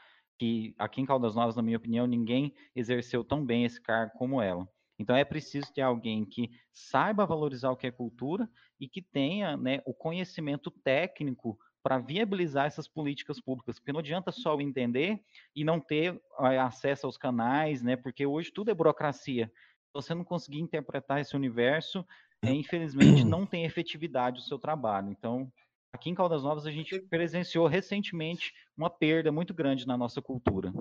[0.41, 4.41] que aqui em Caldas Novas, na minha opinião, ninguém exerceu tão bem esse cargo como
[4.41, 4.67] ela.
[4.99, 8.49] Então é preciso ter alguém que saiba valorizar o que é cultura
[8.81, 14.33] e que tenha né, o conhecimento técnico para viabilizar essas políticas públicas, porque não adianta
[14.33, 15.23] só entender
[15.55, 17.97] e não ter acesso aos canais, né?
[17.97, 19.53] Porque hoje tudo é burocracia.
[19.89, 22.07] Se você não conseguir interpretar esse universo,
[22.43, 25.11] é, infelizmente não tem efetividade o seu trabalho.
[25.11, 25.53] Então,
[25.93, 30.73] aqui em Caldas Novas a gente presenciou recentemente uma perda muito grande na nossa cultura.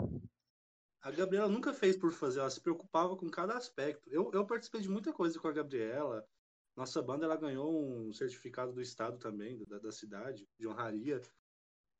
[1.02, 4.10] A Gabriela nunca fez por fazer, ela se preocupava com cada aspecto.
[4.10, 6.26] Eu, eu participei de muita coisa com a Gabriela.
[6.76, 11.22] Nossa banda ela ganhou um certificado do estado também, da, da cidade, de honraria.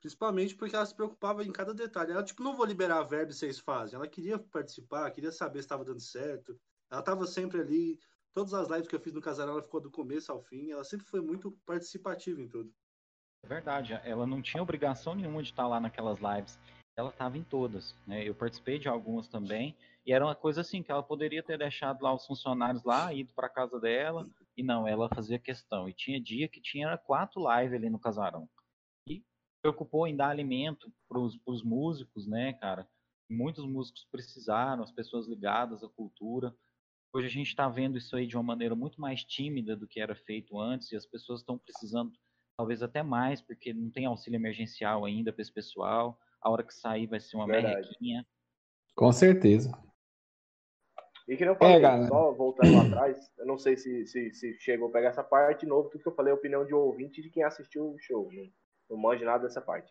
[0.00, 2.12] Principalmente porque ela se preocupava em cada detalhe.
[2.12, 3.96] Ela, tipo, não vou liberar a verba e vocês fazem.
[3.96, 6.58] Ela queria participar, queria saber se estava dando certo.
[6.90, 7.98] Ela estava sempre ali.
[8.32, 10.70] Todas as lives que eu fiz no casarão, ela ficou do começo ao fim.
[10.70, 12.72] Ela sempre foi muito participativa em tudo.
[13.42, 16.58] É verdade, ela não tinha obrigação nenhuma de estar lá naquelas lives.
[16.96, 18.28] Ela estava em todas, né?
[18.28, 22.02] Eu participei de algumas também, e era uma coisa assim que ela poderia ter deixado
[22.02, 25.88] lá os funcionários lá, ido para casa dela, e não, ela fazia questão.
[25.88, 28.48] E tinha dia que tinha quatro lives ali no casarão.
[29.08, 29.24] E
[29.62, 32.86] preocupou em dar alimento para os músicos, né, cara?
[33.30, 36.54] Muitos músicos precisaram, as pessoas ligadas à cultura.
[37.14, 40.00] Hoje a gente está vendo isso aí de uma maneira muito mais tímida do que
[40.00, 42.12] era feito antes, e as pessoas estão precisando
[42.60, 46.18] talvez até mais, porque não tem auxílio emergencial ainda para esse pessoal.
[46.42, 47.76] A hora que sair vai ser uma Verdade.
[47.76, 48.26] merrequinha.
[48.94, 49.72] Com certeza.
[51.26, 54.58] E que não falei, É, só voltando lá atrás, eu não sei se, se, se
[54.58, 56.74] chegou a pegar essa parte de novo, tudo que eu falei é a opinião de
[56.74, 58.30] ouvinte de quem assistiu o show.
[58.30, 58.44] Não,
[58.90, 59.90] não manjo nada dessa parte.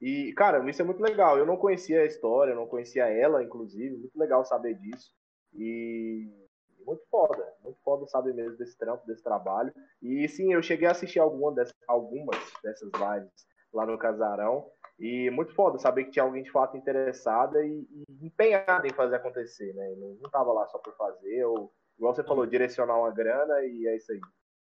[0.00, 1.38] E, cara, isso é muito legal.
[1.38, 3.96] Eu não conhecia a história, eu não conhecia ela, inclusive.
[3.96, 5.12] Muito legal saber disso.
[5.54, 6.47] E
[6.88, 9.72] muito foda, muito foda saber mesmo desse trampo, desse trabalho.
[10.00, 14.70] E sim, eu cheguei a assistir alguma dessas, algumas dessas lives lá no Casarão.
[14.98, 19.16] E muito foda saber que tinha alguém de fato interessada e, e empenhada em fazer
[19.16, 19.94] acontecer, né?
[19.96, 23.86] Não, não tava lá só por fazer, ou, igual você falou, direcionar uma grana e
[23.86, 24.20] é isso aí.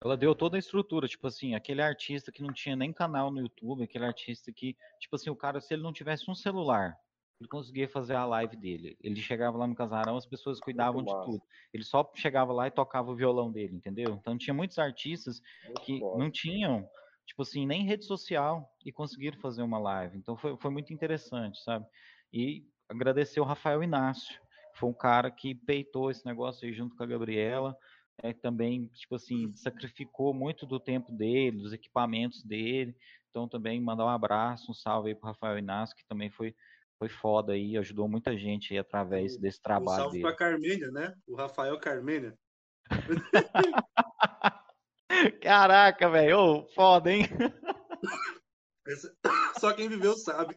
[0.03, 3.39] Ela deu toda a estrutura, tipo assim, aquele artista que não tinha nem canal no
[3.39, 6.97] YouTube, aquele artista que, tipo assim, o cara, se ele não tivesse um celular,
[7.41, 8.95] ele conseguia fazer a live dele.
[9.01, 11.41] Ele chegava lá no casarão, as pessoas cuidavam de tudo.
[11.73, 14.13] Ele só chegava lá e tocava o violão dele, entendeu?
[14.13, 16.19] Então tinha muitos artistas Muito que foda.
[16.19, 16.87] não tinham,
[17.25, 20.19] tipo assim, nem rede social e conseguiram fazer uma live.
[20.19, 21.83] Então foi, foi muito interessante, sabe?
[22.31, 24.39] E agradecer o Rafael Inácio,
[24.71, 27.75] que foi um cara que peitou esse negócio aí junto com a Gabriela,
[28.21, 32.95] é, também, tipo assim, sacrificou muito do tempo dele, dos equipamentos dele.
[33.31, 36.53] Então também mandar um abraço, um salve aí pro Rafael Inácio, que também foi,
[37.01, 40.23] foi foda aí, ajudou muita gente aí através desse Um trabalho salve dele.
[40.23, 41.15] pra Carmênia, né?
[41.27, 42.37] O Rafael Carmênia.
[45.41, 47.23] Caraca, velho, ô, foda, hein?
[49.59, 50.55] Só quem viveu sabe.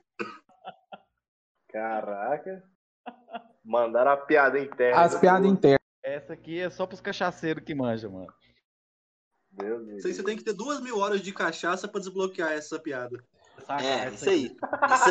[1.71, 2.63] Caraca.
[3.65, 5.01] Mandaram a piada interna.
[5.01, 5.81] As piadas internas.
[6.03, 8.35] Essa aqui é só pros cachaceiros que manjam, mano.
[9.51, 13.25] Deus você tem que ter duas mil horas de cachaça pra desbloquear essa piada.
[13.67, 14.45] Saca É, essa isso aí.
[14.45, 14.59] Isso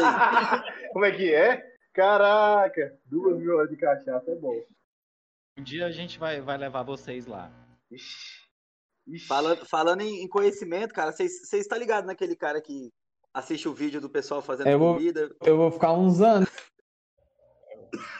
[0.06, 0.90] aí.
[0.94, 1.74] Como é que é?
[1.94, 4.60] Caraca, duas mil horas de cachaça é bom.
[5.58, 7.52] Um dia a gente vai, vai levar vocês lá.
[7.92, 8.42] Ixi,
[9.08, 11.26] Ixi, Falando, falando em, em conhecimento, cara, você
[11.58, 12.90] está ligado naquele cara que
[13.34, 15.30] assiste o vídeo do pessoal fazendo Eu vou- comida?
[15.44, 16.50] Eu vou ficar uns anos.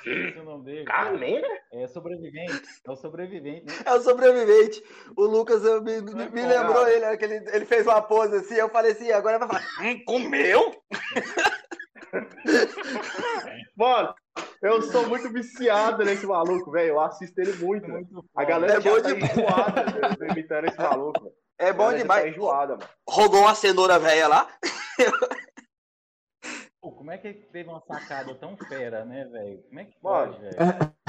[0.06, 0.86] Esse é o nome dele.
[0.86, 1.48] Carneiro?
[1.72, 2.62] É sobrevivente.
[2.86, 3.74] É o sobrevivente, né?
[3.86, 4.84] É o sobrevivente.
[5.18, 6.92] O Lucas eu me, me- é me bom, lembrou cara.
[6.94, 10.04] ele, que ele, ele fez uma pose assim, eu falei assim, agora vai falar, hum,
[10.06, 10.72] comeu?
[13.76, 14.14] Mano,
[14.62, 16.90] eu sou muito viciado nesse maluco, velho.
[16.90, 17.94] Eu assisto ele muito, velho.
[18.12, 19.38] Muito A galera É já bom tá demais.
[19.38, 21.32] enjoada de- de imitando esse maluco.
[21.58, 22.28] É bom já Tá demais.
[22.28, 22.90] enjoada, mano.
[23.10, 24.48] Rogou uma cenoura velha lá.
[26.84, 29.64] Pô, como é que ele teve uma sacada tão fera, né, velho?
[29.64, 30.56] Como é que Mano, pode, velho?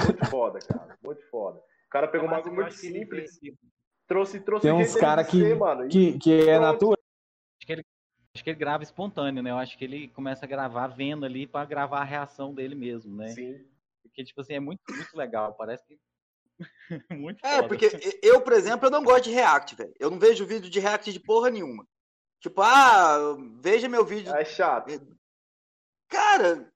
[0.05, 0.97] Muito foda, cara.
[1.03, 1.59] Muito foda.
[1.59, 3.39] O cara pegou um Mas bagulho eu muito acho que ele simples,
[4.07, 5.85] trouxe, trouxe Tem uns jeito dele cara de que- mano.
[5.85, 6.97] E Que, que é natural.
[7.61, 9.51] Acho que ele grava espontâneo, né?
[9.51, 13.13] Eu acho que ele começa a gravar vendo ali pra gravar a reação dele mesmo,
[13.13, 13.27] né?
[13.29, 13.65] Sim.
[14.01, 15.53] Porque, tipo assim, é muito, muito legal.
[15.55, 15.99] Parece que.
[17.11, 17.67] muito É, foda.
[17.67, 17.89] porque
[18.23, 19.93] eu, por exemplo, eu não gosto de react, velho.
[19.99, 21.85] Eu não vejo vídeo de react de porra nenhuma.
[22.41, 23.17] Tipo, ah,
[23.61, 24.33] veja meu vídeo.
[24.33, 24.89] É chato.
[26.07, 26.71] Cara,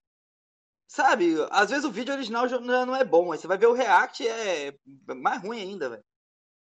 [0.88, 3.66] sabe, às vezes o vídeo original já não não é bom, aí você vai ver
[3.66, 4.74] o react é
[5.14, 6.04] mais ruim ainda, velho.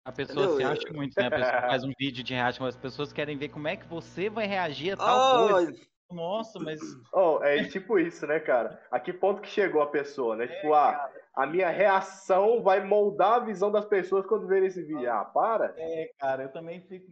[0.04, 0.56] A pessoa Entendeu?
[0.56, 1.26] se acha muito, né?
[1.26, 3.86] A pessoa faz um vídeo de react, mas as pessoas querem ver como é que
[3.86, 5.74] você vai reagir a tal coisa.
[6.10, 6.78] Oh, Nossa, mas.
[7.10, 8.78] Oh, é tipo isso, né, cara?
[8.90, 10.46] A que ponto que chegou a pessoa, né?
[10.46, 15.10] Tipo, ah, a minha reação vai moldar a visão das pessoas quando verem esse vídeo.
[15.10, 15.74] Ah, para.
[15.78, 17.10] É, cara, eu também fico.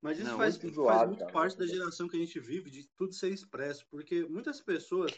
[0.00, 2.38] Mas isso Não, faz, muito faz zoado, muito cara, parte da geração que a gente
[2.38, 5.12] vive, de tudo ser expresso, porque muitas pessoas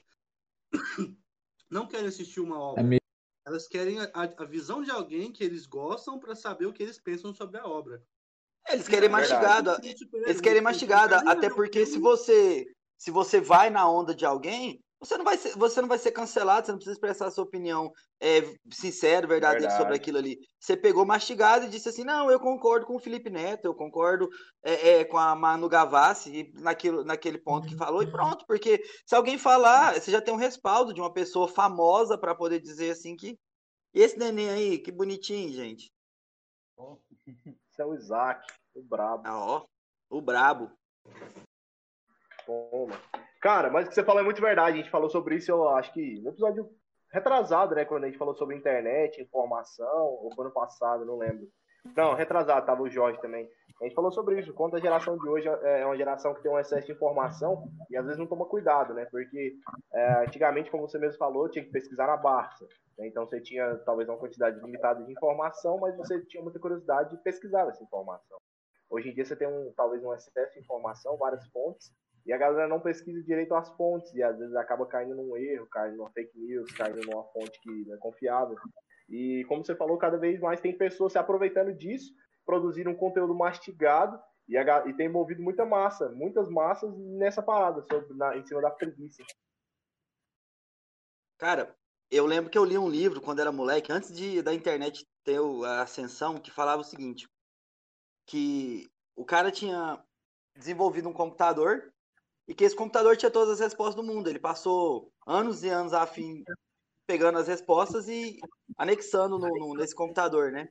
[1.70, 2.80] não querem assistir uma obra.
[2.80, 3.00] É meio-
[3.46, 6.98] Elas querem a, a- visão de alguém que eles gostam para saber o que eles
[6.98, 8.02] pensam sobre a obra.
[8.68, 9.66] eles querem É verdade.
[9.66, 9.88] mastigado,
[10.26, 12.64] eles querem mastigada, até porque se você
[12.96, 16.12] se você vai na onda de alguém, você não vai ser, você não vai ser
[16.12, 17.90] cancelado, você não precisa expressar a sua opinião
[18.20, 19.82] é, sincera, verdadeira Verdade.
[19.82, 20.38] sobre aquilo ali.
[20.58, 24.28] Você pegou mastigado e disse assim, não, eu concordo com o Felipe Neto, eu concordo
[24.62, 29.14] é, é, com a Manu Gavassi naquilo, naquele ponto que falou e pronto, porque se
[29.14, 33.16] alguém falar, você já tem um respaldo de uma pessoa famosa para poder dizer assim
[33.16, 33.38] que
[33.92, 35.92] e esse neném aí, que bonitinho, gente.
[36.78, 37.26] Esse
[37.80, 39.22] é o Isaac, o brabo.
[39.26, 39.66] Ah, ó,
[40.08, 40.70] o brabo.
[42.46, 42.94] Toma.
[43.40, 44.78] Cara, mas o que você falou é muito verdade.
[44.78, 46.68] A gente falou sobre isso, eu acho que no episódio
[47.12, 47.84] retrasado, né?
[47.84, 51.48] Quando a gente falou sobre internet, informação, ou foi no passado, não lembro.
[51.96, 53.48] Não, retrasado, tava o Jorge também.
[53.80, 56.52] A gente falou sobre isso, quanto a geração de hoje é uma geração que tem
[56.52, 59.06] um excesso de informação e às vezes não toma cuidado, né?
[59.06, 59.54] Porque
[59.94, 62.68] é, antigamente, como você mesmo falou, tinha que pesquisar na Barça.
[62.98, 63.08] né?
[63.08, 67.22] Então você tinha talvez uma quantidade limitada de informação, mas você tinha muita curiosidade de
[67.22, 68.36] pesquisar essa informação.
[68.90, 71.90] Hoje em dia você tem um, talvez um excesso de informação, várias fontes,
[72.26, 75.66] e a galera não pesquisa direito as fontes, e às vezes acaba caindo num erro,
[75.66, 78.56] caindo numa fake news, caindo numa fonte que não é confiável.
[79.08, 82.12] E como você falou, cada vez mais tem pessoas se aproveitando disso,
[82.44, 87.82] produzindo um conteúdo mastigado, e, a e tem envolvido muita massa, muitas massas nessa parada,
[87.82, 89.22] sobre, na- em cima da preguiça.
[91.38, 91.74] Cara,
[92.10, 95.38] eu lembro que eu li um livro quando era moleque, antes de da internet ter
[95.64, 97.28] a ascensão, que falava o seguinte,
[98.26, 100.04] que o cara tinha
[100.56, 101.92] desenvolvido um computador
[102.50, 104.28] e que esse computador tinha todas as respostas do mundo.
[104.28, 106.42] Ele passou anos e anos a fim
[107.06, 108.40] pegando as respostas e
[108.76, 110.68] anexando no, no- nesse computador, né?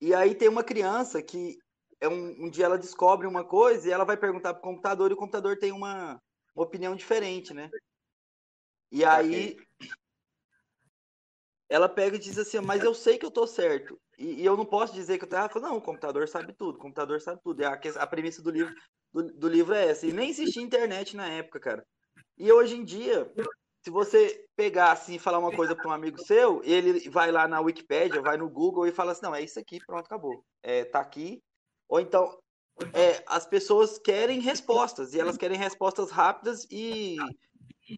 [0.00, 1.58] E aí tem uma criança que
[2.00, 5.14] é um, um dia ela descobre uma coisa e ela vai perguntar pro computador e
[5.14, 6.18] o computador tem uma,
[6.54, 7.70] uma opinião diferente, né?
[8.90, 9.58] E aí
[11.68, 14.00] ela pega e diz assim, mas eu sei que eu tô certo.
[14.18, 15.60] E, e eu não posso dizer que eu tô errado.
[15.60, 17.62] Não, o computador sabe tudo, o computador sabe tudo.
[17.62, 18.74] É a, a premissa do livro,
[19.12, 20.06] do, do livro é essa.
[20.06, 21.86] E nem existia internet na época, cara.
[22.38, 23.30] E hoje em dia,
[23.82, 27.46] se você pegar assim e falar uma coisa para um amigo seu, ele vai lá
[27.46, 30.44] na Wikipédia, vai no Google e fala assim, não, é isso aqui, pronto, acabou.
[30.62, 31.42] É, tá aqui.
[31.88, 32.38] Ou então,
[32.94, 37.16] é, as pessoas querem respostas, e elas querem respostas rápidas e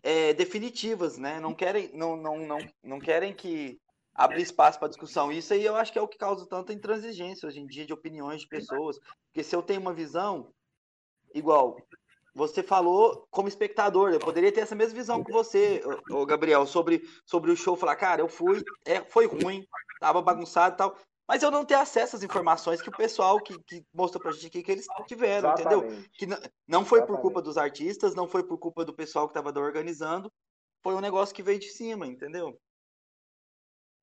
[0.03, 1.39] é, definitivas, né?
[1.39, 3.78] Não querem, não, não, não, não querem que
[4.15, 5.31] abra espaço para discussão.
[5.31, 7.93] Isso aí eu acho que é o que causa tanta intransigência hoje em dia de
[7.93, 8.99] opiniões de pessoas.
[9.27, 10.53] Porque se eu tenho uma visão
[11.35, 11.77] igual,
[12.35, 16.66] você falou como espectador, eu poderia ter essa mesma visão que você, ô, ô, Gabriel,
[16.66, 19.66] sobre, sobre o show, falar, cara, eu fui, é, foi ruim,
[20.01, 20.97] tava bagunçado e tal.
[21.27, 24.47] Mas eu não ter acesso às informações que o pessoal que, que mostrou pra gente
[24.47, 25.78] aqui que eles tiveram, entendeu?
[25.82, 26.11] Exatamente.
[26.19, 26.36] que n-
[26.69, 27.23] não foi por Exatamente.
[27.23, 30.31] culpa dos artistas, não foi por culpa do pessoal que estava organizando,
[30.82, 32.59] foi um negócio que veio de cima, entendeu?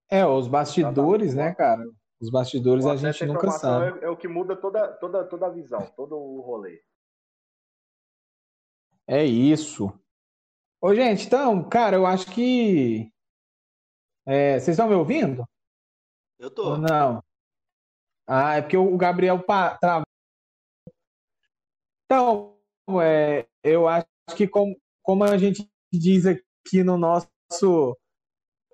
[0.09, 1.85] É, os bastidores, né, cara?
[2.19, 3.99] Os bastidores O a gente nunca sabe.
[3.99, 6.81] É, é o que muda toda, toda, toda a visão, todo o rolê.
[9.07, 9.91] É isso.
[10.81, 13.11] Ô, gente, então, cara, eu acho que.
[14.25, 15.45] é, vocês estão me ouvindo?
[16.39, 16.77] Eu Ou tô.
[16.77, 17.23] não?
[18.27, 20.05] Ah, é porque o Gabriel pa- travou.
[22.05, 22.57] Então,
[23.01, 24.05] é, eu acho
[24.35, 27.29] que como, como a gente diz aqui no nosso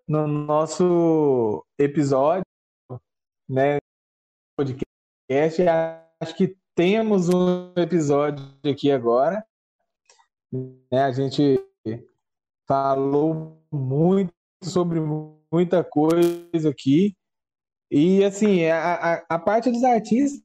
[0.08, 2.44] no nosso episódio,
[3.50, 3.78] né,
[4.56, 5.64] podcast,
[6.22, 9.46] acho que temos um episódio aqui agora,
[10.52, 11.04] né?
[11.04, 11.64] A gente
[12.68, 14.34] falou muito
[14.64, 15.00] sobre
[15.52, 17.16] muita coisa aqui.
[17.90, 20.42] E assim, a, a, a parte dos artistas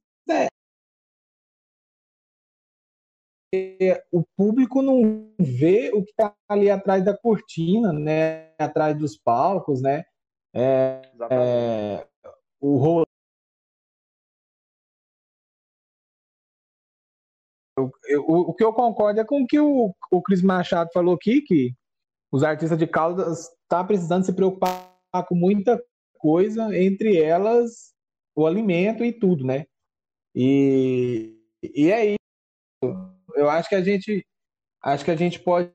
[3.55, 8.55] é, o público não vê o que está ali atrás da cortina, né?
[8.59, 10.05] Atrás dos palcos, né?
[10.55, 12.07] É, é,
[12.61, 13.12] o rolê.
[18.07, 21.15] Eu- o, o que eu concordo é com o que o, o Cris Machado falou
[21.15, 21.73] aqui, que
[22.31, 24.91] os artistas de Caldas estão precisando se preocupar
[25.27, 25.83] com muita
[26.19, 27.93] coisa, entre elas
[28.35, 29.67] o alimento e tudo, né?
[30.35, 32.19] E, e é isso.
[33.35, 34.25] Eu acho que a gente
[34.83, 35.73] acho que a gente pode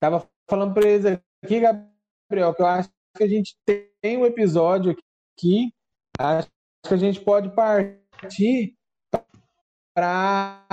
[0.00, 1.06] tava falando para eles
[1.44, 4.96] aqui, Gabriel, que eu acho que a gente tem um episódio
[5.36, 5.72] aqui,
[6.18, 6.48] acho
[6.86, 8.74] que a gente pode partir
[10.00, 10.66] para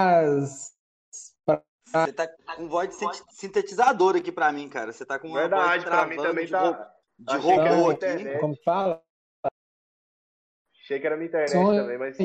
[2.05, 4.93] Você tá com voz de sintet- sintetizador aqui pra mim, cara.
[4.93, 6.61] Você tá com uma Verdade, voz pra mim também de, tá.
[6.61, 6.85] ro-
[7.19, 8.05] de robô aqui.
[8.05, 8.39] internet.
[8.39, 9.03] como fala?
[10.81, 12.17] Achei que era minha internet também, mas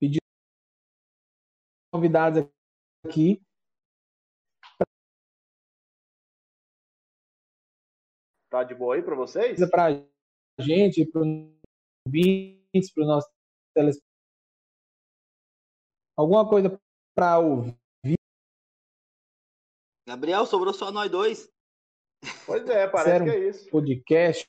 [0.00, 0.18] Pedir
[1.92, 2.44] convidados
[3.06, 3.40] aqui
[8.50, 9.58] tá de boa aí pra vocês?
[9.70, 11.26] para a gente, para os
[12.06, 13.30] ouvintes, para os nossos
[13.74, 14.11] telespectadores.
[16.16, 16.78] Alguma coisa
[17.14, 17.74] para ouvir.
[20.06, 21.50] Gabriel, sobrou só nós dois.
[22.46, 23.26] Pois é, parece Sério?
[23.26, 23.70] que é isso.
[23.70, 24.46] podcast.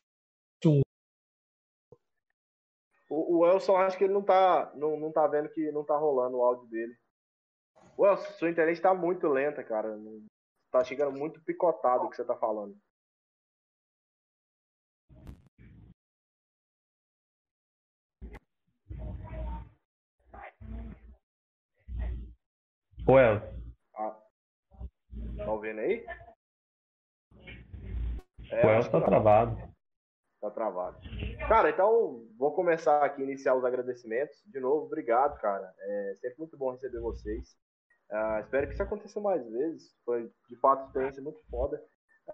[3.10, 5.96] O, o Elson acho que ele não tá, não, não tá vendo que não tá
[5.96, 6.98] rolando o áudio dele.
[7.96, 9.96] O Elson, sua internet tá muito lenta, cara.
[10.72, 12.76] Tá chegando muito picotado o que você tá falando.
[23.08, 23.54] Ô, Elcio,
[25.38, 26.06] Tá ouvindo aí?
[28.52, 29.06] o É, Elcio tá não.
[29.08, 29.58] travado.
[30.40, 30.98] Tá travado.
[31.48, 34.42] Cara, então vou começar aqui, iniciar os agradecimentos.
[34.46, 35.74] De novo, obrigado, cara.
[35.80, 37.58] É sempre muito bom receber vocês.
[38.12, 39.96] Ah, espero que isso aconteça mais vezes.
[40.06, 41.84] Foi, de fato, uma experiência muito foda.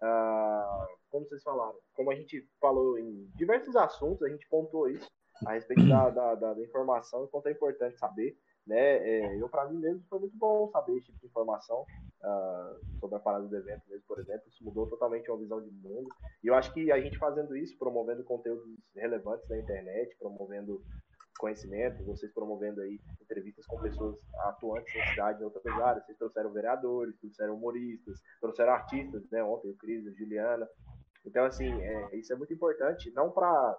[0.02, 5.10] Ah, como vocês falaram, como a gente falou em diversos assuntos, a gente pontuou isso
[5.46, 8.38] a respeito da, da, da- da informação e quanto é importante saber.
[8.66, 8.98] Né?
[8.98, 11.86] É, eu, para mim mesmo, foi muito bom saber esse tipo de informação
[12.22, 14.44] ah, sobre a parada do evento mesmo, por exemplo.
[14.48, 16.10] Isso mudou totalmente uma visão de mundo.
[16.44, 18.66] E eu acho que a gente fazendo isso, promovendo conteúdos
[18.96, 20.84] relevantes na internet, promovendo
[21.40, 26.52] conhecimento, vocês promovendo aí entrevistas com pessoas atuantes na cidade, em outras áreas, vocês trouxeram
[26.52, 29.42] vereadores, trouxeram humoristas, trouxeram artistas, né?
[29.42, 30.68] Ontem o Cris, a Juliana.
[31.26, 33.78] Então, assim, é, isso é muito importante, não para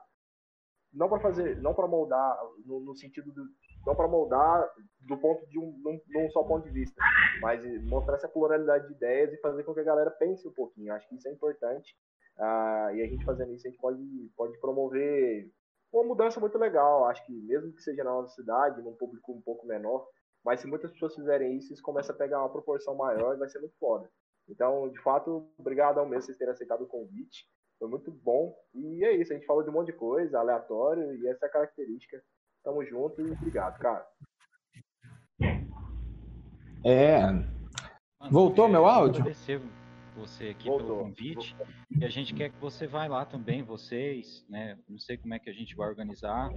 [0.93, 3.47] não para fazer, não para moldar no, no sentido do
[3.87, 4.71] não para moldar
[5.01, 7.03] do ponto de um, num, num só ponto de vista,
[7.41, 10.93] mas mostrar essa pluralidade de ideias e fazer com que a galera pense um pouquinho.
[10.93, 11.97] Acho que isso é importante.
[12.39, 14.03] Ah, e a gente fazendo isso, a gente pode,
[14.37, 15.51] pode promover
[15.93, 17.07] uma mudança muito legal.
[17.07, 20.07] Acho que mesmo que seja na nossa cidade, num público um pouco menor,
[20.45, 23.49] mas se muitas pessoas fizerem isso, isso começa a pegar uma proporção maior e vai
[23.49, 24.09] ser muito foda.
[24.49, 27.47] Então, de fato, obrigado ao mesmo vocês terem aceitado o convite.
[27.79, 28.55] Foi muito bom.
[28.75, 31.49] E é isso, a gente falou de um monte de coisa, aleatório, e essa é
[31.49, 32.23] a característica.
[32.63, 34.07] Tamo junto e obrigado, cara.
[36.85, 37.51] É, Mano,
[38.31, 39.21] Voltou meu eu áudio?
[39.23, 39.61] Agradecer
[40.17, 40.87] você aqui Voltou.
[40.87, 41.57] pelo convite.
[41.99, 44.79] E a gente quer que você vá lá também, vocês, né?
[44.89, 46.51] Não sei como é que a gente vai organizar.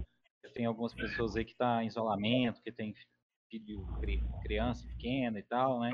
[0.54, 2.94] Tem algumas pessoas aí que estão em isolamento, que tem
[3.50, 5.92] filho, cri- criança pequena e tal, né?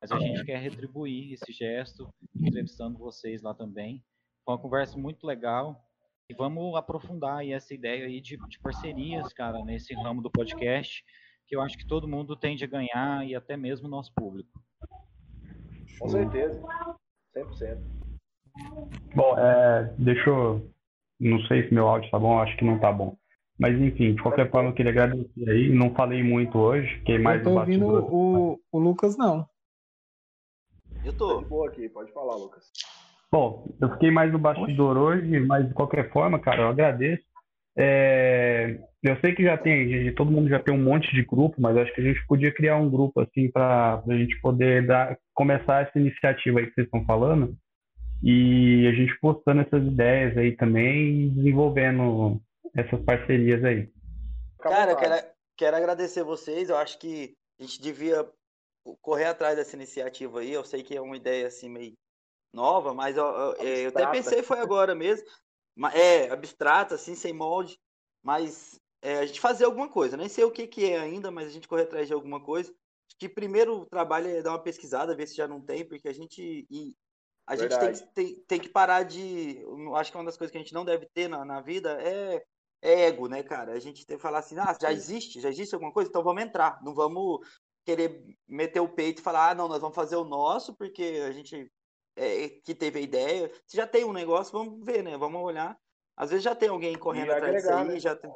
[0.00, 4.04] Mas a gente quer retribuir esse gesto, entrevistando vocês lá também.
[4.44, 5.83] Foi uma conversa muito legal.
[6.30, 11.04] E vamos aprofundar aí essa ideia aí de, de parcerias, cara, nesse ramo do podcast,
[11.46, 14.50] que eu acho que todo mundo tende a ganhar e até mesmo o nosso público.
[15.98, 16.62] Com certeza.
[17.36, 17.78] 100%.
[19.14, 20.70] Bom, é, deixa eu.
[21.20, 23.16] Não sei se meu áudio tá bom, acho que não tá bom.
[23.58, 25.68] Mas enfim, de qualquer forma, eu queria agradecer aí.
[25.68, 29.46] Não falei muito hoje, fiquei mais eu tô ouvindo o, o Lucas, não.
[31.04, 31.42] Eu tô.
[31.42, 32.72] boa aqui, pode falar, Lucas.
[33.34, 37.24] Bom, eu fiquei mais no bastidor hoje, mas de qualquer forma, cara, eu agradeço.
[37.76, 41.76] É, eu sei que já tem, todo mundo já tem um monte de grupo, mas
[41.76, 45.82] acho que a gente podia criar um grupo assim para a gente poder dar, começar
[45.82, 47.56] essa iniciativa aí que vocês estão falando
[48.22, 52.40] e a gente postando essas ideias aí também e desenvolvendo
[52.72, 53.88] essas parcerias aí.
[54.60, 55.26] Cara, eu quero,
[55.58, 56.70] quero agradecer vocês.
[56.70, 58.24] Eu acho que a gente devia
[59.02, 60.52] correr atrás dessa iniciativa aí.
[60.52, 61.94] Eu sei que é uma ideia assim meio
[62.54, 65.26] nova, mas eu, eu, eu até pensei foi agora mesmo.
[65.92, 67.78] É, abstrata, assim, sem molde,
[68.22, 70.16] mas é, a gente fazer alguma coisa.
[70.16, 72.70] Nem sei o que, que é ainda, mas a gente correr atrás de alguma coisa.
[72.70, 76.08] Acho que primeiro o trabalho é dar uma pesquisada, ver se já não tem, porque
[76.08, 76.66] a gente.
[76.70, 76.96] E
[77.46, 77.98] a Verdade.
[77.98, 79.62] gente tem, tem, tem que parar de.
[79.96, 82.42] Acho que uma das coisas que a gente não deve ter na, na vida é,
[82.80, 83.72] é ego, né, cara?
[83.72, 86.42] A gente tem que falar assim, ah, já existe, já existe alguma coisa, então vamos
[86.42, 86.80] entrar.
[86.82, 87.40] Não vamos
[87.84, 91.30] querer meter o peito e falar, ah, não, nós vamos fazer o nosso, porque a
[91.32, 91.70] gente
[92.16, 93.50] é, que teve a ideia.
[93.66, 95.16] Se já tem um negócio, vamos ver, né?
[95.16, 95.76] Vamos olhar.
[96.16, 98.00] Às vezes já tem alguém correndo e atrás agregar, disso aí, né?
[98.00, 98.32] já tem...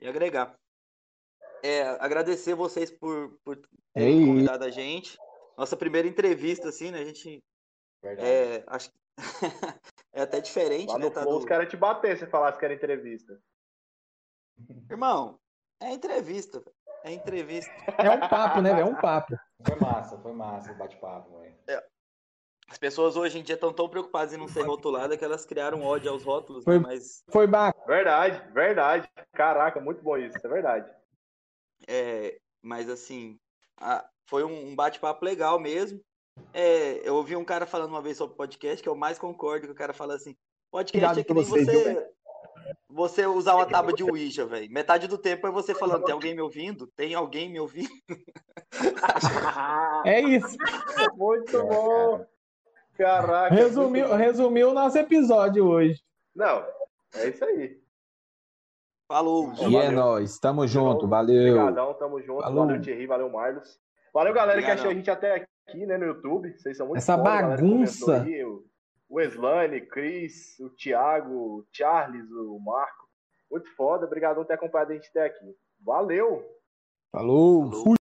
[0.00, 0.58] e agregar.
[1.62, 3.60] É, agradecer vocês por, por
[3.92, 4.26] terem Ei.
[4.26, 5.18] convidado a gente.
[5.56, 7.00] Nossa primeira entrevista, assim, né?
[7.00, 7.42] A gente.
[8.02, 8.28] Verdade.
[8.28, 8.90] É, acho
[10.12, 11.10] é até diferente, Lá né?
[11.10, 11.30] Tá do...
[11.30, 13.40] Os caras te bater se falasse que era entrevista.
[14.90, 15.40] Irmão,
[15.80, 16.62] é entrevista.
[17.04, 17.72] É entrevista.
[17.98, 18.80] É um papo, né?
[18.80, 19.36] É um papo.
[19.66, 21.54] Foi massa, foi massa o bate-papo, velho.
[21.68, 21.86] É,
[22.68, 25.82] as pessoas hoje em dia estão tão preocupadas em não ser rotuladas que elas criaram
[25.82, 26.84] ódio aos rótulos, foi, né?
[26.86, 27.22] mas.
[27.28, 27.86] Foi bacana.
[27.86, 29.08] Verdade, verdade.
[29.32, 30.90] Caraca, muito bom isso, é verdade.
[31.86, 33.38] É, mas assim,
[33.80, 36.00] a, foi um bate-papo legal mesmo.
[36.52, 39.72] É, eu ouvi um cara falando uma vez sobre podcast, que eu mais concordo, que
[39.72, 40.36] o cara fala assim,
[40.70, 42.12] podcast Obrigado é que nem você,
[42.88, 44.70] você usar uma tábua de Ouija, velho.
[44.72, 46.88] Metade do tempo é você falando, tem alguém me ouvindo?
[46.88, 47.88] Tem alguém me ouvindo?
[50.04, 50.56] é isso.
[51.16, 52.26] Muito bom.
[52.96, 53.54] Caraca.
[53.54, 56.02] Resumiu, resumiu o nosso episódio hoje.
[56.34, 56.64] Não,
[57.14, 57.80] é isso aí.
[59.08, 59.52] Falou.
[59.68, 60.38] E é nóis.
[60.38, 61.06] Tamo junto.
[61.06, 61.54] Valeu.
[61.54, 62.42] Obrigadão, tamo junto.
[62.42, 62.66] Falou.
[62.66, 63.06] Valeu, Thierry.
[63.06, 63.78] Valeu, Marlos.
[64.12, 64.74] Valeu, galera Obrigadão.
[64.76, 66.52] que achou a gente até aqui, né, no YouTube.
[66.56, 68.22] Vocês são muito Essa bagunça.
[68.22, 68.44] Aí,
[69.08, 73.06] o Eslane, Cris, o Thiago, o Charles, o Marco.
[73.50, 74.06] Muito foda.
[74.06, 75.54] Obrigado por ter acompanhado a gente até aqui.
[75.80, 76.44] Valeu.
[77.12, 77.70] Falou.
[77.70, 77.84] Falou.
[77.84, 77.95] Fui.